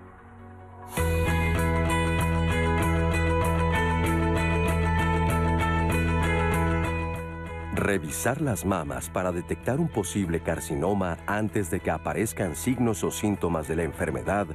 Revisar 7.76 8.40
las 8.40 8.64
mamas 8.64 9.10
para 9.10 9.32
detectar 9.32 9.80
un 9.80 9.88
posible 9.88 10.40
carcinoma 10.40 11.18
antes 11.26 11.70
de 11.70 11.80
que 11.80 11.90
aparezcan 11.90 12.56
signos 12.56 13.04
o 13.04 13.10
síntomas 13.10 13.68
de 13.68 13.76
la 13.76 13.82
enfermedad 13.82 14.46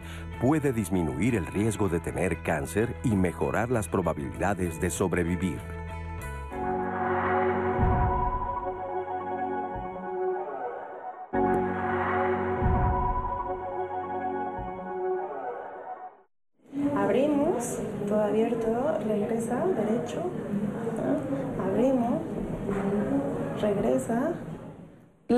puede 0.42 0.74
disminuir 0.74 1.36
el 1.36 1.46
riesgo 1.46 1.88
de 1.88 2.00
tener 2.00 2.42
cáncer 2.42 2.96
y 3.04 3.10
mejorar 3.10 3.70
las 3.70 3.88
probabilidades 3.88 4.82
de 4.82 4.90
sobrevivir. 4.90 5.81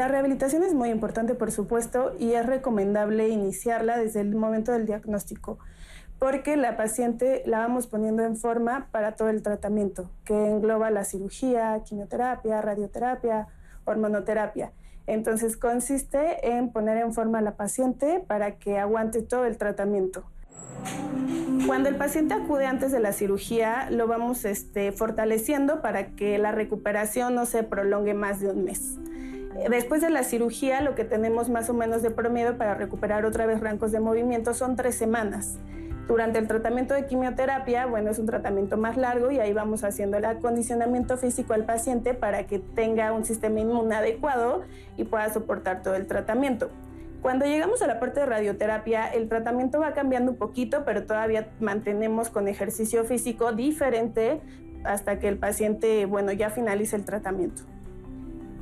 La 0.04 0.10
rehabilitación 0.10 0.64
es 0.64 0.74
muy 0.74 0.90
importante, 0.90 1.34
por 1.34 1.50
supuesto, 1.50 2.14
y 2.20 2.34
es 2.34 2.46
recomendable 2.46 3.30
iniciarla 3.30 3.98
desde 3.98 4.20
el 4.20 4.36
momento 4.36 4.74
del 4.74 4.86
diagnóstico, 4.86 5.60
porque 6.20 6.58
la 6.58 6.76
paciente 6.76 7.42
la 7.46 7.60
vamos 7.60 7.88
poniendo 7.88 8.22
en 8.22 8.36
forma 8.36 8.90
para 8.92 9.16
todo 9.16 9.30
el 9.30 9.42
tratamiento, 9.42 10.10
que 10.26 10.34
engloba 10.34 10.92
la 10.92 11.06
cirugía, 11.06 11.82
quimioterapia, 11.86 12.62
radioterapia, 12.62 13.48
hormonoterapia. 13.86 14.74
Entonces 15.08 15.56
consiste 15.56 16.50
en 16.50 16.74
poner 16.74 16.98
en 16.98 17.14
forma 17.14 17.38
a 17.40 17.42
la 17.42 17.56
paciente 17.56 18.22
para 18.28 18.58
que 18.58 18.80
aguante 18.80 19.22
todo 19.22 19.46
el 19.46 19.58
tratamiento. 19.58 20.26
Cuando 21.66 21.88
el 21.88 21.96
paciente 21.96 22.34
acude 22.34 22.66
antes 22.66 22.92
de 22.92 23.00
la 23.00 23.14
cirugía, 23.14 23.90
lo 23.90 24.08
vamos 24.08 24.44
este, 24.44 24.92
fortaleciendo 24.92 25.82
para 25.82 26.08
que 26.08 26.38
la 26.40 26.52
recuperación 26.52 27.36
no 27.36 27.46
se 27.46 27.64
prolongue 27.64 28.14
más 28.14 28.42
de 28.42 28.50
un 28.50 28.66
mes. 28.66 29.00
Después 29.70 30.02
de 30.02 30.10
la 30.10 30.24
cirugía, 30.24 30.82
lo 30.82 30.96
que 30.96 31.04
tenemos 31.04 31.50
más 31.50 31.70
o 31.70 31.74
menos 31.74 32.02
de 32.02 32.12
promedio 32.12 32.58
para 32.58 32.74
recuperar 32.74 33.26
otra 33.26 33.46
vez 33.46 33.62
rangos 33.62 33.92
de 33.92 34.00
movimiento 34.00 34.54
son 34.54 34.76
tres 34.76 34.96
semanas. 34.96 35.58
Durante 36.08 36.38
el 36.38 36.48
tratamiento 36.48 36.94
de 36.94 37.06
quimioterapia, 37.06 37.86
bueno, 37.86 38.12
es 38.12 38.20
un 38.20 38.26
tratamiento 38.26 38.76
más 38.76 38.98
largo 38.98 39.32
y 39.32 39.40
ahí 39.40 39.54
vamos 39.54 39.86
haciendo 39.86 40.18
el 40.18 40.26
acondicionamiento 40.26 41.18
físico 41.18 41.54
al 41.54 41.64
paciente 41.64 42.14
para 42.14 42.46
que 42.46 42.60
tenga 42.60 43.14
un 43.14 43.24
sistema 43.24 43.62
inmune 43.62 43.96
adecuado 43.96 44.64
y 44.98 45.06
pueda 45.06 45.32
soportar 45.32 45.82
todo 45.82 45.96
el 45.96 46.06
tratamiento. 46.08 46.70
Cuando 47.22 47.46
llegamos 47.46 47.82
a 47.82 47.88
la 47.88 48.02
parte 48.02 48.20
de 48.20 48.26
radioterapia, 48.26 49.08
el 49.08 49.30
tratamiento 49.30 49.80
va 49.80 49.94
cambiando 49.94 50.32
un 50.32 50.38
poquito, 50.38 50.84
pero 50.84 51.06
todavía 51.06 51.48
mantenemos 51.62 52.30
con 52.30 52.50
ejercicio 52.50 53.06
físico 53.06 53.54
diferente 53.54 54.42
hasta 54.84 55.20
que 55.20 55.30
el 55.30 55.38
paciente, 55.38 56.06
bueno, 56.06 56.34
ya 56.34 56.50
finalice 56.50 56.98
el 56.98 57.06
tratamiento. 57.06 57.64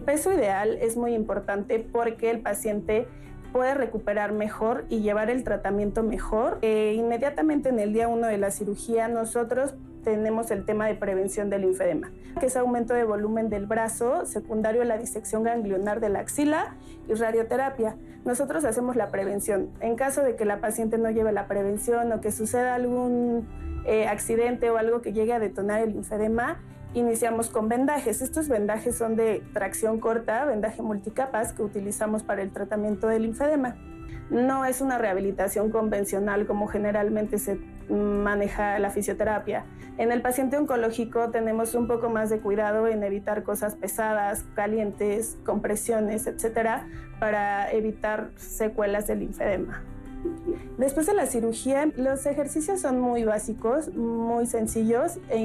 Peso 0.06 0.34
ideal 0.34 0.78
es 0.82 0.98
muy 0.98 1.14
importante 1.14 1.80
porque 1.80 2.32
el 2.32 2.40
paciente 2.40 3.08
puede 3.52 3.74
recuperar 3.74 4.32
mejor 4.32 4.86
y 4.90 5.02
llevar 5.02 5.30
el 5.30 5.44
tratamiento 5.44 6.04
mejor. 6.04 6.58
Eh, 6.62 6.96
inmediatamente 6.98 7.70
en 7.70 7.80
el 7.80 7.94
día 7.94 8.08
1 8.08 8.28
de 8.28 8.38
la 8.38 8.52
cirugía 8.52 9.08
nosotros 9.08 9.76
tenemos 10.04 10.50
el 10.52 10.66
tema 10.66 10.88
de 10.88 10.96
prevención 10.96 11.50
del 11.50 11.62
linfedema, 11.62 12.12
que 12.40 12.48
es 12.48 12.56
aumento 12.56 12.94
de 12.94 13.04
volumen 13.04 13.50
del 13.50 13.68
brazo, 13.68 14.26
secundario 14.26 14.82
a 14.82 14.86
la 14.86 14.98
disección 14.98 15.44
ganglionar 15.44 16.00
de 16.00 16.10
la 16.10 16.20
axila 16.20 16.76
y 17.08 17.14
radioterapia. 17.14 17.98
Nosotros 18.26 18.66
hacemos 18.66 18.96
la 18.96 19.10
prevención. 19.10 19.70
En 19.80 19.96
caso 19.96 20.24
de 20.24 20.36
que 20.36 20.46
la 20.46 20.60
paciente 20.60 20.98
no 20.98 21.12
lleve 21.12 21.32
la 21.32 21.48
prevención 21.48 22.12
o 22.12 22.22
que 22.22 22.32
suceda 22.32 22.76
algún 22.76 23.48
eh, 23.86 24.08
accidente 24.08 24.70
o 24.70 24.78
algo 24.78 25.02
que 25.02 25.14
llegue 25.14 25.34
a 25.34 25.40
detonar 25.40 25.82
el 25.82 25.94
linfedema, 25.94 26.60
iniciamos 26.94 27.50
con 27.50 27.70
vendajes. 27.70 28.22
Estos 28.22 28.48
vendajes 28.48 28.98
son 28.98 29.16
de 29.16 29.44
tracción 29.54 30.00
corta, 30.00 30.46
vendaje 30.46 30.82
multicapas 30.82 31.54
que 31.54 31.64
utilizamos 31.64 32.24
para 32.24 32.42
el 32.42 32.52
tratamiento 32.52 33.08
del 33.08 33.24
linfedema. 33.24 33.76
No 34.30 34.66
es 34.66 34.82
una 34.82 34.98
rehabilitación 34.98 35.72
convencional 35.72 36.46
como 36.46 36.68
generalmente 36.68 37.38
se 37.38 37.60
maneja 37.90 38.80
la 38.80 38.90
fisioterapia. 38.90 39.66
En 39.98 40.12
el 40.12 40.22
paciente 40.22 40.58
oncológico 40.58 41.32
tenemos 41.32 41.76
un 41.76 41.88
poco 41.88 42.10
más 42.10 42.30
de 42.30 42.40
cuidado 42.40 42.88
en 42.88 43.04
evitar 43.04 43.44
cosas 43.44 43.76
pesadas, 43.76 44.46
calientes, 44.56 45.38
compresiones, 45.46 46.28
etcétera, 46.28 46.88
para 47.20 47.72
evitar 47.72 48.32
secuelas 48.38 49.08
del 49.08 49.20
linfedema. 49.20 49.84
Después 50.78 51.06
de 51.06 51.14
la 51.14 51.26
cirugía, 51.26 51.90
los 51.96 52.26
ejercicios 52.26 52.82
son 52.82 53.00
muy 53.00 53.24
básicos, 53.24 53.94
muy 53.96 54.46
sencillos 54.46 55.18
e, 55.30 55.38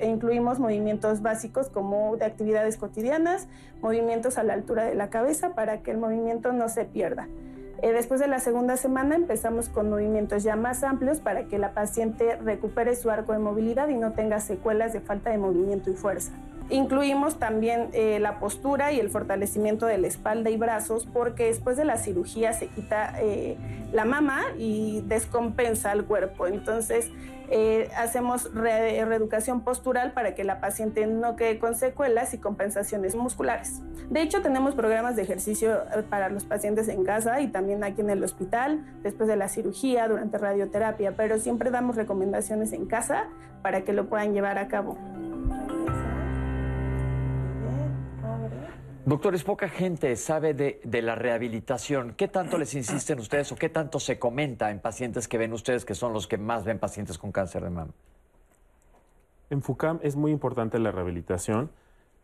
e 0.00 0.08
incluimos 0.08 0.58
movimientos 0.58 1.22
básicos 1.22 1.68
como 1.68 2.16
de 2.16 2.24
actividades 2.24 2.76
cotidianas, 2.76 3.48
movimientos 3.82 4.38
a 4.38 4.42
la 4.42 4.54
altura 4.54 4.84
de 4.84 4.94
la 4.94 5.10
cabeza 5.10 5.54
para 5.54 5.82
que 5.82 5.90
el 5.90 5.98
movimiento 5.98 6.52
no 6.52 6.68
se 6.68 6.84
pierda. 6.84 7.28
Eh, 7.82 7.92
después 7.92 8.20
de 8.20 8.26
la 8.26 8.40
segunda 8.40 8.76
semana 8.76 9.16
empezamos 9.16 9.70
con 9.70 9.88
movimientos 9.88 10.42
ya 10.42 10.54
más 10.54 10.82
amplios 10.82 11.20
para 11.20 11.44
que 11.44 11.58
la 11.58 11.72
paciente 11.72 12.36
recupere 12.36 12.94
su 12.94 13.10
arco 13.10 13.32
de 13.32 13.38
movilidad 13.38 13.88
y 13.88 13.94
no 13.94 14.12
tenga 14.12 14.40
secuelas 14.40 14.92
de 14.92 15.00
falta 15.00 15.30
de 15.30 15.38
movimiento 15.38 15.90
y 15.90 15.94
fuerza. 15.94 16.32
Incluimos 16.70 17.40
también 17.40 17.88
eh, 17.92 18.20
la 18.20 18.38
postura 18.38 18.92
y 18.92 19.00
el 19.00 19.10
fortalecimiento 19.10 19.86
de 19.86 19.98
la 19.98 20.06
espalda 20.06 20.50
y 20.50 20.56
brazos 20.56 21.06
porque 21.12 21.46
después 21.46 21.76
de 21.76 21.84
la 21.84 21.96
cirugía 21.96 22.52
se 22.52 22.68
quita 22.68 23.14
eh, 23.20 23.56
la 23.92 24.04
mama 24.04 24.42
y 24.56 25.02
descompensa 25.06 25.90
el 25.92 26.04
cuerpo. 26.04 26.46
Entonces 26.46 27.10
eh, 27.50 27.90
hacemos 27.96 28.54
re- 28.54 29.04
reeducación 29.04 29.62
postural 29.62 30.12
para 30.12 30.36
que 30.36 30.44
la 30.44 30.60
paciente 30.60 31.08
no 31.08 31.34
quede 31.34 31.58
con 31.58 31.74
secuelas 31.74 32.34
y 32.34 32.38
compensaciones 32.38 33.16
musculares. 33.16 33.80
De 34.08 34.22
hecho, 34.22 34.40
tenemos 34.40 34.76
programas 34.76 35.16
de 35.16 35.22
ejercicio 35.22 35.80
para 36.08 36.28
los 36.28 36.44
pacientes 36.44 36.86
en 36.88 37.04
casa 37.04 37.40
y 37.40 37.48
también 37.48 37.82
aquí 37.82 38.00
en 38.00 38.10
el 38.10 38.22
hospital, 38.22 38.84
después 39.02 39.28
de 39.28 39.34
la 39.34 39.48
cirugía, 39.48 40.06
durante 40.06 40.38
radioterapia, 40.38 41.14
pero 41.16 41.38
siempre 41.38 41.70
damos 41.70 41.96
recomendaciones 41.96 42.72
en 42.72 42.86
casa 42.86 43.24
para 43.62 43.82
que 43.82 43.92
lo 43.92 44.08
puedan 44.08 44.32
llevar 44.32 44.58
a 44.58 44.68
cabo. 44.68 44.96
Doctores, 49.06 49.44
poca 49.44 49.68
gente 49.68 50.14
sabe 50.16 50.52
de, 50.52 50.80
de 50.84 51.00
la 51.00 51.14
rehabilitación. 51.14 52.12
¿Qué 52.16 52.28
tanto 52.28 52.58
les 52.58 52.74
insisten 52.74 53.18
ustedes 53.18 53.50
o 53.50 53.56
qué 53.56 53.70
tanto 53.70 53.98
se 53.98 54.18
comenta 54.18 54.70
en 54.70 54.78
pacientes 54.78 55.26
que 55.26 55.38
ven 55.38 55.54
ustedes, 55.54 55.86
que 55.86 55.94
son 55.94 56.12
los 56.12 56.26
que 56.26 56.36
más 56.36 56.64
ven 56.64 56.78
pacientes 56.78 57.16
con 57.16 57.32
cáncer 57.32 57.62
de 57.64 57.70
mama? 57.70 57.92
En 59.48 59.62
FUCAM 59.62 60.00
es 60.02 60.16
muy 60.16 60.32
importante 60.32 60.78
la 60.78 60.92
rehabilitación. 60.92 61.70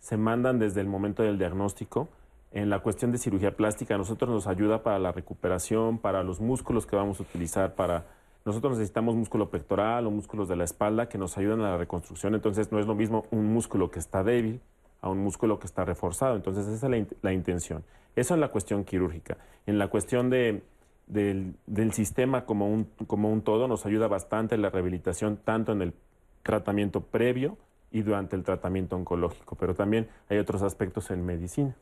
Se 0.01 0.19
mandan 0.19 0.59
desde 0.59 0.83
el 0.83 0.87
momento 0.87 1.23
del 1.23 1.39
diagnóstico. 1.39 2.09
En 2.53 2.69
la 2.69 2.81
cuestión 2.81 3.11
de 3.11 3.19
cirugía 3.19 3.57
plástica, 3.57 3.95
a 3.95 3.99
nosotros 3.99 4.31
nos 4.31 4.47
ayuda 4.47 4.83
para 4.83 4.99
la 4.99 5.13
recuperación, 5.13 5.99
para 5.99 6.23
los 6.23 6.41
músculos 6.41 6.87
que 6.87 6.95
vamos 6.95 7.21
a 7.21 7.23
utilizar, 7.23 7.75
para... 7.75 8.05
Nosotros 8.45 8.79
necesitamos 8.79 9.17
músculo 9.17 9.51
pectoral 9.51 10.07
o 10.07 10.11
músculos 10.11 10.49
de 10.49 10.55
la 10.55 10.65
espalda 10.65 11.09
que 11.09 11.19
nos 11.19 11.37
ayudan 11.37 11.63
a 11.63 11.71
la 11.71 11.77
reconstrucción. 11.79 12.35
Entonces 12.35 12.71
no 12.71 12.79
es 12.79 12.87
lo 12.87 12.95
mismo 12.95 13.25
un 13.33 13.53
músculo 13.53 13.91
que 13.91 13.99
está 13.99 14.23
débil 14.23 14.61
a 15.07 15.11
un 15.11 15.19
músculo 15.19 15.59
que 15.59 15.67
está 15.67 15.85
reforzado. 15.85 16.37
Entonces 16.37 16.67
esa 16.67 16.87
es 16.87 16.91
la, 16.91 16.99
int- 16.99 17.17
la 17.23 17.33
intención. 17.33 17.85
Eso 18.15 18.35
en 18.35 18.41
la 18.41 18.49
cuestión 18.49 18.85
quirúrgica. 18.85 19.39
En 19.67 19.79
la 19.79 19.89
cuestión 19.89 20.31
de, 20.31 20.63
del, 21.07 21.55
del 21.67 21.93
sistema 21.93 22.45
como 22.45 22.69
un, 22.69 22.85
como 23.07 23.31
un 23.31 23.43
todo 23.43 23.69
nos 23.69 23.87
ayuda 23.87 24.09
bastante 24.09 24.57
la 24.57 24.71
rehabilitación, 24.71 25.37
tanto 25.37 25.73
en 25.73 25.83
el 25.83 25.95
tratamiento 26.43 27.01
previo 27.01 27.57
y 27.91 28.03
durante 28.03 28.37
el 28.37 28.43
tratamiento 28.43 28.97
oncológico, 28.97 29.57
pero 29.57 29.75
también 29.75 30.09
hay 30.29 30.39
otros 30.39 30.63
aspectos 30.63 31.11
en 31.11 31.25
medicina. 31.25 31.75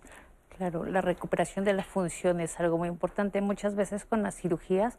Claro, 0.56 0.84
la 0.84 1.00
recuperación 1.00 1.64
de 1.64 1.72
la 1.72 1.82
función 1.82 2.40
es 2.40 2.60
algo 2.60 2.78
muy 2.78 2.88
importante. 2.88 3.40
Muchas 3.40 3.74
veces 3.74 4.04
con 4.04 4.22
las 4.22 4.36
cirugías 4.36 4.98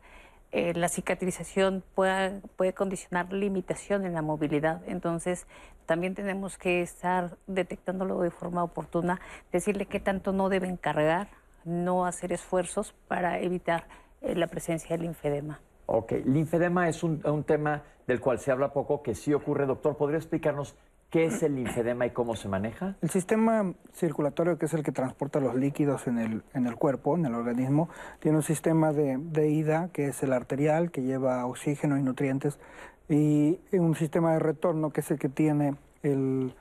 eh, 0.58 0.74
la 0.74 0.88
cicatrización 0.88 1.84
puede, 1.96 2.42
condicionar 2.74 3.34
limitación 3.34 4.06
en 4.06 4.14
la 4.14 4.22
movilidad. 4.22 4.82
Entonces, 4.88 5.48
también 5.86 6.16
tenemos 6.16 6.58
que 6.58 6.82
estar 6.82 7.36
detectándolo 7.46 8.22
de 8.22 8.32
forma 8.32 8.64
oportuna, 8.64 9.20
decirle 9.52 9.86
qué 9.86 10.00
tanto 10.00 10.32
no 10.32 10.48
deben 10.48 10.78
cargar, 10.78 11.28
no 11.66 12.06
hacer 12.06 12.32
esfuerzos 12.32 12.96
para 13.10 13.42
evitar 13.42 13.90
eh, 14.22 14.34
la 14.34 14.48
presencia 14.48 14.96
del 14.96 15.08
linfedema. 15.08 15.60
Ok, 15.88 16.14
linfedema 16.24 16.88
es 16.88 17.04
un, 17.04 17.22
un 17.26 17.44
tema 17.44 17.84
del 18.08 18.22
cual 18.22 18.40
se 18.40 18.50
habla 18.50 18.72
poco, 18.72 19.04
que 19.04 19.14
sí 19.14 19.34
ocurre. 19.34 19.66
Doctor, 19.66 19.98
¿podría 19.98 20.20
explicarnos 20.20 20.78
¿Qué 21.16 21.28
es 21.28 21.42
el 21.44 21.56
linfedema 21.56 22.06
y 22.06 22.10
cómo 22.10 22.36
se 22.36 22.50
maneja? 22.50 22.98
El 23.02 23.10
sistema 23.10 23.72
circulatorio, 23.94 24.58
que 24.58 24.66
es 24.66 24.74
el 24.74 24.84
que 24.84 24.92
transporta 24.92 25.40
los 25.40 25.56
líquidos 25.56 26.08
en 26.08 26.18
el, 26.18 26.44
en 26.54 26.68
el 26.68 26.76
cuerpo, 26.76 27.16
en 27.16 27.26
el 27.26 27.36
organismo, 27.36 27.88
tiene 28.20 28.36
un 28.36 28.44
sistema 28.44 28.92
de, 28.92 29.18
de 29.18 29.48
ida, 29.48 29.88
que 29.94 30.08
es 30.08 30.22
el 30.24 30.34
arterial, 30.34 30.92
que 30.92 31.04
lleva 31.04 31.46
oxígeno 31.46 31.98
y 31.98 32.04
nutrientes, 32.04 32.60
y 33.08 33.60
un 33.72 33.96
sistema 33.96 34.34
de 34.34 34.40
retorno, 34.40 34.90
que 34.90 35.00
es 35.00 35.10
el 35.10 35.18
que 35.18 35.30
tiene, 35.30 35.76
el, 36.04 36.54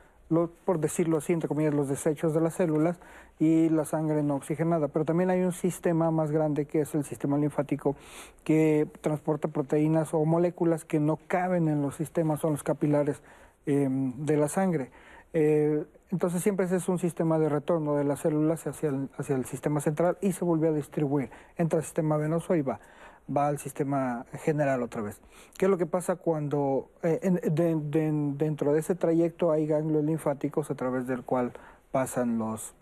por 0.64 0.78
decirlo 0.78 1.18
así, 1.18 1.32
entre 1.32 1.48
comillas, 1.48 1.74
los 1.74 1.88
desechos 1.88 2.32
de 2.32 2.40
las 2.40 2.54
células 2.54 3.00
y 3.40 3.70
la 3.70 3.84
sangre 3.84 4.22
no 4.22 4.36
oxigenada. 4.36 4.86
Pero 4.86 5.04
también 5.04 5.30
hay 5.30 5.40
un 5.40 5.50
sistema 5.50 6.12
más 6.12 6.30
grande, 6.30 6.66
que 6.66 6.82
es 6.82 6.94
el 6.94 7.02
sistema 7.02 7.36
linfático, 7.38 7.96
que 8.44 8.86
transporta 9.00 9.48
proteínas 9.48 10.14
o 10.14 10.24
moléculas 10.24 10.84
que 10.84 11.00
no 11.00 11.18
caben 11.26 11.66
en 11.66 11.82
los 11.82 11.96
sistemas, 11.96 12.38
son 12.38 12.52
los 12.52 12.62
capilares 12.62 13.20
Em, 13.66 14.12
de 14.26 14.36
la 14.36 14.48
sangre. 14.48 14.90
Eh, 15.32 15.84
entonces 16.10 16.42
siempre 16.42 16.66
ese 16.66 16.76
es 16.76 16.88
un 16.88 16.98
sistema 16.98 17.38
de 17.38 17.48
retorno 17.48 17.96
de 17.96 18.04
las 18.04 18.20
células 18.20 18.66
hacia 18.66 18.90
el, 18.90 19.08
hacia 19.16 19.36
el 19.36 19.46
sistema 19.46 19.80
central 19.80 20.18
y 20.20 20.32
se 20.32 20.44
vuelve 20.44 20.68
a 20.68 20.72
distribuir. 20.72 21.30
Entra 21.56 21.78
al 21.78 21.84
sistema 21.84 22.18
venoso 22.18 22.54
y 22.56 22.60
va, 22.62 22.78
va 23.34 23.48
al 23.48 23.58
sistema 23.58 24.26
general 24.34 24.82
otra 24.82 25.00
vez. 25.00 25.22
¿Qué 25.56 25.64
es 25.64 25.70
lo 25.70 25.78
que 25.78 25.86
pasa 25.86 26.16
cuando 26.16 26.90
eh, 27.02 27.20
dentro 27.50 28.74
de 28.74 28.80
ese 28.80 28.94
trayecto 28.94 29.50
hay 29.50 29.66
ganglios 29.66 30.04
linfáticos 30.04 30.70
a 30.70 30.74
través 30.74 31.06
del 31.06 31.22
cual 31.22 31.52
pasan 31.90 32.36
los, 32.36 32.74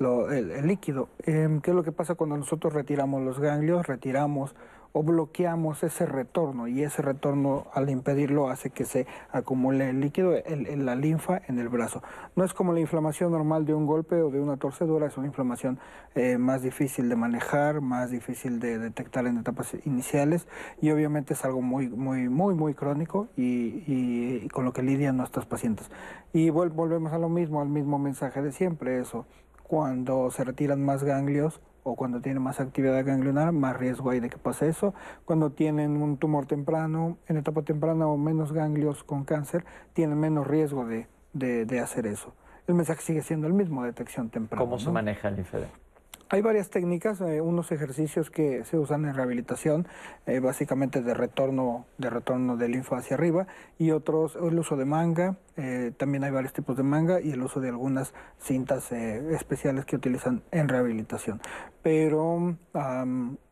el, 0.00 0.66
líquido? 0.66 1.08
Em, 1.20 1.60
¿Qué 1.60 1.70
es 1.70 1.76
lo 1.76 1.84
que 1.84 1.92
pasa 1.92 2.16
cuando 2.16 2.36
nosotros 2.36 2.72
retiramos 2.72 3.22
los 3.22 3.38
ganglios, 3.38 3.86
retiramos 3.86 4.56
o 4.98 5.02
bloqueamos 5.04 5.84
ese 5.84 6.06
retorno 6.06 6.66
y 6.66 6.82
ese 6.82 7.02
retorno 7.02 7.68
al 7.72 7.88
impedirlo 7.88 8.50
hace 8.50 8.70
que 8.70 8.84
se 8.84 9.06
acumule 9.30 9.90
el 9.90 10.00
líquido, 10.00 10.34
en 10.44 10.86
la 10.86 10.96
linfa 10.96 11.40
en 11.46 11.60
el 11.60 11.68
brazo. 11.68 12.02
No 12.34 12.42
es 12.42 12.52
como 12.52 12.72
la 12.72 12.80
inflamación 12.80 13.30
normal 13.30 13.64
de 13.64 13.74
un 13.74 13.86
golpe 13.86 14.20
o 14.20 14.30
de 14.30 14.40
una 14.40 14.56
torcedura, 14.56 15.06
es 15.06 15.16
una 15.16 15.28
inflamación 15.28 15.78
eh, 16.16 16.36
más 16.36 16.62
difícil 16.62 17.08
de 17.08 17.14
manejar, 17.14 17.80
más 17.80 18.10
difícil 18.10 18.58
de 18.58 18.80
detectar 18.80 19.28
en 19.28 19.38
etapas 19.38 19.76
iniciales 19.84 20.48
y 20.80 20.90
obviamente 20.90 21.34
es 21.34 21.44
algo 21.44 21.62
muy, 21.62 21.88
muy, 21.88 22.28
muy, 22.28 22.56
muy 22.56 22.74
crónico 22.74 23.28
y, 23.36 24.48
con 24.48 24.64
lo 24.64 24.72
que 24.72 24.82
lidian 24.82 25.16
nuestros 25.16 25.46
pacientes. 25.46 25.92
Y 26.32 26.50
volvemos 26.50 27.12
a 27.12 27.18
lo 27.18 27.28
mismo, 27.28 27.60
al 27.60 27.68
mismo 27.68 28.00
mensaje 28.00 28.42
de 28.42 28.50
siempre, 28.50 28.98
eso. 28.98 29.26
Cuando 29.62 30.32
se 30.32 30.42
retiran 30.42 30.84
más 30.84 31.04
ganglios, 31.04 31.60
o 31.90 31.96
cuando 31.96 32.20
tienen 32.20 32.42
más 32.42 32.60
actividad 32.60 33.04
ganglionar, 33.04 33.52
más 33.52 33.76
riesgo 33.76 34.10
hay 34.10 34.20
de 34.20 34.30
que 34.30 34.38
pase 34.38 34.68
eso. 34.68 34.94
Cuando 35.24 35.50
tienen 35.50 36.02
un 36.02 36.16
tumor 36.16 36.46
temprano, 36.46 37.16
en 37.26 37.36
etapa 37.36 37.62
temprana 37.62 38.06
o 38.06 38.16
menos 38.16 38.52
ganglios 38.52 39.04
con 39.04 39.24
cáncer, 39.24 39.64
tienen 39.94 40.18
menos 40.18 40.46
riesgo 40.46 40.84
de, 40.84 41.06
de, 41.32 41.80
hacer 41.80 42.06
eso. 42.06 42.34
El 42.66 42.74
mensaje 42.74 43.00
sigue 43.02 43.22
siendo 43.22 43.46
el 43.46 43.54
mismo, 43.54 43.82
detección 43.84 44.28
temprana. 44.28 44.62
¿Cómo 44.62 44.78
se 44.78 44.90
maneja 44.90 45.28
el 45.28 45.36
linfedema? 45.36 45.72
Hay 46.30 46.42
varias 46.42 46.68
técnicas, 46.68 47.22
eh, 47.22 47.40
unos 47.40 47.72
ejercicios 47.72 48.30
que 48.30 48.62
se 48.66 48.76
usan 48.76 49.06
en 49.06 49.14
rehabilitación, 49.14 49.88
eh, 50.26 50.40
básicamente 50.40 51.00
de 51.00 51.14
retorno, 51.14 51.86
de 51.96 52.10
retorno 52.10 52.58
de 52.58 52.68
linfa 52.68 52.98
hacia 52.98 53.16
arriba, 53.16 53.46
y 53.78 53.92
otros, 53.92 54.36
el 54.36 54.58
uso 54.58 54.76
de 54.76 54.84
manga, 54.84 55.36
eh, 55.56 55.90
también 55.96 56.24
hay 56.24 56.30
varios 56.30 56.52
tipos 56.52 56.76
de 56.76 56.82
manga 56.82 57.22
y 57.22 57.30
el 57.30 57.40
uso 57.40 57.60
de 57.60 57.70
algunas 57.70 58.12
cintas 58.38 58.92
especiales 58.92 59.86
que 59.86 59.96
utilizan 59.96 60.42
en 60.50 60.68
rehabilitación. 60.68 61.40
Pero 61.82 62.56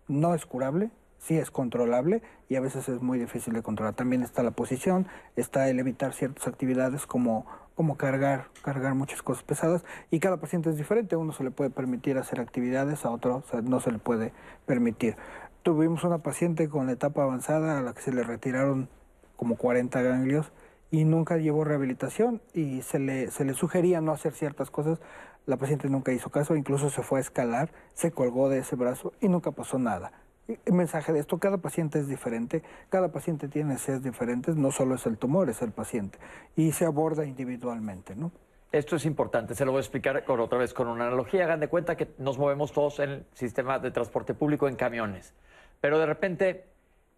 no 0.09 0.35
es 0.35 0.45
curable, 0.45 0.91
sí 1.19 1.39
es 1.39 1.51
controlable 1.51 2.21
y 2.51 2.57
a 2.57 2.61
veces 2.61 2.91
es 2.91 3.01
muy 3.01 3.19
difícil 3.19 3.55
de 3.55 3.63
controlar. 3.63 3.95
También 3.95 4.23
está 4.23 4.43
la 4.43 4.51
posición, 4.51 5.07
está 5.35 5.71
el 5.71 5.81
evitar 5.81 6.13
ciertas 6.13 6.47
actividades 6.47 7.07
como 7.07 7.47
como 7.77 7.97
cargar, 7.97 8.49
cargar 8.63 8.95
muchas 8.95 9.23
cosas 9.23 9.45
pesadas 9.45 9.85
y 10.11 10.19
cada 10.19 10.39
paciente 10.39 10.71
es 10.71 10.77
diferente, 10.77 11.15
a 11.15 11.19
uno 11.19 11.33
se 11.33 11.45
le 11.45 11.51
puede 11.51 11.71
permitir 11.71 12.19
hacer 12.19 12.41
actividades, 12.41 13.05
a 13.05 13.11
otro 13.11 13.45
no 13.63 13.81
se 13.81 13.93
le 13.93 13.99
puede 13.99 14.33
permitir. 14.65 15.17
Tuvimos 15.63 16.03
una 16.03 16.19
paciente 16.19 16.69
con 16.69 16.89
etapa 16.89 17.23
avanzada 17.23 17.79
a 17.79 17.83
la 17.83 17.93
que 17.93 18.01
se 18.01 18.13
le 18.13 18.23
retiraron 18.23 18.89
como 19.37 19.57
40 19.57 20.01
ganglios 20.01 20.53
y 20.91 21.05
nunca 21.05 21.37
llevó 21.37 21.65
rehabilitación 21.65 22.41
y 22.55 22.81
se 22.81 22.99
le, 22.99 23.31
se 23.31 23.45
le 23.45 23.53
sugería 23.53 24.01
no 24.01 24.13
hacer 24.13 24.33
ciertas 24.33 24.71
cosas. 24.71 24.99
La 25.45 25.59
paciente 25.59 25.91
nunca 25.91 26.13
hizo 26.13 26.31
caso, 26.31 26.57
incluso 26.57 26.89
se 26.89 27.03
fue 27.03 27.19
a 27.19 27.23
escalar, 27.23 27.71
se 27.93 28.11
colgó 28.11 28.49
de 28.49 28.59
ese 28.59 28.75
brazo 28.75 29.13
y 29.21 29.29
nunca 29.29 29.51
pasó 29.51 29.79
nada 29.79 30.13
el 30.49 30.73
mensaje 30.73 31.13
de 31.13 31.21
esto, 31.21 31.39
cada 31.39 31.59
paciente 31.59 31.99
es 31.99 32.09
diferente, 32.09 32.63
cada 32.89 33.11
paciente 33.11 33.49
tiene 33.49 33.75
necesidades 33.75 34.03
diferentes, 34.03 34.57
no 34.57 34.71
solo 34.71 34.95
es 34.95 35.07
el 35.07 35.19
tumor, 35.19 35.51
es 35.51 35.63
el 35.63 35.73
paciente, 35.73 36.19
y 36.55 36.73
se 36.73 36.85
aborda 36.85 37.25
individualmente, 37.25 38.15
¿no? 38.15 38.33
Esto 38.73 38.97
es 38.97 39.07
importante, 39.07 39.55
se 39.55 39.65
lo 39.65 39.73
voy 39.73 39.79
a 39.79 39.81
explicar 39.81 40.25
otra 40.27 40.59
vez 40.59 40.75
con 40.75 40.89
una 40.89 41.07
analogía. 41.07 41.45
Hagan 41.45 41.61
de 41.61 41.69
cuenta 41.69 41.97
que 41.97 42.09
nos 42.19 42.37
movemos 42.37 42.73
todos 42.73 42.99
en 42.99 43.11
el 43.11 43.27
sistema 43.33 43.79
de 43.79 43.91
transporte 43.91 44.35
público 44.35 44.69
en 44.69 44.77
camiones, 44.77 45.35
pero 45.81 45.99
de 45.99 46.07
repente 46.07 46.65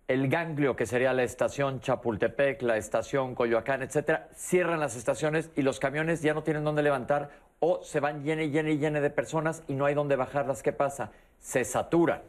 el 0.09 0.29
ganglio, 0.29 0.75
que 0.75 0.87
sería 0.87 1.13
la 1.13 1.23
estación 1.23 1.81
Chapultepec, 1.81 2.63
la 2.63 2.77
estación 2.77 3.35
Coyoacán, 3.35 3.83
etcétera, 3.83 4.29
cierran 4.35 4.81
las 4.81 4.97
estaciones 4.97 5.51
y 5.55 5.63
los 5.63 5.81
camiones 5.81 6.23
ya 6.23 6.33
no 6.33 6.43
tienen 6.43 6.65
dónde 6.65 6.83
levantar 6.83 7.31
o 7.61 7.83
se 7.83 8.01
van 8.01 8.25
llene, 8.25 8.51
llene, 8.51 8.79
llene 8.79 9.01
de 9.01 9.11
personas 9.11 9.63
y 9.69 9.75
no 9.75 9.85
hay 9.85 9.95
dónde 9.95 10.17
bajarlas. 10.17 10.63
¿Qué 10.63 10.73
pasa? 10.73 11.13
Se 11.39 11.65
saturan. 11.65 12.23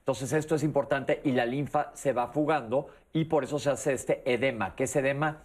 Entonces 0.00 0.32
esto 0.32 0.54
es 0.54 0.62
importante 0.62 1.20
y 1.24 1.32
la 1.32 1.46
linfa 1.46 1.92
se 1.94 2.12
va 2.12 2.28
fugando 2.28 2.88
y 3.12 3.26
por 3.26 3.44
eso 3.44 3.58
se 3.58 3.70
hace 3.70 3.92
este 3.92 4.22
edema. 4.32 4.74
¿Qué 4.74 4.84
es 4.84 4.96
edema? 4.96 5.44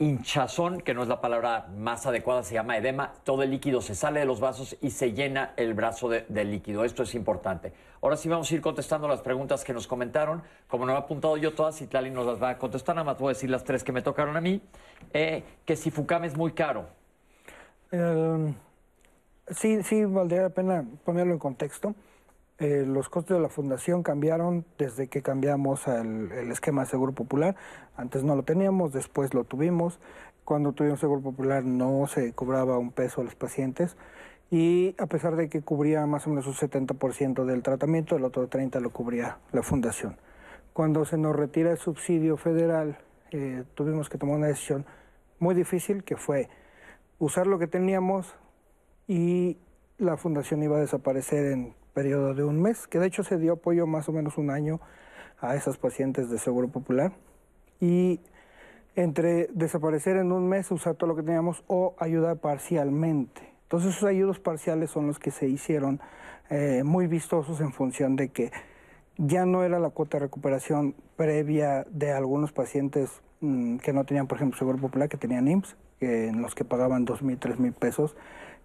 Hinchazón, 0.00 0.80
que 0.80 0.94
no 0.94 1.02
es 1.02 1.08
la 1.08 1.20
palabra 1.20 1.68
más 1.76 2.06
adecuada, 2.06 2.42
se 2.42 2.54
llama 2.54 2.78
edema. 2.78 3.12
Todo 3.22 3.42
el 3.42 3.50
líquido 3.50 3.82
se 3.82 3.94
sale 3.94 4.20
de 4.20 4.26
los 4.26 4.40
vasos 4.40 4.74
y 4.80 4.90
se 4.90 5.12
llena 5.12 5.52
el 5.58 5.74
brazo 5.74 6.08
de, 6.08 6.44
líquido. 6.44 6.86
Esto 6.86 7.02
es 7.02 7.14
importante. 7.14 7.74
Ahora 8.00 8.16
sí 8.16 8.30
vamos 8.30 8.50
a 8.50 8.54
ir 8.54 8.62
contestando 8.62 9.06
las 9.06 9.20
preguntas 9.20 9.62
que 9.62 9.74
nos 9.74 9.86
comentaron. 9.86 10.42
Como 10.68 10.86
no 10.86 10.94
he 10.94 10.96
apuntado 10.96 11.36
yo 11.36 11.52
todas, 11.52 11.82
Itlali 11.82 12.10
nos 12.10 12.24
las 12.24 12.42
va 12.42 12.48
a 12.48 12.58
contestar. 12.58 12.94
Nada 12.96 13.04
más 13.04 13.18
voy 13.18 13.26
a 13.26 13.34
decir 13.34 13.50
las 13.50 13.62
tres 13.62 13.84
que 13.84 13.92
me 13.92 14.00
tocaron 14.00 14.38
a 14.38 14.40
mí. 14.40 14.62
Eh, 15.12 15.44
que 15.66 15.76
si 15.76 15.90
Fucam 15.90 16.24
es 16.24 16.34
muy 16.34 16.52
caro. 16.52 16.86
sí, 19.50 19.82
sí, 19.82 20.04
valdría 20.06 20.42
la 20.42 20.48
pena 20.48 20.82
ponerlo 21.04 21.34
en 21.34 21.38
contexto. 21.38 21.94
Eh, 22.60 22.84
los 22.86 23.08
costos 23.08 23.38
de 23.38 23.42
la 23.42 23.48
fundación 23.48 24.02
cambiaron 24.02 24.66
desde 24.76 25.08
que 25.08 25.22
cambiamos 25.22 25.88
el, 25.88 26.30
esquema 26.52 26.82
de 26.82 26.88
Seguro 26.90 27.12
Popular. 27.12 27.56
Antes 27.96 28.22
no 28.22 28.36
lo 28.36 28.42
teníamos, 28.42 28.92
después 28.92 29.32
lo 29.32 29.44
tuvimos. 29.44 29.98
Cuando 30.44 30.72
tuvimos 30.72 31.00
Seguro 31.00 31.22
Popular 31.22 31.64
no 31.64 32.06
se 32.06 32.34
cobraba 32.34 32.76
un 32.76 32.92
peso 32.92 33.22
a 33.22 33.24
los 33.24 33.34
pacientes 33.34 33.96
y 34.50 34.94
a 34.98 35.06
pesar 35.06 35.36
de 35.36 35.48
que 35.48 35.62
cubría 35.62 36.04
más 36.04 36.26
o 36.26 36.30
menos 36.30 36.46
un 36.46 36.52
70% 36.52 37.46
del 37.46 37.62
tratamiento, 37.62 38.16
el 38.16 38.24
otro 38.24 38.50
30% 38.50 38.80
lo 38.80 38.90
cubría 38.90 39.38
la 39.52 39.62
fundación. 39.62 40.18
Cuando 40.74 41.06
se 41.06 41.16
nos 41.16 41.34
retira 41.34 41.70
el 41.70 41.78
subsidio 41.78 42.36
federal, 42.36 42.98
eh, 43.30 43.64
tuvimos 43.74 44.10
que 44.10 44.18
tomar 44.18 44.36
una 44.36 44.48
decisión 44.48 44.84
muy 45.38 45.54
difícil 45.54 46.04
que 46.04 46.16
fue 46.16 46.50
usar 47.18 47.46
lo 47.46 47.58
que 47.58 47.68
teníamos 47.68 48.34
y 49.06 49.56
la 49.96 50.18
fundación 50.18 50.62
iba 50.62 50.76
a 50.76 50.80
desaparecer 50.80 51.46
en 51.52 51.79
periodo 51.94 52.34
de 52.34 52.44
un 52.44 52.60
mes, 52.60 52.86
que 52.86 52.98
de 52.98 53.06
hecho 53.06 53.22
se 53.22 53.38
dio 53.38 53.54
apoyo 53.54 53.86
más 53.86 54.08
o 54.08 54.12
menos 54.12 54.38
un 54.38 54.50
año 54.50 54.80
a 55.40 55.54
esas 55.54 55.76
pacientes 55.76 56.30
de 56.30 56.38
Seguro 56.38 56.68
Popular. 56.68 57.12
Y 57.80 58.20
entre 58.96 59.48
desaparecer 59.52 60.16
en 60.16 60.32
un 60.32 60.48
mes, 60.48 60.70
usar 60.70 60.94
todo 60.94 61.08
lo 61.08 61.16
que 61.16 61.22
teníamos 61.22 61.62
o 61.66 61.94
ayudar 61.98 62.38
parcialmente. 62.38 63.42
Entonces 63.62 63.90
esos 63.90 64.08
ayudos 64.08 64.40
parciales 64.40 64.90
son 64.90 65.06
los 65.06 65.18
que 65.18 65.30
se 65.30 65.46
hicieron 65.48 66.00
eh, 66.50 66.82
muy 66.84 67.06
vistosos 67.06 67.60
en 67.60 67.72
función 67.72 68.16
de 68.16 68.30
que 68.30 68.50
ya 69.16 69.46
no 69.46 69.62
era 69.64 69.78
la 69.78 69.90
cuota 69.90 70.18
de 70.18 70.24
recuperación 70.24 70.94
previa 71.16 71.86
de 71.90 72.12
algunos 72.12 72.52
pacientes 72.52 73.22
mm, 73.40 73.76
que 73.78 73.92
no 73.92 74.04
tenían, 74.04 74.26
por 74.26 74.38
ejemplo, 74.38 74.58
Seguro 74.58 74.78
Popular, 74.78 75.08
que 75.08 75.16
tenían 75.16 75.46
IMSS, 75.46 75.76
en 76.00 76.40
los 76.40 76.54
que 76.54 76.64
pagaban 76.64 77.04
dos 77.04 77.22
mil, 77.22 77.38
tres 77.38 77.58
mil 77.58 77.72
pesos, 77.72 78.16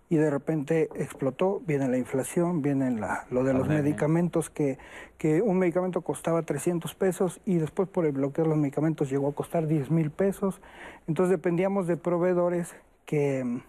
y 0.10 0.18
de 0.18 0.30
repente 0.30 0.90
explotó, 0.96 1.62
viene 1.66 1.88
la 1.88 1.98
inflación, 1.98 2.62
viene 2.62 2.92
la, 2.92 3.26
lo 3.32 3.44
de 3.44 3.54
los 3.54 3.68
medicamentos, 3.84 4.50
que, 4.52 4.78
que 5.18 5.42
un 5.42 5.58
medicamento 5.58 6.02
costaba 6.02 6.44
300 6.44 6.94
pesos 6.94 7.42
y 7.46 7.56
después 7.58 7.90
por 7.90 8.06
el 8.06 8.12
bloqueo 8.12 8.44
de 8.44 8.50
los 8.50 8.58
medicamentos 8.60 9.10
llegó 9.10 9.30
a 9.30 9.34
costar 9.34 9.66
10 9.68 9.90
mil 9.90 10.12
pesos. 10.12 10.62
Entonces 11.08 11.32
dependíamos 11.32 11.88
de 11.88 11.98
proveedores 11.98 12.76
que, 13.06 13.62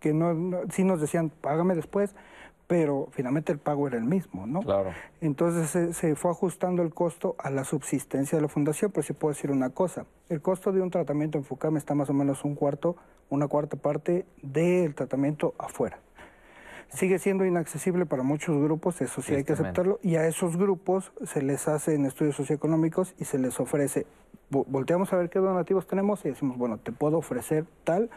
que 0.00 0.12
no, 0.12 0.34
no- 0.34 0.60
sí 0.70 0.84
nos 0.84 1.00
decían, 1.00 1.30
págame 1.40 1.74
después, 1.74 2.14
pero 2.68 3.08
finalmente 3.10 3.50
el 3.50 3.58
pago 3.58 3.88
era 3.88 3.96
el 3.96 4.04
mismo, 4.04 4.46
¿no? 4.46 4.60
Claro. 4.60 4.90
Entonces 5.20 5.70
se, 5.70 5.92
se 5.94 6.14
fue 6.14 6.30
ajustando 6.30 6.82
el 6.82 6.94
costo 6.94 7.34
a 7.38 7.50
la 7.50 7.64
subsistencia 7.64 8.36
de 8.38 8.42
la 8.42 8.48
fundación, 8.48 8.92
pero 8.92 9.02
sí 9.02 9.14
puedo 9.14 9.34
decir 9.34 9.50
una 9.50 9.70
cosa, 9.70 10.04
el 10.28 10.40
costo 10.40 10.70
de 10.70 10.80
un 10.82 10.90
tratamiento 10.90 11.38
en 11.38 11.44
FUCAM 11.44 11.76
está 11.78 11.94
más 11.96 12.10
o 12.10 12.12
menos 12.12 12.44
un 12.44 12.54
cuarto, 12.54 12.94
una 13.30 13.48
cuarta 13.48 13.76
parte 13.76 14.26
del 14.42 14.94
tratamiento 14.94 15.54
afuera. 15.58 15.98
Sigue 16.90 17.18
siendo 17.18 17.44
inaccesible 17.44 18.06
para 18.06 18.22
muchos 18.22 18.56
grupos, 18.62 19.00
eso 19.02 19.20
sí 19.20 19.34
hay 19.34 19.44
que 19.44 19.52
aceptarlo, 19.54 19.98
y 20.02 20.16
a 20.16 20.26
esos 20.26 20.56
grupos 20.56 21.12
se 21.24 21.42
les 21.42 21.68
hacen 21.68 22.06
estudios 22.06 22.36
socioeconómicos 22.36 23.14
y 23.18 23.24
se 23.24 23.38
les 23.38 23.58
ofrece, 23.60 24.06
vo- 24.50 24.64
volteamos 24.68 25.12
a 25.12 25.16
ver 25.16 25.28
qué 25.28 25.38
donativos 25.38 25.86
tenemos 25.86 26.24
y 26.24 26.28
decimos, 26.28 26.56
bueno, 26.56 26.78
te 26.78 26.92
puedo 26.92 27.18
ofrecer 27.18 27.66
tal 27.84 28.08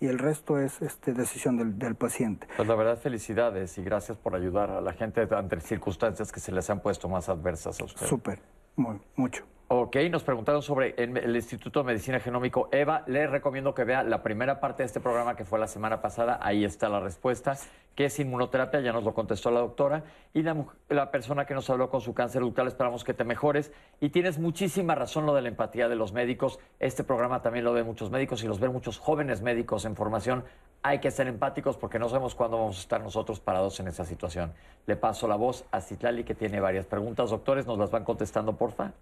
y 0.00 0.06
el 0.06 0.18
resto 0.18 0.58
es 0.58 0.80
este, 0.82 1.12
decisión 1.12 1.56
del, 1.56 1.78
del 1.78 1.94
paciente. 1.94 2.46
Pues 2.56 2.68
la 2.68 2.74
verdad, 2.74 2.98
felicidades 2.98 3.76
y 3.78 3.82
gracias 3.82 4.16
por 4.18 4.34
ayudar 4.34 4.70
a 4.70 4.80
la 4.80 4.92
gente 4.92 5.26
ante 5.30 5.60
circunstancias 5.60 6.32
que 6.32 6.40
se 6.40 6.52
les 6.52 6.68
han 6.70 6.80
puesto 6.80 7.08
más 7.08 7.28
adversas 7.28 7.80
a 7.80 7.84
ustedes. 7.84 8.08
Súper, 8.08 8.40
muy, 8.76 9.00
mucho. 9.16 9.44
Ok, 9.70 9.96
nos 10.10 10.22
preguntaron 10.22 10.62
sobre 10.62 10.94
el, 10.96 11.14
el 11.18 11.36
Instituto 11.36 11.80
de 11.80 11.86
Medicina 11.86 12.20
Genómico. 12.20 12.70
Eva, 12.72 13.04
le 13.06 13.26
recomiendo 13.26 13.74
que 13.74 13.84
vea 13.84 14.02
la 14.02 14.22
primera 14.22 14.60
parte 14.60 14.82
de 14.82 14.86
este 14.86 14.98
programa 14.98 15.36
que 15.36 15.44
fue 15.44 15.58
la 15.58 15.66
semana 15.66 16.00
pasada. 16.00 16.38
Ahí 16.40 16.64
está 16.64 16.88
la 16.88 17.00
respuesta, 17.00 17.58
que 17.98 18.04
es 18.04 18.20
inmunoterapia, 18.20 18.78
ya 18.78 18.92
nos 18.92 19.02
lo 19.02 19.12
contestó 19.12 19.50
la 19.50 19.58
doctora. 19.58 20.04
Y 20.32 20.42
la, 20.42 20.64
la 20.88 21.10
persona 21.10 21.46
que 21.46 21.52
nos 21.52 21.68
habló 21.68 21.90
con 21.90 22.00
su 22.00 22.14
cáncer 22.14 22.42
ductal, 22.42 22.68
esperamos 22.68 23.02
que 23.02 23.12
te 23.12 23.24
mejores. 23.24 23.72
Y 24.00 24.10
tienes 24.10 24.38
muchísima 24.38 24.94
razón 24.94 25.26
lo 25.26 25.34
de 25.34 25.42
la 25.42 25.48
empatía 25.48 25.88
de 25.88 25.96
los 25.96 26.12
médicos. 26.12 26.60
Este 26.78 27.02
programa 27.02 27.42
también 27.42 27.64
lo 27.64 27.72
ven 27.72 27.84
muchos 27.84 28.12
médicos 28.12 28.44
y 28.44 28.46
los 28.46 28.60
ven 28.60 28.72
muchos 28.72 28.98
jóvenes 28.98 29.42
médicos 29.42 29.84
en 29.84 29.96
formación. 29.96 30.44
Hay 30.84 31.00
que 31.00 31.10
ser 31.10 31.26
empáticos 31.26 31.76
porque 31.76 31.98
no 31.98 32.08
sabemos 32.08 32.36
cuándo 32.36 32.58
vamos 32.58 32.78
a 32.78 32.80
estar 32.82 33.00
nosotros 33.00 33.40
parados 33.40 33.80
en 33.80 33.88
esa 33.88 34.04
situación. 34.04 34.52
Le 34.86 34.94
paso 34.94 35.26
la 35.26 35.34
voz 35.34 35.64
a 35.72 35.80
Citlali, 35.80 36.22
que 36.22 36.36
tiene 36.36 36.60
varias 36.60 36.86
preguntas. 36.86 37.30
Doctores, 37.30 37.66
¿nos 37.66 37.78
las 37.78 37.90
van 37.90 38.04
contestando, 38.04 38.56
porfa? 38.56 38.92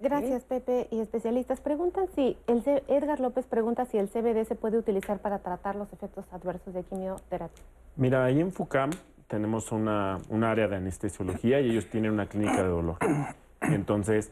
Gracias, 0.00 0.44
Pepe. 0.44 0.88
Y 0.90 1.00
especialistas 1.00 1.60
preguntan 1.60 2.06
si 2.14 2.36
el 2.46 2.62
C- 2.62 2.82
Edgar 2.88 3.20
López 3.20 3.46
pregunta 3.46 3.86
si 3.86 3.98
el 3.98 4.08
CBD 4.08 4.44
se 4.46 4.54
puede 4.54 4.78
utilizar 4.78 5.18
para 5.20 5.38
tratar 5.38 5.76
los 5.76 5.92
efectos 5.92 6.26
adversos 6.32 6.74
de 6.74 6.82
quimioterapia. 6.82 7.62
Mira, 7.96 8.24
ahí 8.24 8.40
en 8.40 8.52
FUCAM 8.52 8.90
tenemos 9.28 9.72
una, 9.72 10.18
un 10.28 10.44
área 10.44 10.68
de 10.68 10.76
anestesiología 10.76 11.60
y 11.60 11.70
ellos 11.70 11.88
tienen 11.88 12.12
una 12.12 12.26
clínica 12.26 12.62
de 12.62 12.68
dolor. 12.68 12.96
Entonces, 13.62 14.30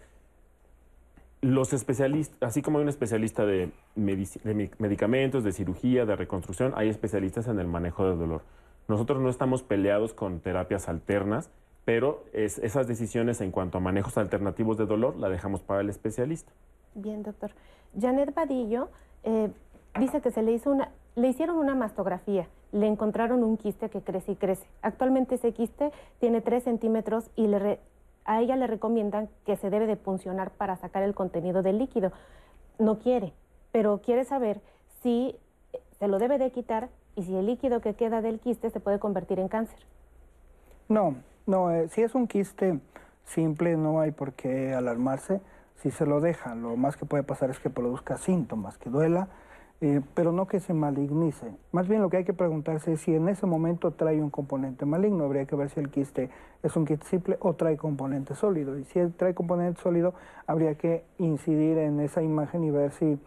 los 1.40 1.72
especialistas, 1.72 2.36
así 2.42 2.62
como 2.62 2.78
hay 2.78 2.82
un 2.84 2.88
especialista 2.88 3.44
de, 3.44 3.70
medici- 3.96 4.40
de 4.42 4.70
medicamentos, 4.78 5.44
de 5.44 5.52
cirugía, 5.52 6.04
de 6.06 6.16
reconstrucción, 6.16 6.72
hay 6.76 6.88
especialistas 6.88 7.48
en 7.48 7.58
el 7.58 7.66
manejo 7.66 8.08
del 8.08 8.18
dolor. 8.18 8.42
Nosotros 8.88 9.20
no 9.20 9.28
estamos 9.30 9.62
peleados 9.62 10.12
con 10.14 10.40
terapias 10.40 10.88
alternas, 10.88 11.50
pero 11.84 12.24
es- 12.32 12.58
esas 12.58 12.86
decisiones 12.86 13.40
en 13.40 13.50
cuanto 13.50 13.78
a 13.78 13.80
manejos 13.80 14.16
alternativos 14.18 14.76
de 14.78 14.86
dolor 14.86 15.16
la 15.16 15.28
dejamos 15.28 15.62
para 15.62 15.80
el 15.80 15.90
especialista. 15.90 16.52
Bien, 16.94 17.22
doctor. 17.22 17.50
Janet 17.98 18.34
Vadillo 18.34 18.88
eh, 19.24 19.50
dice 19.98 20.20
que 20.20 20.30
se 20.30 20.42
le 20.42 20.52
hizo 20.52 20.70
una, 20.70 20.90
le 21.16 21.28
hicieron 21.28 21.56
una 21.56 21.74
mastografía, 21.74 22.48
le 22.72 22.86
encontraron 22.86 23.44
un 23.44 23.56
quiste 23.56 23.88
que 23.90 24.00
crece 24.00 24.32
y 24.32 24.36
crece. 24.36 24.66
Actualmente 24.82 25.36
ese 25.36 25.52
quiste 25.52 25.92
tiene 26.20 26.40
3 26.40 26.64
centímetros 26.64 27.30
y 27.36 27.46
le 27.46 27.58
re- 27.58 27.80
a 28.24 28.40
ella 28.40 28.56
le 28.56 28.66
recomiendan 28.66 29.28
que 29.44 29.56
se 29.56 29.70
debe 29.70 29.86
de 29.86 29.96
puncionar 29.96 30.50
para 30.50 30.76
sacar 30.76 31.02
el 31.02 31.14
contenido 31.14 31.62
del 31.62 31.78
líquido. 31.78 32.10
No 32.78 32.98
quiere, 32.98 33.32
pero 33.70 34.00
quiere 34.02 34.24
saber 34.24 34.60
si 35.02 35.36
eh, 35.72 35.80
se 35.98 36.08
lo 36.08 36.18
debe 36.18 36.38
de 36.38 36.50
quitar 36.50 36.88
y 37.16 37.22
si 37.24 37.36
el 37.36 37.46
líquido 37.46 37.80
que 37.80 37.94
queda 37.94 38.22
del 38.22 38.40
quiste 38.40 38.70
se 38.70 38.80
puede 38.80 38.98
convertir 38.98 39.38
en 39.38 39.48
cáncer. 39.48 39.78
No, 40.88 41.14
no, 41.46 41.70
eh, 41.70 41.88
si 41.88 42.02
es 42.02 42.14
un 42.14 42.26
quiste 42.26 42.80
simple 43.24 43.76
no 43.76 44.00
hay 44.00 44.10
por 44.12 44.32
qué 44.32 44.74
alarmarse. 44.74 45.40
Si 45.76 45.90
se 45.90 46.06
lo 46.06 46.20
deja, 46.20 46.54
lo 46.54 46.76
más 46.76 46.96
que 46.96 47.04
puede 47.04 47.22
pasar 47.22 47.50
es 47.50 47.58
que 47.58 47.68
produzca 47.68 48.16
síntomas, 48.16 48.78
que 48.78 48.88
duela, 48.88 49.28
eh, 49.82 50.00
pero 50.14 50.32
no 50.32 50.46
que 50.46 50.60
se 50.60 50.72
malignice. 50.72 51.52
Más 51.72 51.88
bien 51.88 52.00
lo 52.00 52.08
que 52.08 52.18
hay 52.18 52.24
que 52.24 52.32
preguntarse 52.32 52.94
es 52.94 53.00
si 53.02 53.14
en 53.14 53.28
ese 53.28 53.44
momento 53.44 53.90
trae 53.90 54.22
un 54.22 54.30
componente 54.30 54.86
maligno. 54.86 55.24
Habría 55.24 55.44
que 55.44 55.56
ver 55.56 55.68
si 55.68 55.80
el 55.80 55.90
quiste 55.90 56.30
es 56.62 56.76
un 56.76 56.86
quiste 56.86 57.06
simple 57.06 57.36
o 57.40 57.54
trae 57.54 57.76
componente 57.76 58.34
sólido. 58.34 58.78
Y 58.78 58.84
si 58.84 59.06
trae 59.10 59.34
componente 59.34 59.82
sólido, 59.82 60.14
habría 60.46 60.76
que 60.76 61.04
incidir 61.18 61.76
en 61.76 62.00
esa 62.00 62.22
imagen 62.22 62.64
y 62.64 62.70
ver 62.70 62.92
si, 62.92 63.18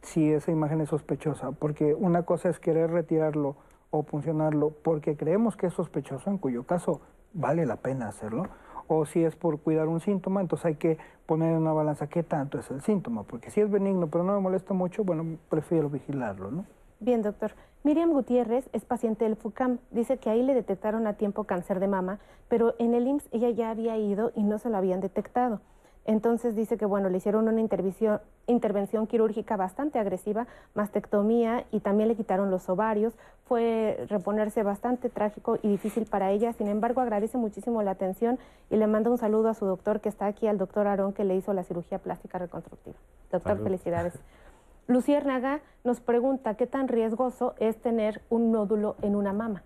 si 0.00 0.32
esa 0.32 0.50
imagen 0.50 0.80
es 0.80 0.88
sospechosa. 0.88 1.52
Porque 1.52 1.92
una 1.92 2.22
cosa 2.22 2.48
es 2.48 2.58
querer 2.58 2.90
retirarlo 2.90 3.56
o 3.90 4.02
funcionarlo 4.02 4.70
porque 4.70 5.16
creemos 5.16 5.56
que 5.56 5.66
es 5.66 5.74
sospechoso, 5.74 6.30
en 6.30 6.38
cuyo 6.38 6.64
caso 6.64 7.02
vale 7.32 7.66
la 7.66 7.76
pena 7.76 8.08
hacerlo, 8.08 8.48
o 8.88 9.04
si 9.06 9.24
es 9.24 9.36
por 9.36 9.60
cuidar 9.60 9.88
un 9.88 10.00
síntoma, 10.00 10.40
entonces 10.40 10.66
hay 10.66 10.74
que 10.76 10.98
poner 11.26 11.52
en 11.52 11.58
una 11.58 11.72
balanza 11.72 12.06
qué 12.06 12.22
tanto 12.22 12.58
es 12.58 12.70
el 12.70 12.82
síntoma, 12.82 13.24
porque 13.24 13.50
si 13.50 13.60
es 13.60 13.70
benigno 13.70 14.06
pero 14.08 14.24
no 14.24 14.34
me 14.34 14.40
molesta 14.40 14.74
mucho, 14.74 15.04
bueno, 15.04 15.38
prefiero 15.48 15.90
vigilarlo, 15.90 16.50
¿no? 16.50 16.64
Bien, 17.00 17.22
doctor. 17.22 17.52
Miriam 17.84 18.10
Gutiérrez 18.10 18.68
es 18.72 18.84
paciente 18.84 19.24
del 19.24 19.36
FUCAM. 19.36 19.78
Dice 19.92 20.16
que 20.16 20.28
ahí 20.28 20.42
le 20.42 20.54
detectaron 20.54 21.06
a 21.06 21.12
tiempo 21.12 21.44
cáncer 21.44 21.78
de 21.78 21.86
mama, 21.86 22.18
pero 22.48 22.74
en 22.78 22.94
el 22.94 23.06
IMSS 23.06 23.28
ella 23.30 23.50
ya 23.50 23.70
había 23.70 23.96
ido 23.96 24.32
y 24.34 24.42
no 24.42 24.58
se 24.58 24.70
lo 24.70 24.76
habían 24.76 25.00
detectado. 25.00 25.60
Entonces 26.06 26.54
dice 26.54 26.76
que, 26.76 26.86
bueno, 26.86 27.08
le 27.08 27.18
hicieron 27.18 27.48
una 27.48 27.60
intervención, 27.60 28.20
intervención 28.46 29.08
quirúrgica 29.08 29.56
bastante 29.56 29.98
agresiva, 29.98 30.46
mastectomía 30.74 31.64
y 31.72 31.80
también 31.80 32.08
le 32.08 32.14
quitaron 32.14 32.48
los 32.48 32.68
ovarios. 32.68 33.18
Fue 33.46 34.06
reponerse 34.08 34.62
bastante 34.62 35.08
trágico 35.08 35.58
y 35.62 35.68
difícil 35.68 36.06
para 36.06 36.30
ella. 36.30 36.52
Sin 36.52 36.68
embargo, 36.68 37.00
agradece 37.00 37.38
muchísimo 37.38 37.82
la 37.82 37.90
atención 37.90 38.38
y 38.70 38.76
le 38.76 38.86
manda 38.86 39.10
un 39.10 39.18
saludo 39.18 39.48
a 39.48 39.54
su 39.54 39.66
doctor 39.66 40.00
que 40.00 40.08
está 40.08 40.26
aquí, 40.26 40.46
al 40.46 40.58
doctor 40.58 40.86
Aarón, 40.86 41.12
que 41.12 41.24
le 41.24 41.34
hizo 41.34 41.52
la 41.52 41.64
cirugía 41.64 41.98
plástica 41.98 42.38
reconstructiva. 42.38 42.96
Doctor, 43.32 43.54
Salud. 43.54 43.64
felicidades. 43.64 44.14
Luciérnaga 44.86 45.60
nos 45.82 46.00
pregunta 46.00 46.54
qué 46.54 46.68
tan 46.68 46.86
riesgoso 46.86 47.54
es 47.58 47.76
tener 47.82 48.22
un 48.30 48.52
nódulo 48.52 48.94
en 49.02 49.16
una 49.16 49.32
mama. 49.32 49.64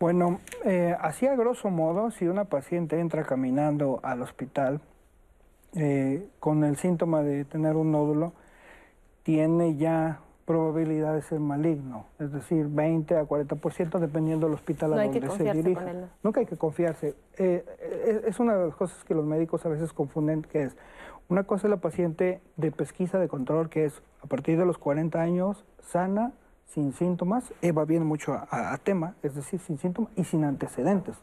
Bueno, 0.00 0.40
eh, 0.64 0.96
así 0.98 1.26
a 1.26 1.36
grosso 1.36 1.68
modo, 1.68 2.10
si 2.10 2.26
una 2.26 2.46
paciente 2.46 2.98
entra 2.98 3.22
caminando 3.24 4.00
al 4.02 4.22
hospital 4.22 4.80
eh, 5.74 6.26
con 6.40 6.64
el 6.64 6.76
síntoma 6.76 7.22
de 7.22 7.44
tener 7.44 7.76
un 7.76 7.92
nódulo, 7.92 8.32
tiene 9.22 9.76
ya 9.76 10.20
probabilidad 10.44 11.14
de 11.14 11.22
ser 11.22 11.38
maligno, 11.38 12.06
es 12.18 12.32
decir, 12.32 12.66
20 12.68 13.16
a 13.16 13.24
40% 13.24 13.98
dependiendo 14.00 14.46
del 14.46 14.54
hospital 14.54 14.90
No 14.90 14.96
a 14.96 15.04
donde 15.04 15.20
se 15.36 15.44
dirija. 15.62 15.80
¿no? 16.00 16.08
Nunca 16.24 16.40
hay 16.40 16.46
que 16.46 16.56
confiarse. 16.56 17.14
Eh, 17.38 17.64
eh, 17.78 18.22
es 18.26 18.40
una 18.40 18.56
de 18.56 18.66
las 18.66 18.74
cosas 18.74 19.04
que 19.04 19.14
los 19.14 19.24
médicos 19.24 19.64
a 19.64 19.68
veces 19.68 19.92
confunden, 19.92 20.42
que 20.42 20.64
es, 20.64 20.76
una 21.28 21.44
cosa 21.44 21.68
es 21.68 21.70
la 21.70 21.76
paciente 21.76 22.40
de 22.56 22.72
pesquisa 22.72 23.18
de 23.20 23.28
control, 23.28 23.70
que 23.70 23.84
es 23.84 24.02
a 24.22 24.26
partir 24.26 24.58
de 24.58 24.66
los 24.66 24.78
40 24.78 25.20
años, 25.20 25.64
sana, 25.80 26.32
sin 26.66 26.92
síntomas, 26.92 27.52
Eva 27.62 27.84
viene 27.84 28.04
mucho 28.04 28.32
a, 28.32 28.48
a- 28.50 28.74
a 28.74 28.78
tema, 28.78 29.14
es 29.22 29.34
decir, 29.36 29.60
sin 29.60 29.78
síntomas 29.78 30.10
y 30.16 30.24
sin 30.24 30.42
antecedentes. 30.44 31.16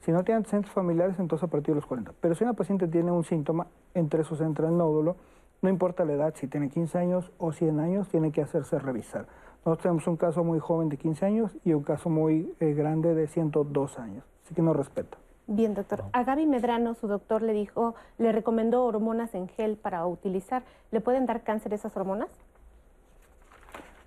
Si 0.00 0.12
no 0.12 0.24
tiene 0.24 0.36
antecedentes 0.38 0.72
familiares, 0.72 1.18
entonces 1.18 1.44
a 1.44 1.50
partir 1.50 1.68
de 1.74 1.76
los 1.76 1.86
40. 1.86 2.12
Pero 2.20 2.34
si 2.34 2.44
una 2.44 2.52
paciente 2.54 2.86
tiene 2.88 3.10
un 3.10 3.24
síntoma, 3.24 3.66
entre 3.94 4.22
esos 4.22 4.40
entra 4.40 4.68
el 4.68 4.76
nódulo, 4.76 5.16
no 5.60 5.68
importa 5.68 6.04
la 6.04 6.12
edad, 6.12 6.34
si 6.36 6.46
tiene 6.46 6.68
15 6.68 6.98
años 6.98 7.32
o 7.38 7.52
100 7.52 7.80
años, 7.80 8.08
tiene 8.08 8.30
que 8.30 8.40
hacerse 8.42 8.78
revisar. 8.78 9.26
Nosotros 9.64 9.82
tenemos 9.82 10.06
un 10.06 10.16
caso 10.16 10.44
muy 10.44 10.60
joven 10.60 10.88
de 10.88 10.96
15 10.96 11.26
años 11.26 11.56
y 11.64 11.72
un 11.72 11.82
caso 11.82 12.08
muy 12.08 12.54
eh, 12.60 12.74
grande 12.74 13.14
de 13.14 13.26
102 13.26 13.98
años, 13.98 14.24
así 14.44 14.54
que 14.54 14.62
nos 14.62 14.76
respeta. 14.76 15.18
Bien, 15.48 15.74
doctor. 15.74 16.04
A 16.12 16.24
Gaby 16.24 16.46
Medrano, 16.46 16.94
su 16.94 17.08
doctor 17.08 17.42
le 17.42 17.52
dijo, 17.54 17.94
le 18.18 18.32
recomendó 18.32 18.84
hormonas 18.84 19.34
en 19.34 19.48
gel 19.48 19.76
para 19.76 20.06
utilizar. 20.06 20.62
¿Le 20.90 21.00
pueden 21.00 21.26
dar 21.26 21.42
cáncer 21.42 21.72
esas 21.74 21.96
hormonas? 21.96 22.28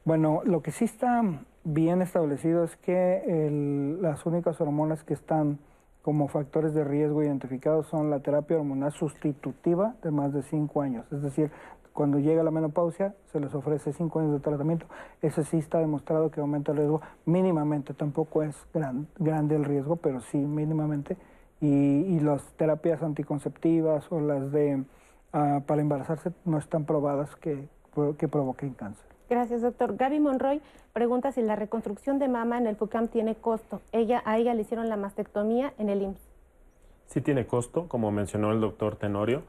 Bueno, 0.06 0.42
lo 0.46 0.62
que 0.62 0.72
sí 0.72 0.86
está 0.86 1.22
bien 1.64 2.02
establecido 2.02 2.64
es 2.64 2.76
que 2.78 3.24
el- 3.28 4.02
las 4.02 4.26
únicas 4.26 4.60
hormonas 4.62 5.04
que 5.04 5.14
están 5.14 5.60
como 6.02 6.28
factores 6.28 6.74
de 6.74 6.84
riesgo 6.84 7.24
identificados 7.24 7.88
son 7.88 8.10
la 8.10 8.20
terapia 8.20 8.58
hormonal 8.58 8.92
sustitutiva 8.92 9.96
de 10.02 10.12
más 10.12 10.34
de 10.34 10.42
5 10.42 10.82
años. 10.82 11.06
Es 11.12 11.22
decir, 11.22 11.52
cuando 11.94 12.20
llega 12.20 12.42
la 12.44 12.52
menopausia 12.52 13.14
se 13.32 13.40
les 13.40 13.54
ofrece 13.54 13.94
5 13.94 14.20
años 14.20 14.32
de 14.34 14.40
tratamiento. 14.40 14.86
Ese 15.22 15.44
sí 15.44 15.58
está 15.58 15.80
demostrado 15.80 16.32
que 16.32 16.40
aumenta 16.40 16.72
el 16.72 16.78
riesgo 16.80 17.02
mínimamente. 17.26 17.94
Tampoco 17.94 18.44
es 18.44 18.56
gran- 18.74 19.08
grande 19.20 19.56
el 19.56 19.66
riesgo, 19.66 19.98
pero 19.98 20.22
sí 20.22 20.38
mínimamente. 20.38 21.18
Y, 21.60 22.20
las 22.22 22.44
terapias 22.54 23.04
anticonceptivas 23.04 24.12
o 24.12 24.20
las 24.20 24.52
de 24.52 24.84
ah, 25.34 25.62
para 25.68 25.82
embarazarse 25.82 26.32
no 26.46 26.58
están 26.58 26.86
probadas 26.86 27.36
que, 27.36 27.68
que 28.18 28.28
provoquen 28.28 28.74
cáncer. 28.74 29.11
Gracias, 29.32 29.62
doctor. 29.62 29.96
Gaby 29.96 30.20
Monroy 30.20 30.62
pregunta 30.92 31.32
si 31.32 31.42
la 31.42 31.56
reconstrucción 31.56 32.20
de 32.20 32.28
mama 32.28 32.58
en 32.58 32.68
el 32.68 32.76
FUCAM 32.76 33.08
tiene 33.08 33.36
costo. 33.36 33.80
Ella, 33.94 34.22
a 34.26 34.38
ella 34.38 34.54
le 34.54 34.64
hicieron 34.64 34.90
la 34.90 34.98
mastectomía 34.98 35.74
en 35.78 35.88
el 35.88 36.02
IMSS. 36.02 36.20
Sí 37.06 37.22
tiene 37.22 37.48
costo, 37.48 37.88
como 37.88 38.12
mencionó 38.12 38.52
el 38.52 38.60
doctor 38.60 38.98
Tenorio. 38.98 39.44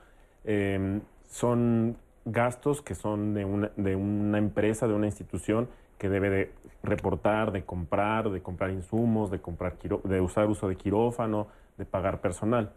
Eh, 0.45 1.01
son 1.29 1.97
gastos 2.25 2.81
que 2.81 2.95
son 2.95 3.35
de 3.35 3.45
una, 3.45 3.73
de 3.77 3.97
una 3.97 4.39
empresa, 4.39 4.87
de 4.87 4.95
una 4.95 5.07
institución 5.07 5.69
que 5.99 6.09
debe 6.09 6.31
de 6.31 6.53
reportar, 6.85 7.51
de 7.51 7.65
comprar, 7.65 8.31
de 8.31 8.41
comprar 8.41 8.71
insumos, 8.71 9.33
de, 9.33 9.41
comprar 9.41 9.79
de 10.05 10.21
usar 10.21 10.47
uso 10.47 10.69
de 10.69 10.77
quirófano, 10.77 11.49
de 11.77 11.87
pagar 11.87 12.21
personal. 12.21 12.71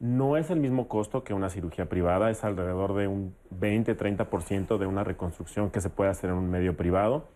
No 0.00 0.36
es 0.36 0.50
el 0.50 0.60
mismo 0.60 0.86
costo 0.86 1.24
que 1.24 1.34
una 1.34 1.50
cirugía 1.50 1.88
privada, 1.88 2.30
es 2.30 2.44
alrededor 2.44 2.94
de 2.94 3.08
un 3.08 3.34
20-30% 3.58 4.78
de 4.78 4.86
una 4.86 5.02
reconstrucción 5.02 5.70
que 5.70 5.80
se 5.80 5.90
puede 5.90 6.10
hacer 6.10 6.30
en 6.30 6.36
un 6.36 6.50
medio 6.50 6.76
privado. 6.76 7.26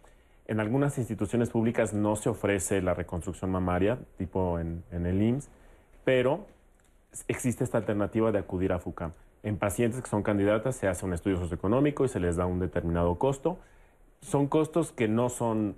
En 0.47 0.61
algunas 0.61 0.97
instituciones 0.99 1.51
públicas 1.51 1.93
no 1.93 2.15
se 2.15 2.29
ofrece 2.29 2.81
la 2.81 2.95
reconstrucción 2.95 3.51
mamaria, 3.51 3.99
tipo 4.17 4.61
en, 4.61 4.85
en 4.93 5.07
el 5.07 5.21
IMSS, 5.21 5.49
pero 6.05 6.47
existe 7.27 7.65
esta 7.65 7.79
alternativa 7.79 8.31
de 8.31 8.39
acudir 8.39 8.73
a 8.73 8.79
FUCAM. 8.79 9.13
En 9.43 9.57
pacientes 9.57 10.01
que 10.01 10.09
son 10.09 10.23
candidatas 10.23 10.77
se 10.77 10.87
hace 10.87 11.05
un 11.05 11.15
estudio 11.15 11.39
socioeconómico 11.39 12.05
y 12.05 12.09
se 12.09 12.21
les 12.21 12.37
da 12.37 12.47
un 12.47 12.61
determinado 12.61 13.17
costo. 13.19 13.59
Son 14.21 14.47
costos 14.47 14.93
que 14.93 15.09
no 15.09 15.29
son 15.29 15.77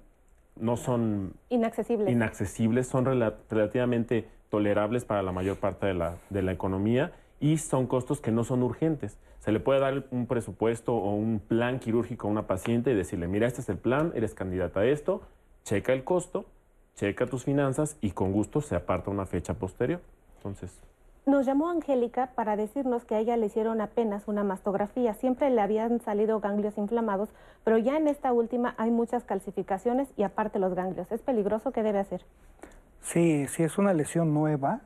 no 0.57 0.77
son 0.77 1.33
inaccesibles, 1.49 2.13
inaccesibles 2.13 2.87
son 2.87 3.05
relativamente 3.51 4.29
tolerables 4.55 5.05
para 5.05 5.21
la 5.25 5.33
mayor 5.33 5.57
parte 5.57 5.87
de 5.87 5.95
la, 5.95 6.15
de 6.31 6.41
la 6.41 6.53
economía 6.53 7.11
y 7.41 7.59
son 7.59 7.89
costos 7.89 8.21
que 8.21 8.31
no 8.31 8.45
son 8.45 8.63
urgentes. 8.63 9.19
Se 9.41 9.51
le 9.51 9.59
puede 9.59 9.81
dar 9.81 10.05
un 10.13 10.29
presupuesto 10.29 10.95
o 10.95 11.13
un 11.13 11.41
plan 11.41 11.81
quirúrgico 11.81 12.29
a 12.29 12.31
una 12.31 12.47
paciente 12.47 12.93
y 12.93 12.95
decirle, 12.95 13.27
mira, 13.27 13.49
este 13.49 13.63
es 13.63 13.69
el 13.69 13.79
plan, 13.79 14.13
eres 14.15 14.33
candidata 14.33 14.79
a 14.79 14.87
esto, 14.87 15.23
checa 15.65 15.93
el 15.93 16.05
costo, 16.05 16.45
checa 16.95 17.27
tus 17.27 17.43
finanzas 17.43 17.97
y 18.01 18.13
con 18.13 18.31
gusto 18.31 18.61
se 18.61 18.77
aparta 18.77 19.11
una 19.11 19.27
fecha 19.27 19.55
posterior. 19.55 20.01
Entonces... 20.37 20.81
Nos 21.27 21.47
llamó 21.47 21.69
Angélica 21.69 22.31
para 22.37 22.55
decirnos 22.55 23.05
que 23.05 23.17
a 23.17 23.19
ella 23.19 23.37
le 23.37 23.47
hicieron 23.47 23.81
apenas 23.81 24.29
una 24.29 24.45
mastografía. 24.45 25.15
Siempre 25.15 25.51
le 25.51 25.61
habían 25.63 26.01
salido 26.01 26.39
ganglios 26.39 26.79
inflamados, 26.79 27.31
pero 27.65 27.77
ya 27.79 27.97
en 27.97 28.07
esta 28.07 28.33
última 28.33 28.77
hay 28.79 28.93
muchas 28.93 29.25
calcificaciones 29.25 30.07
y 30.17 30.23
aparte 30.23 30.61
los 30.61 30.75
ganglios. 30.75 31.11
¿Es 31.11 31.23
peligroso? 31.23 31.73
¿Qué 31.73 31.83
debe 31.83 31.99
hacer? 31.99 32.25
Sí, 33.05 33.47
si 33.49 33.63
es 33.63 33.77
una 33.77 33.93
lesión 33.93 34.33
nueva, 34.33 34.81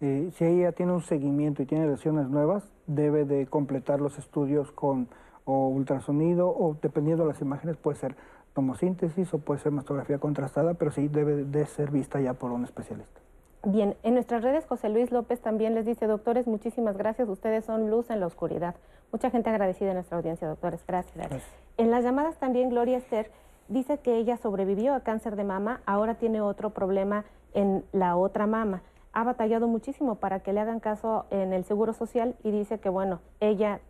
eh, 0.00 0.30
si 0.36 0.44
ella 0.44 0.70
tiene 0.70 0.92
un 0.92 1.02
seguimiento 1.02 1.62
y 1.62 1.66
tiene 1.66 1.86
lesiones 1.88 2.28
nuevas, 2.28 2.64
debe 2.86 3.24
de 3.24 3.46
completar 3.46 4.00
los 4.00 4.18
estudios 4.18 4.70
con 4.72 5.08
ultrasonido 5.44 6.48
o 6.48 6.76
dependiendo 6.80 7.22
de 7.22 7.32
las 7.32 7.40
imágenes 7.40 7.76
puede 7.76 7.96
ser 7.96 8.16
tomosíntesis 8.52 9.32
o 9.32 9.38
puede 9.38 9.60
ser 9.60 9.70
mastografía 9.70 10.18
contrastada, 10.18 10.74
pero 10.74 10.90
sí 10.90 11.06
debe 11.06 11.44
de 11.44 11.66
ser 11.66 11.90
vista 11.92 12.20
ya 12.20 12.34
por 12.34 12.50
un 12.50 12.64
especialista. 12.64 13.20
Bien, 13.64 13.96
en 14.02 14.14
nuestras 14.14 14.42
redes 14.42 14.66
José 14.66 14.88
Luis 14.88 15.12
López 15.12 15.40
también 15.40 15.74
les 15.74 15.86
dice, 15.86 16.06
doctores, 16.06 16.46
muchísimas 16.46 16.96
gracias, 16.96 17.28
ustedes 17.28 17.64
son 17.64 17.90
luz 17.90 18.10
en 18.10 18.20
la 18.20 18.26
oscuridad. 18.26 18.74
Mucha 19.12 19.30
gente 19.30 19.50
agradecida 19.50 19.90
en 19.90 19.94
nuestra 19.94 20.16
audiencia, 20.16 20.48
doctores, 20.48 20.84
gracias. 20.86 21.44
En 21.76 21.90
las 21.90 22.02
llamadas 22.02 22.36
también 22.38 22.70
Gloria 22.70 22.96
Esther 22.96 23.30
dice 23.68 23.98
que 23.98 24.16
ella 24.16 24.36
sobrevivió 24.36 24.94
a 24.94 25.00
cáncer 25.00 25.36
de 25.36 25.44
mama, 25.44 25.80
ahora 25.86 26.14
tiene 26.14 26.40
otro 26.40 26.70
problema 26.70 27.24
en 27.56 27.84
la 27.92 28.16
otra 28.16 28.46
mama. 28.46 28.82
Ha 29.12 29.24
batallado 29.24 29.66
muchísimo 29.66 30.16
para 30.16 30.40
que 30.40 30.52
le 30.52 30.60
hagan 30.60 30.78
caso 30.78 31.24
en 31.30 31.52
el 31.52 31.64
Seguro 31.64 31.92
Social 31.94 32.36
y 32.44 32.52
dice 32.52 32.78
que, 32.78 32.90
bueno, 32.90 33.20
ella 33.40 33.80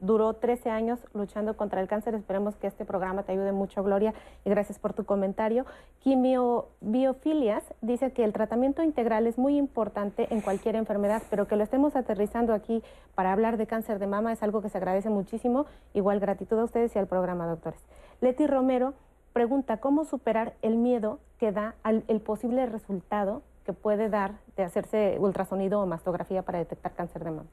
duró 0.00 0.32
13 0.32 0.70
años 0.70 0.98
luchando 1.12 1.54
contra 1.56 1.82
el 1.82 1.86
cáncer. 1.86 2.14
Esperemos 2.14 2.56
que 2.56 2.66
este 2.66 2.86
programa 2.86 3.22
te 3.22 3.32
ayude 3.32 3.52
mucho, 3.52 3.82
Gloria, 3.82 4.14
y 4.44 4.48
gracias 4.48 4.78
por 4.78 4.94
tu 4.94 5.04
comentario. 5.04 5.66
Quimio 5.98 6.68
Biofilias 6.80 7.62
dice 7.82 8.12
que 8.12 8.24
el 8.24 8.32
tratamiento 8.32 8.82
integral 8.82 9.26
es 9.26 9.36
muy 9.36 9.58
importante 9.58 10.26
en 10.30 10.40
cualquier 10.40 10.76
enfermedad, 10.76 11.22
pero 11.28 11.46
que 11.46 11.56
lo 11.56 11.64
estemos 11.64 11.94
aterrizando 11.96 12.54
aquí 12.54 12.82
para 13.14 13.32
hablar 13.32 13.58
de 13.58 13.66
cáncer 13.66 13.98
de 13.98 14.06
mama 14.06 14.32
es 14.32 14.42
algo 14.42 14.62
que 14.62 14.70
se 14.70 14.78
agradece 14.78 15.10
muchísimo. 15.10 15.66
Igual 15.92 16.20
gratitud 16.20 16.58
a 16.58 16.64
ustedes 16.64 16.96
y 16.96 16.98
al 16.98 17.06
programa, 17.06 17.46
doctores. 17.46 17.84
Leti 18.22 18.46
Romero 18.46 18.94
pregunta 19.32 19.78
cómo 19.78 20.04
superar 20.04 20.54
el 20.62 20.76
miedo 20.76 21.20
que 21.38 21.52
da 21.52 21.74
al 21.82 22.04
el 22.08 22.20
posible 22.20 22.66
resultado 22.66 23.42
que 23.64 23.72
puede 23.72 24.08
dar 24.08 24.34
de 24.56 24.64
hacerse 24.64 25.16
ultrasonido 25.18 25.80
o 25.80 25.86
mastografía 25.86 26.42
para 26.42 26.58
detectar 26.58 26.94
cáncer 26.94 27.24
de 27.24 27.30
mama. 27.30 27.48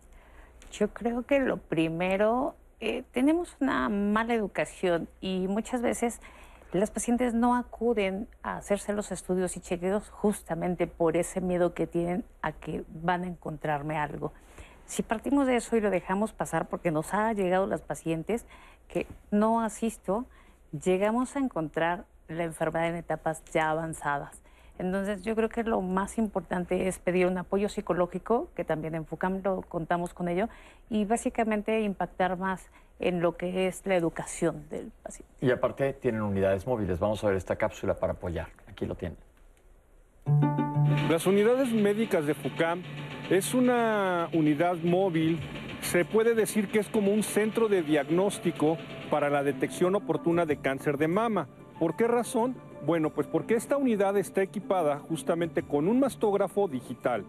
Yo 0.71 0.89
creo 0.89 1.23
que 1.23 1.39
lo 1.39 1.57
primero, 1.57 2.55
eh, 2.79 3.03
tenemos 3.11 3.55
una 3.59 3.89
mala 3.89 4.33
educación 4.33 5.07
y 5.21 5.47
muchas 5.47 5.81
veces 5.81 6.19
las 6.73 6.91
pacientes 6.91 7.33
no 7.33 7.55
acuden 7.55 8.27
a 8.43 8.57
hacerse 8.57 8.91
los 8.93 9.11
estudios 9.11 9.55
y 9.55 9.61
chequeos 9.61 10.09
justamente 10.09 10.85
por 10.85 11.15
ese 11.15 11.39
miedo 11.39 11.73
que 11.73 11.87
tienen 11.87 12.25
a 12.41 12.51
que 12.51 12.83
van 12.89 13.23
a 13.23 13.27
encontrarme 13.27 13.97
algo. 13.97 14.33
Si 14.85 15.01
partimos 15.01 15.47
de 15.47 15.57
eso 15.57 15.75
y 15.75 15.81
lo 15.81 15.89
dejamos 15.89 16.33
pasar 16.33 16.67
porque 16.67 16.91
nos 16.91 17.13
ha 17.13 17.31
llegado 17.33 17.67
las 17.67 17.81
pacientes 17.81 18.45
que 18.87 19.07
no 19.31 19.61
asisto, 19.61 20.25
llegamos 20.71 21.35
a 21.35 21.39
encontrar 21.39 22.05
la 22.27 22.43
enfermedad 22.43 22.89
en 22.89 22.95
etapas 22.95 23.43
ya 23.53 23.69
avanzadas. 23.69 24.41
Entonces 24.79 25.23
yo 25.23 25.35
creo 25.35 25.49
que 25.49 25.63
lo 25.63 25.81
más 25.81 26.17
importante 26.17 26.87
es 26.87 26.99
pedir 26.99 27.25
un 27.25 27.37
apoyo 27.37 27.67
psicológico, 27.67 28.49
que 28.55 28.63
también 28.63 28.93
en 28.95 29.05
FUCAM 29.05 29.41
lo 29.43 29.61
contamos 29.63 30.13
con 30.13 30.27
ello, 30.27 30.49
y 30.89 31.05
básicamente 31.05 31.81
impactar 31.81 32.37
más 32.37 32.69
en 32.99 33.21
lo 33.21 33.37
que 33.37 33.67
es 33.67 33.85
la 33.85 33.95
educación 33.95 34.67
del 34.69 34.91
paciente. 35.03 35.33
Y 35.41 35.51
aparte 35.51 35.93
tienen 35.93 36.21
unidades 36.21 36.65
móviles. 36.67 36.99
Vamos 36.99 37.23
a 37.23 37.27
ver 37.27 37.37
esta 37.37 37.55
cápsula 37.55 37.95
para 37.95 38.13
apoyar. 38.13 38.47
Aquí 38.67 38.85
lo 38.85 38.95
tienen. 38.95 39.17
Las 41.09 41.25
unidades 41.25 41.71
médicas 41.71 42.25
de 42.25 42.33
FUCAM 42.33 42.83
es 43.29 43.53
una 43.53 44.29
unidad 44.33 44.77
móvil. 44.77 45.39
Se 45.81 46.05
puede 46.05 46.35
decir 46.35 46.69
que 46.69 46.79
es 46.79 46.89
como 46.89 47.11
un 47.11 47.23
centro 47.23 47.67
de 47.67 47.81
diagnóstico 47.81 48.77
para 49.09 49.29
la 49.29 49.43
detección 49.43 49.95
oportuna 49.95 50.45
de 50.45 50.57
cáncer 50.57 50.97
de 50.97 51.07
mama. 51.07 51.47
¿Por 51.79 51.95
qué 51.95 52.07
razón? 52.07 52.55
Bueno, 52.85 53.09
pues 53.11 53.27
porque 53.27 53.55
esta 53.55 53.77
unidad 53.77 54.17
está 54.17 54.41
equipada 54.41 54.99
justamente 54.99 55.63
con 55.63 55.87
un 55.87 55.99
mastógrafo 55.99 56.67
digital. 56.67 57.23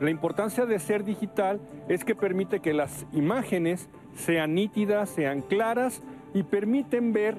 La 0.00 0.10
importancia 0.10 0.66
de 0.66 0.78
ser 0.78 1.04
digital 1.04 1.60
es 1.88 2.04
que 2.04 2.14
permite 2.14 2.60
que 2.60 2.72
las 2.72 3.06
imágenes 3.12 3.88
sean 4.14 4.54
nítidas, 4.54 5.10
sean 5.10 5.42
claras 5.42 6.02
y 6.32 6.42
permiten 6.42 7.12
ver 7.12 7.36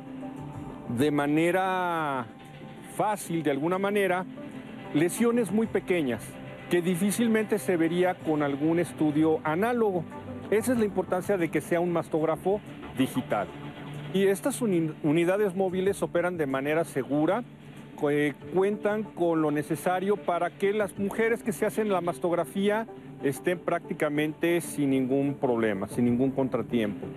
de 0.97 1.09
manera 1.11 2.27
fácil, 2.95 3.43
de 3.43 3.51
alguna 3.51 3.79
manera, 3.79 4.25
lesiones 4.93 5.51
muy 5.51 5.67
pequeñas 5.67 6.21
que 6.69 6.81
difícilmente 6.81 7.59
se 7.59 7.75
vería 7.75 8.15
con 8.15 8.43
algún 8.43 8.79
estudio 8.79 9.39
análogo. 9.43 10.05
Esa 10.51 10.71
es 10.71 10.79
la 10.79 10.85
importancia 10.85 11.37
de 11.37 11.49
que 11.49 11.59
sea 11.61 11.79
un 11.81 11.91
mastógrafo 11.91 12.61
digital. 12.97 13.47
Y 14.13 14.27
estas 14.27 14.61
unidades 14.61 15.55
móviles 15.55 16.03
operan 16.03 16.35
de 16.35 16.45
manera 16.45 16.83
segura, 16.83 17.45
cuentan 18.53 19.03
con 19.03 19.41
lo 19.41 19.51
necesario 19.51 20.17
para 20.17 20.49
que 20.49 20.73
las 20.73 20.97
mujeres 20.99 21.43
que 21.43 21.53
se 21.53 21.65
hacen 21.65 21.87
la 21.87 22.01
mastografía 22.01 22.87
estén 23.23 23.59
prácticamente 23.59 24.59
sin 24.59 24.89
ningún 24.89 25.35
problema, 25.35 25.87
sin 25.87 26.05
ningún 26.05 26.31
contratiempo. 26.31 27.07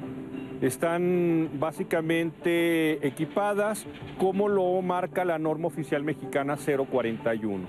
Están 0.61 1.51
básicamente 1.59 3.05
equipadas 3.05 3.87
como 4.19 4.49
lo 4.49 4.81
marca 4.81 5.25
la 5.25 5.39
norma 5.39 5.67
oficial 5.67 6.05
mexicana 6.05 6.57
041. 6.57 7.65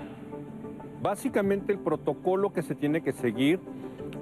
Básicamente 1.02 1.72
el 1.72 1.80
protocolo 1.80 2.52
que 2.52 2.62
se 2.62 2.76
tiene 2.76 3.02
que 3.02 3.12
seguir 3.12 3.58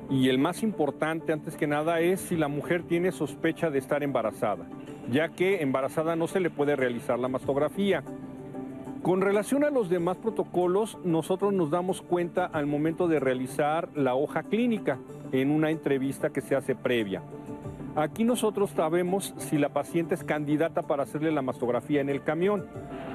y 0.09 0.31
el 0.31 0.39
más 0.39 0.63
importante 0.63 1.33
antes 1.33 1.57
que 1.57 1.67
nada 1.67 2.01
es 2.01 2.21
si 2.21 2.37
la 2.37 2.49
mujer 2.49 2.85
tiene 2.85 3.13
sospecha 3.13 3.71
de 3.71 3.79
estar 3.79 4.03
embarazada 4.03 4.67
ya 5.11 5.31
que 5.31 5.63
embarazada 5.63 6.17
no 6.17 6.27
se 6.27 6.41
le 6.41 6.51
puede 6.51 6.77
realizar 6.77 7.19
la 7.19 7.29
mastografía. 7.29 8.03
Con 9.03 9.21
relación 9.21 9.65
a 9.65 9.71
los 9.71 9.91
demás 9.91 10.17
protocolos, 10.17 10.99
nosotros 11.05 11.53
nos 11.53 11.71
damos 11.71 12.01
cuenta 12.01 12.47
al 12.47 12.67
momento 12.67 13.07
de 13.07 13.21
realizar 13.21 13.89
la 13.95 14.15
hoja 14.15 14.45
clínica 14.45 14.99
en 15.33 15.51
una 15.51 15.71
entrevista 15.71 16.31
que 16.31 16.41
se 16.41 16.57
hace 16.57 16.75
previa. 16.75 17.23
Aquí 17.97 18.25
nosotros 18.25 18.71
sabemos 18.71 19.35
si 19.37 19.57
la 19.57 19.69
paciente 19.69 20.15
es 20.15 20.25
candidata 20.25 20.83
para 20.83 21.05
hacerle 21.05 21.31
la 21.31 21.43
mastografía 21.43 22.01
en 22.01 22.09
el 22.09 22.23
camión. 22.23 22.67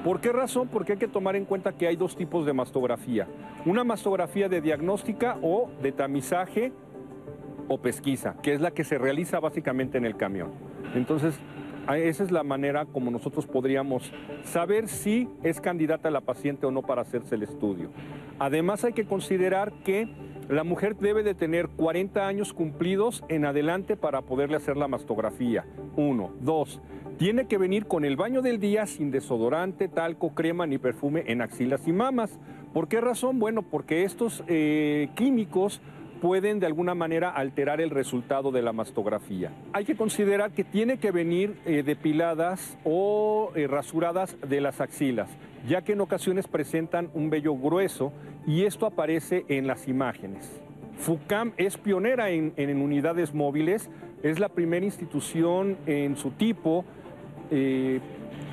¿Por 0.04 0.20
qué 0.20 0.32
razón? 0.32 0.68
Porque 0.68 0.92
hay 0.92 0.98
que 0.98 1.08
tomar 1.08 1.36
en 1.36 1.44
cuenta 1.44 1.72
que 1.72 1.86
hay 1.86 1.96
dos 1.96 2.16
tipos 2.16 2.46
de 2.46 2.54
mastografía. 2.54 3.26
Una 3.66 3.84
mastografía 3.84 4.48
de 4.48 4.62
diagnóstica 4.62 5.36
o 5.42 5.68
de 5.82 5.92
tamizaje 5.92 6.72
o 7.68 7.78
pesquisa, 7.78 8.36
que 8.42 8.54
es 8.54 8.60
la 8.60 8.70
que 8.70 8.84
se 8.84 8.96
realiza 8.96 9.38
básicamente 9.38 9.98
en 9.98 10.06
el 10.06 10.16
camión. 10.16 10.50
Entonces, 10.94 11.38
esa 11.98 12.24
es 12.24 12.30
la 12.30 12.42
manera 12.42 12.86
como 12.86 13.10
nosotros 13.10 13.46
podríamos 13.46 14.12
saber 14.44 14.88
si 14.88 15.28
es 15.42 15.60
candidata 15.60 16.10
la 16.10 16.20
paciente 16.20 16.66
o 16.66 16.70
no 16.70 16.82
para 16.82 17.02
hacerse 17.02 17.34
el 17.34 17.42
estudio. 17.42 17.90
Además 18.38 18.84
hay 18.84 18.92
que 18.92 19.06
considerar 19.06 19.72
que 19.84 20.08
la 20.48 20.64
mujer 20.64 20.96
debe 20.96 21.22
de 21.22 21.34
tener 21.34 21.68
40 21.68 22.26
años 22.26 22.52
cumplidos 22.52 23.22
en 23.28 23.44
adelante 23.44 23.96
para 23.96 24.22
poderle 24.22 24.56
hacer 24.56 24.76
la 24.76 24.88
mastografía. 24.88 25.64
Uno. 25.96 26.32
Dos. 26.40 26.80
Tiene 27.18 27.46
que 27.46 27.58
venir 27.58 27.86
con 27.86 28.04
el 28.04 28.16
baño 28.16 28.42
del 28.42 28.58
día 28.58 28.86
sin 28.86 29.10
desodorante, 29.10 29.88
talco, 29.88 30.34
crema 30.34 30.66
ni 30.66 30.78
perfume 30.78 31.24
en 31.26 31.42
axilas 31.42 31.86
y 31.86 31.92
mamas. 31.92 32.38
¿Por 32.72 32.88
qué 32.88 33.00
razón? 33.00 33.38
Bueno, 33.38 33.62
porque 33.62 34.04
estos 34.04 34.42
eh, 34.48 35.08
químicos 35.14 35.80
pueden 36.20 36.60
de 36.60 36.66
alguna 36.66 36.94
manera 36.94 37.30
alterar 37.30 37.80
el 37.80 37.90
resultado 37.90 38.50
de 38.52 38.62
la 38.62 38.72
mastografía. 38.72 39.52
Hay 39.72 39.84
que 39.84 39.96
considerar 39.96 40.52
que 40.52 40.64
tiene 40.64 40.98
que 40.98 41.10
venir 41.10 41.56
eh, 41.64 41.82
depiladas 41.82 42.78
o 42.84 43.52
eh, 43.54 43.66
rasuradas 43.66 44.36
de 44.46 44.60
las 44.60 44.80
axilas, 44.80 45.30
ya 45.66 45.82
que 45.82 45.92
en 45.92 46.00
ocasiones 46.00 46.46
presentan 46.46 47.10
un 47.14 47.30
vello 47.30 47.54
grueso 47.54 48.12
y 48.46 48.64
esto 48.64 48.86
aparece 48.86 49.44
en 49.48 49.66
las 49.66 49.88
imágenes. 49.88 50.60
FUCAM 50.98 51.52
es 51.56 51.78
pionera 51.78 52.28
en, 52.28 52.82
unidades 52.82 53.32
móviles, 53.32 53.90
es 54.22 54.38
la 54.38 54.50
primera 54.50 54.84
institución 54.84 55.78
en 55.86 56.16
su 56.16 56.30
tipo 56.32 56.84
eh, 57.50 58.00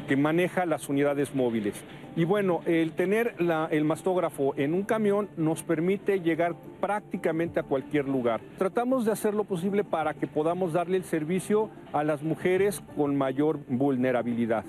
que 0.07 0.17
maneja 0.17 0.65
las 0.65 0.89
unidades 0.89 1.35
móviles. 1.35 1.83
Y 2.15 2.25
bueno, 2.25 2.61
el 2.65 2.93
tener 2.93 3.35
el 3.69 3.83
mastógrafo 3.83 4.55
en 4.57 4.73
un 4.73 4.81
camión 4.81 5.29
nos 5.37 5.61
permite 5.61 6.19
llegar 6.19 6.55
prácticamente 6.81 7.59
a 7.59 7.63
cualquier 7.63 8.07
lugar. 8.07 8.41
Tratamos 8.57 9.05
de 9.05 9.11
hacer 9.11 9.35
lo 9.35 9.43
posible 9.43 9.83
para 9.83 10.15
que 10.15 10.25
podamos 10.25 10.73
darle 10.73 10.97
el 10.97 11.03
servicio 11.03 11.69
a 11.93 12.03
las 12.03 12.23
mujeres 12.23 12.81
con 12.95 13.15
mayor 13.15 13.59
vulnerabilidad. 13.67 14.65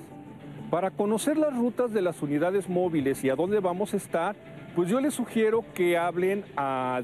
Para 0.70 0.91
conocer 0.91 1.39
las 1.39 1.57
rutas 1.57 1.95
de 1.95 2.03
las 2.03 2.20
unidades 2.20 2.68
móviles 2.68 3.24
y 3.24 3.31
a 3.31 3.35
dónde 3.35 3.61
vamos 3.61 3.95
a 3.95 3.97
estar, 3.97 4.37
pues 4.76 4.91
yo 4.91 5.01
les 5.01 5.14
sugiero 5.14 5.64
que 5.72 5.97
hablen 5.97 6.45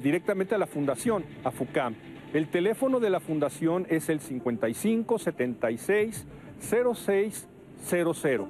directamente 0.02 0.54
a 0.54 0.58
la 0.58 0.66
fundación, 0.66 1.24
a 1.42 1.50
FUCAM. 1.50 1.94
El 2.34 2.48
teléfono 2.48 3.00
de 3.00 3.08
la 3.08 3.20
fundación 3.20 3.86
es 3.88 4.10
el 4.10 4.20
55 4.20 5.18
76 5.18 6.26
06 6.64 7.46
00. 7.86 8.48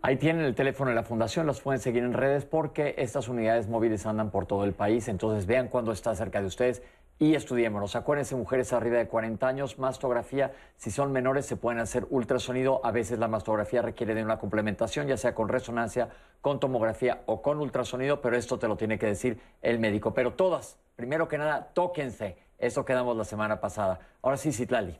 Ahí 0.00 0.16
tienen 0.16 0.44
el 0.44 0.54
teléfono 0.54 0.90
de 0.90 0.96
la 0.96 1.02
fundación, 1.02 1.46
los 1.46 1.60
pueden 1.60 1.80
seguir 1.80 2.02
en 2.02 2.12
redes 2.12 2.44
porque 2.44 2.94
estas 2.98 3.28
unidades 3.28 3.68
móviles 3.68 4.04
andan 4.06 4.30
por 4.30 4.46
todo 4.46 4.64
el 4.64 4.74
país, 4.74 5.08
entonces 5.08 5.46
vean 5.46 5.68
cuándo 5.68 5.92
está 5.92 6.14
cerca 6.14 6.40
de 6.40 6.46
ustedes 6.46 6.82
y 7.18 7.34
estudiémonos. 7.34 7.96
Acuérdense, 7.96 8.34
mujeres 8.34 8.72
arriba 8.72 8.98
de 8.98 9.08
40 9.08 9.46
años, 9.46 9.78
mastografía, 9.78 10.52
si 10.76 10.90
son 10.90 11.12
menores 11.12 11.46
se 11.46 11.56
pueden 11.56 11.80
hacer 11.80 12.06
ultrasonido, 12.10 12.84
a 12.84 12.90
veces 12.90 13.18
la 13.18 13.28
mastografía 13.28 13.82
requiere 13.82 14.14
de 14.14 14.22
una 14.22 14.38
complementación, 14.38 15.06
ya 15.06 15.16
sea 15.16 15.34
con 15.34 15.48
resonancia, 15.48 16.08
con 16.40 16.60
tomografía 16.60 17.22
o 17.26 17.40
con 17.40 17.58
ultrasonido, 17.58 18.20
pero 18.20 18.36
esto 18.36 18.58
te 18.58 18.68
lo 18.68 18.76
tiene 18.76 18.98
que 18.98 19.06
decir 19.06 19.40
el 19.62 19.78
médico. 19.78 20.12
Pero 20.12 20.34
todas, 20.34 20.76
primero 20.96 21.28
que 21.28 21.38
nada, 21.38 21.70
tóquense. 21.72 22.36
Eso 22.58 22.84
quedamos 22.84 23.16
la 23.16 23.24
semana 23.24 23.60
pasada. 23.60 24.00
Ahora 24.22 24.36
sí, 24.36 24.52
Citlali. 24.52 24.98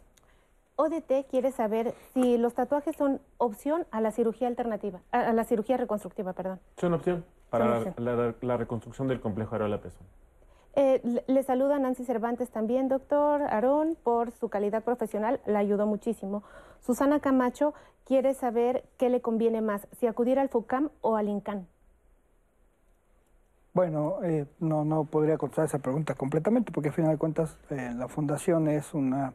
ODT 0.77 1.27
quiere 1.31 1.53
saber 1.53 1.95
si 2.13 2.37
los 2.37 2.55
tatuajes 2.55 2.97
son 2.97 3.21
opción 3.39 3.87
a 3.91 4.01
la 4.01 4.11
cirugía 4.11 4.49
alternativa, 4.49 5.01
a, 5.13 5.33
la 5.33 5.45
cirugía 5.45 5.77
reconstructiva, 5.77 6.33
perdón. 6.33 6.61
Son 6.79 6.93
opción 6.95 7.25
para 7.51 7.95
La, 8.41 8.57
reconstrucción 8.57 9.07
del 9.09 9.21
complejo 9.21 9.55
areola 9.55 9.81
pezón. 9.81 10.07
Eh, 10.77 11.23
le 11.29 11.43
saluda 11.45 11.79
Nancy 11.79 12.05
Cervantes 12.05 12.51
también, 12.51 12.89
doctor 12.89 13.43
Aarón, 13.43 13.97
por 14.03 14.33
su 14.33 14.49
calidad 14.49 14.83
profesional, 14.83 15.41
la 15.47 15.61
ayudó 15.61 15.87
muchísimo. 15.87 16.43
Susana 16.81 17.21
Camacho 17.21 17.75
quiere 18.05 18.35
saber 18.35 18.85
qué 18.99 19.09
le 19.09 19.21
conviene 19.21 19.61
más, 19.61 19.87
si 19.93 20.09
acudir 20.09 20.41
al 20.41 20.49
FUCAM 20.49 20.91
o 21.01 21.17
al 21.17 21.29
INCAN. 21.29 21.69
Bueno, 23.73 24.19
eh, 24.23 24.47
no, 24.59 24.85
no 24.85 25.05
podría 25.05 25.39
contestar 25.39 25.67
esa 25.67 25.79
pregunta 25.79 26.15
completamente, 26.15 26.73
porque 26.73 26.89
al 26.89 26.95
final 26.95 27.13
de 27.13 27.19
cuentas 27.19 27.57
eh, 27.71 27.93
la 27.97 28.09
fundación 28.09 28.69
es 28.69 28.95
una 28.95 29.33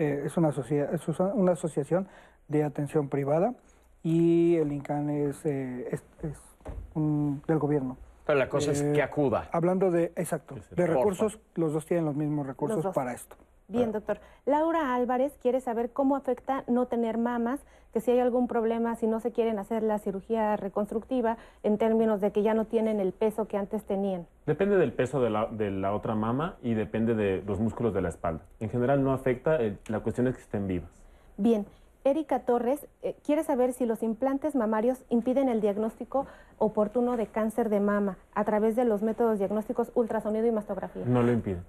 eh, 0.00 0.22
es, 0.24 0.36
una 0.36 0.48
es 0.48 1.08
una 1.34 1.52
asociación 1.52 2.08
de 2.48 2.64
atención 2.64 3.08
privada 3.08 3.54
y 4.02 4.56
el 4.56 4.72
INCAN 4.72 5.10
es, 5.10 5.44
eh, 5.44 5.88
es, 5.92 6.02
del 6.94 7.58
gobierno. 7.58 7.98
Pero 8.24 8.38
la 8.38 8.48
cosa 8.48 8.72
es 8.72 8.82
que 8.82 8.98
eh, 8.98 9.02
acuda. 9.02 9.48
Hablando 9.52 9.90
de, 9.90 10.12
exacto, 10.16 10.56
de 10.70 10.86
recursos, 10.86 11.38
los 11.54 11.72
dos 11.72 11.84
tienen 11.84 12.06
los 12.06 12.14
mismos 12.14 12.46
recursos 12.46 12.94
para 12.94 13.12
esto. 13.12 13.36
Bien, 13.70 13.92
doctor. 13.92 14.18
Laura 14.46 14.94
Álvarez 14.94 15.38
quiere 15.40 15.60
saber 15.60 15.90
cómo 15.92 16.16
afecta 16.16 16.64
no 16.66 16.86
tener 16.86 17.18
mamas, 17.18 17.60
que 17.92 18.00
si 18.00 18.10
hay 18.10 18.18
algún 18.18 18.48
problema, 18.48 18.94
si 18.96 19.06
no 19.06 19.20
se 19.20 19.32
quieren 19.32 19.58
hacer 19.58 19.82
la 19.82 19.98
cirugía 19.98 20.56
reconstructiva, 20.56 21.36
en 21.62 21.78
términos 21.78 22.20
de 22.20 22.32
que 22.32 22.42
ya 22.42 22.54
no 22.54 22.64
tienen 22.64 23.00
el 23.00 23.12
peso 23.12 23.46
que 23.46 23.56
antes 23.56 23.84
tenían. 23.84 24.26
Depende 24.46 24.76
del 24.76 24.92
peso 24.92 25.20
de 25.20 25.30
la, 25.30 25.46
de 25.46 25.70
la 25.70 25.94
otra 25.94 26.14
mama 26.14 26.56
y 26.62 26.74
depende 26.74 27.14
de 27.14 27.42
los 27.46 27.60
músculos 27.60 27.94
de 27.94 28.02
la 28.02 28.08
espalda. 28.08 28.42
En 28.58 28.70
general 28.70 29.02
no 29.02 29.12
afecta, 29.12 29.60
eh, 29.62 29.78
la 29.88 30.00
cuestión 30.00 30.26
es 30.26 30.36
que 30.36 30.42
estén 30.42 30.66
vivas. 30.66 30.90
Bien. 31.36 31.66
Erika 32.02 32.40
Torres 32.40 32.86
eh, 33.02 33.14
quiere 33.26 33.44
saber 33.44 33.74
si 33.74 33.84
los 33.84 34.02
implantes 34.02 34.54
mamarios 34.54 35.04
impiden 35.10 35.50
el 35.50 35.60
diagnóstico 35.60 36.26
oportuno 36.56 37.18
de 37.18 37.26
cáncer 37.26 37.68
de 37.68 37.78
mama 37.78 38.16
a 38.34 38.44
través 38.44 38.74
de 38.74 38.86
los 38.86 39.02
métodos 39.02 39.38
diagnósticos 39.38 39.92
ultrasonido 39.94 40.46
y 40.46 40.50
mastografía. 40.50 41.02
No 41.04 41.22
lo 41.22 41.30
impiden. 41.30 41.62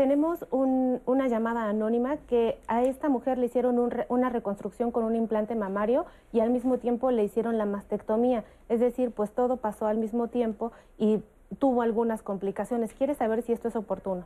Tenemos 0.00 0.46
una 0.50 1.28
llamada 1.28 1.68
anónima 1.68 2.16
que 2.16 2.58
a 2.68 2.82
esta 2.84 3.10
mujer 3.10 3.36
le 3.36 3.44
hicieron 3.44 3.78
una 4.08 4.30
reconstrucción 4.30 4.92
con 4.92 5.04
un 5.04 5.14
implante 5.14 5.54
mamario 5.54 6.06
y 6.32 6.40
al 6.40 6.48
mismo 6.48 6.78
tiempo 6.78 7.10
le 7.10 7.22
hicieron 7.22 7.58
la 7.58 7.66
mastectomía. 7.66 8.44
Es 8.70 8.80
decir, 8.80 9.10
pues 9.10 9.30
todo 9.30 9.58
pasó 9.58 9.88
al 9.88 9.98
mismo 9.98 10.28
tiempo 10.28 10.72
y 10.96 11.22
tuvo 11.58 11.82
algunas 11.82 12.22
complicaciones. 12.22 12.94
¿Quiere 12.94 13.14
saber 13.14 13.42
si 13.42 13.52
esto 13.52 13.68
es 13.68 13.76
oportuno? 13.76 14.24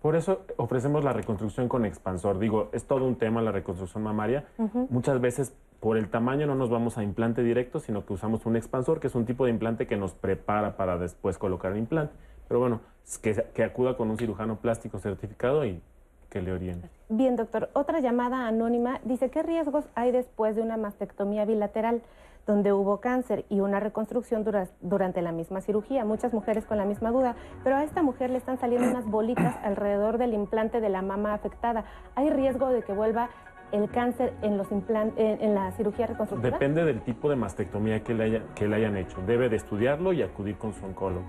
Por 0.00 0.16
eso 0.16 0.46
ofrecemos 0.56 1.04
la 1.04 1.12
reconstrucción 1.12 1.68
con 1.68 1.84
expansor. 1.84 2.38
Digo, 2.38 2.70
es 2.72 2.86
todo 2.86 3.04
un 3.04 3.16
tema 3.16 3.42
la 3.42 3.52
reconstrucción 3.52 4.02
mamaria. 4.02 4.46
Muchas 4.88 5.20
veces 5.20 5.54
por 5.80 5.98
el 5.98 6.08
tamaño 6.08 6.46
no 6.46 6.54
nos 6.54 6.70
vamos 6.70 6.96
a 6.96 7.02
implante 7.02 7.42
directo, 7.42 7.80
sino 7.80 8.06
que 8.06 8.14
usamos 8.14 8.46
un 8.46 8.56
expansor, 8.56 8.98
que 8.98 9.08
es 9.08 9.14
un 9.14 9.26
tipo 9.26 9.44
de 9.44 9.50
implante 9.50 9.86
que 9.86 9.98
nos 9.98 10.14
prepara 10.14 10.78
para 10.78 10.96
después 10.96 11.36
colocar 11.36 11.72
el 11.72 11.78
implante. 11.80 12.14
Pero 12.48 12.60
bueno, 12.60 12.80
que, 13.22 13.44
que 13.54 13.64
acuda 13.64 13.96
con 13.96 14.10
un 14.10 14.18
cirujano 14.18 14.56
plástico 14.56 14.98
certificado 14.98 15.64
y 15.64 15.82
que 16.30 16.40
le 16.40 16.52
oriente. 16.52 16.88
Bien, 17.08 17.36
doctor. 17.36 17.70
Otra 17.72 18.00
llamada 18.00 18.46
anónima 18.46 19.00
dice, 19.04 19.30
¿qué 19.30 19.42
riesgos 19.42 19.84
hay 19.94 20.12
después 20.12 20.56
de 20.56 20.62
una 20.62 20.76
mastectomía 20.76 21.44
bilateral? 21.44 22.02
donde 22.46 22.72
hubo 22.72 23.00
cáncer 23.00 23.44
y 23.48 23.60
una 23.60 23.80
reconstrucción 23.80 24.44
durante 24.80 25.22
la 25.22 25.30
misma 25.30 25.60
cirugía. 25.60 26.04
Muchas 26.04 26.32
mujeres 26.32 26.64
con 26.64 26.78
la 26.78 26.84
misma 26.84 27.10
duda, 27.10 27.36
pero 27.62 27.76
a 27.76 27.84
esta 27.84 28.02
mujer 28.02 28.30
le 28.30 28.38
están 28.38 28.58
saliendo 28.58 28.88
unas 28.88 29.06
bolitas 29.06 29.56
alrededor 29.62 30.18
del 30.18 30.34
implante 30.34 30.80
de 30.80 30.88
la 30.88 31.02
mama 31.02 31.34
afectada. 31.34 31.84
¿Hay 32.14 32.30
riesgo 32.30 32.70
de 32.70 32.82
que 32.82 32.92
vuelva 32.92 33.30
el 33.72 33.88
cáncer 33.90 34.32
en, 34.42 34.56
los 34.56 34.66
en, 34.72 35.54
la 35.54 35.70
cirugía 35.72 36.06
reconstructiva? 36.06 36.50
Depende 36.50 36.84
del 36.84 37.02
tipo 37.02 37.30
de 37.30 37.36
mastectomía 37.36 38.02
que 38.02 38.14
le, 38.14 38.24
haya, 38.24 38.42
que 38.54 38.66
le 38.66 38.76
hayan 38.76 38.96
hecho. 38.96 39.20
Debe 39.26 39.48
de 39.48 39.56
estudiarlo 39.56 40.12
y 40.12 40.22
acudir 40.22 40.56
con 40.56 40.72
su 40.72 40.84
oncólogo 40.84 41.26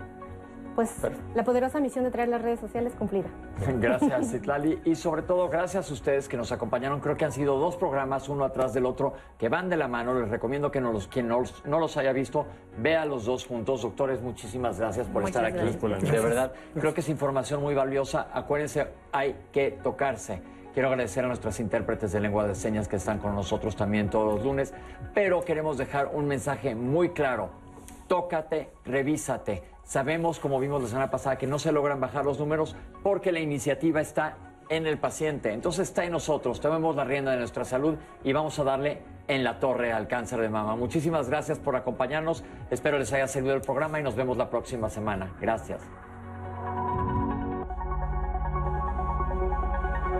pues 0.75 0.95
la 1.35 1.43
poderosa 1.43 1.79
misión 1.79 2.03
de 2.03 2.11
traer 2.11 2.29
las 2.29 2.41
redes 2.41 2.59
sociales 2.59 2.93
cumplida. 2.97 3.27
Gracias, 3.79 4.27
Citlali. 4.31 4.81
Y 4.85 4.95
sobre 4.95 5.21
todo, 5.21 5.49
gracias 5.49 5.89
a 5.89 5.93
ustedes 5.93 6.27
que 6.27 6.37
nos 6.37 6.51
acompañaron. 6.51 6.99
Creo 6.99 7.17
que 7.17 7.25
han 7.25 7.31
sido 7.31 7.57
dos 7.57 7.75
programas, 7.75 8.29
uno 8.29 8.45
atrás 8.45 8.73
del 8.73 8.85
otro, 8.85 9.13
que 9.37 9.49
van 9.49 9.69
de 9.69 9.77
la 9.77 9.87
mano. 9.87 10.19
Les 10.19 10.29
recomiendo 10.29 10.71
que 10.71 10.81
no 10.81 10.91
los, 10.91 11.07
quien 11.07 11.27
no 11.27 11.39
los, 11.79 11.97
haya 11.97 12.13
visto, 12.13 12.45
vea 12.77 13.05
los 13.05 13.25
dos 13.25 13.45
juntos. 13.45 13.81
Doctores, 13.81 14.21
muchísimas 14.21 14.79
gracias 14.79 15.07
por 15.07 15.23
estar 15.23 15.45
aquí. 15.45 15.57
De 15.57 16.19
verdad, 16.19 16.53
creo 16.79 16.93
que 16.93 17.01
es 17.01 17.09
información 17.09 17.61
muy 17.61 17.75
valiosa. 17.75 18.27
Acuérdense, 18.33 18.87
hay 19.11 19.35
que 19.51 19.71
tocarse. 19.83 20.41
Quiero 20.73 20.87
agradecer 20.87 21.25
a 21.25 21.27
nuestras 21.27 21.59
intérpretes 21.59 22.13
de 22.13 22.21
lengua 22.21 22.47
de 22.47 22.55
señas 22.55 22.87
que 22.87 22.95
están 22.95 23.19
con 23.19 23.35
nosotros 23.35 23.75
también 23.75 24.09
todos 24.09 24.35
los 24.35 24.45
lunes, 24.45 24.73
pero 25.13 25.41
queremos 25.41 25.77
dejar 25.77 26.11
un 26.13 26.27
mensaje 26.27 26.75
muy 26.75 27.09
claro. 27.09 27.49
Tócate, 28.07 28.69
revísate 28.85 29.63
Sabemos, 29.91 30.39
como 30.39 30.57
vimos 30.57 30.81
la 30.81 30.87
semana 30.87 31.11
pasada, 31.11 31.37
que 31.37 31.47
no 31.47 31.59
se 31.59 31.73
logran 31.73 31.99
bajar 31.99 32.23
los 32.23 32.39
números 32.39 32.77
porque 33.03 33.33
la 33.33 33.41
iniciativa 33.41 33.99
está 33.99 34.37
en 34.69 34.87
el 34.87 34.97
paciente. 34.97 35.51
Entonces 35.51 35.89
está 35.89 36.05
en 36.05 36.13
nosotros. 36.13 36.61
Tomemos 36.61 36.95
la 36.95 37.03
rienda 37.03 37.31
de 37.31 37.39
nuestra 37.39 37.65
salud 37.65 37.97
y 38.23 38.31
vamos 38.31 38.57
a 38.57 38.63
darle 38.63 39.01
en 39.27 39.43
la 39.43 39.59
torre 39.59 39.91
al 39.91 40.07
cáncer 40.07 40.39
de 40.39 40.47
mama. 40.47 40.77
Muchísimas 40.77 41.27
gracias 41.27 41.59
por 41.59 41.75
acompañarnos. 41.75 42.41
Espero 42.69 42.99
les 42.99 43.11
haya 43.11 43.27
servido 43.27 43.53
el 43.53 43.59
programa 43.59 43.99
y 43.99 44.03
nos 44.03 44.15
vemos 44.15 44.37
la 44.37 44.49
próxima 44.49 44.89
semana. 44.89 45.35
Gracias. 45.41 45.81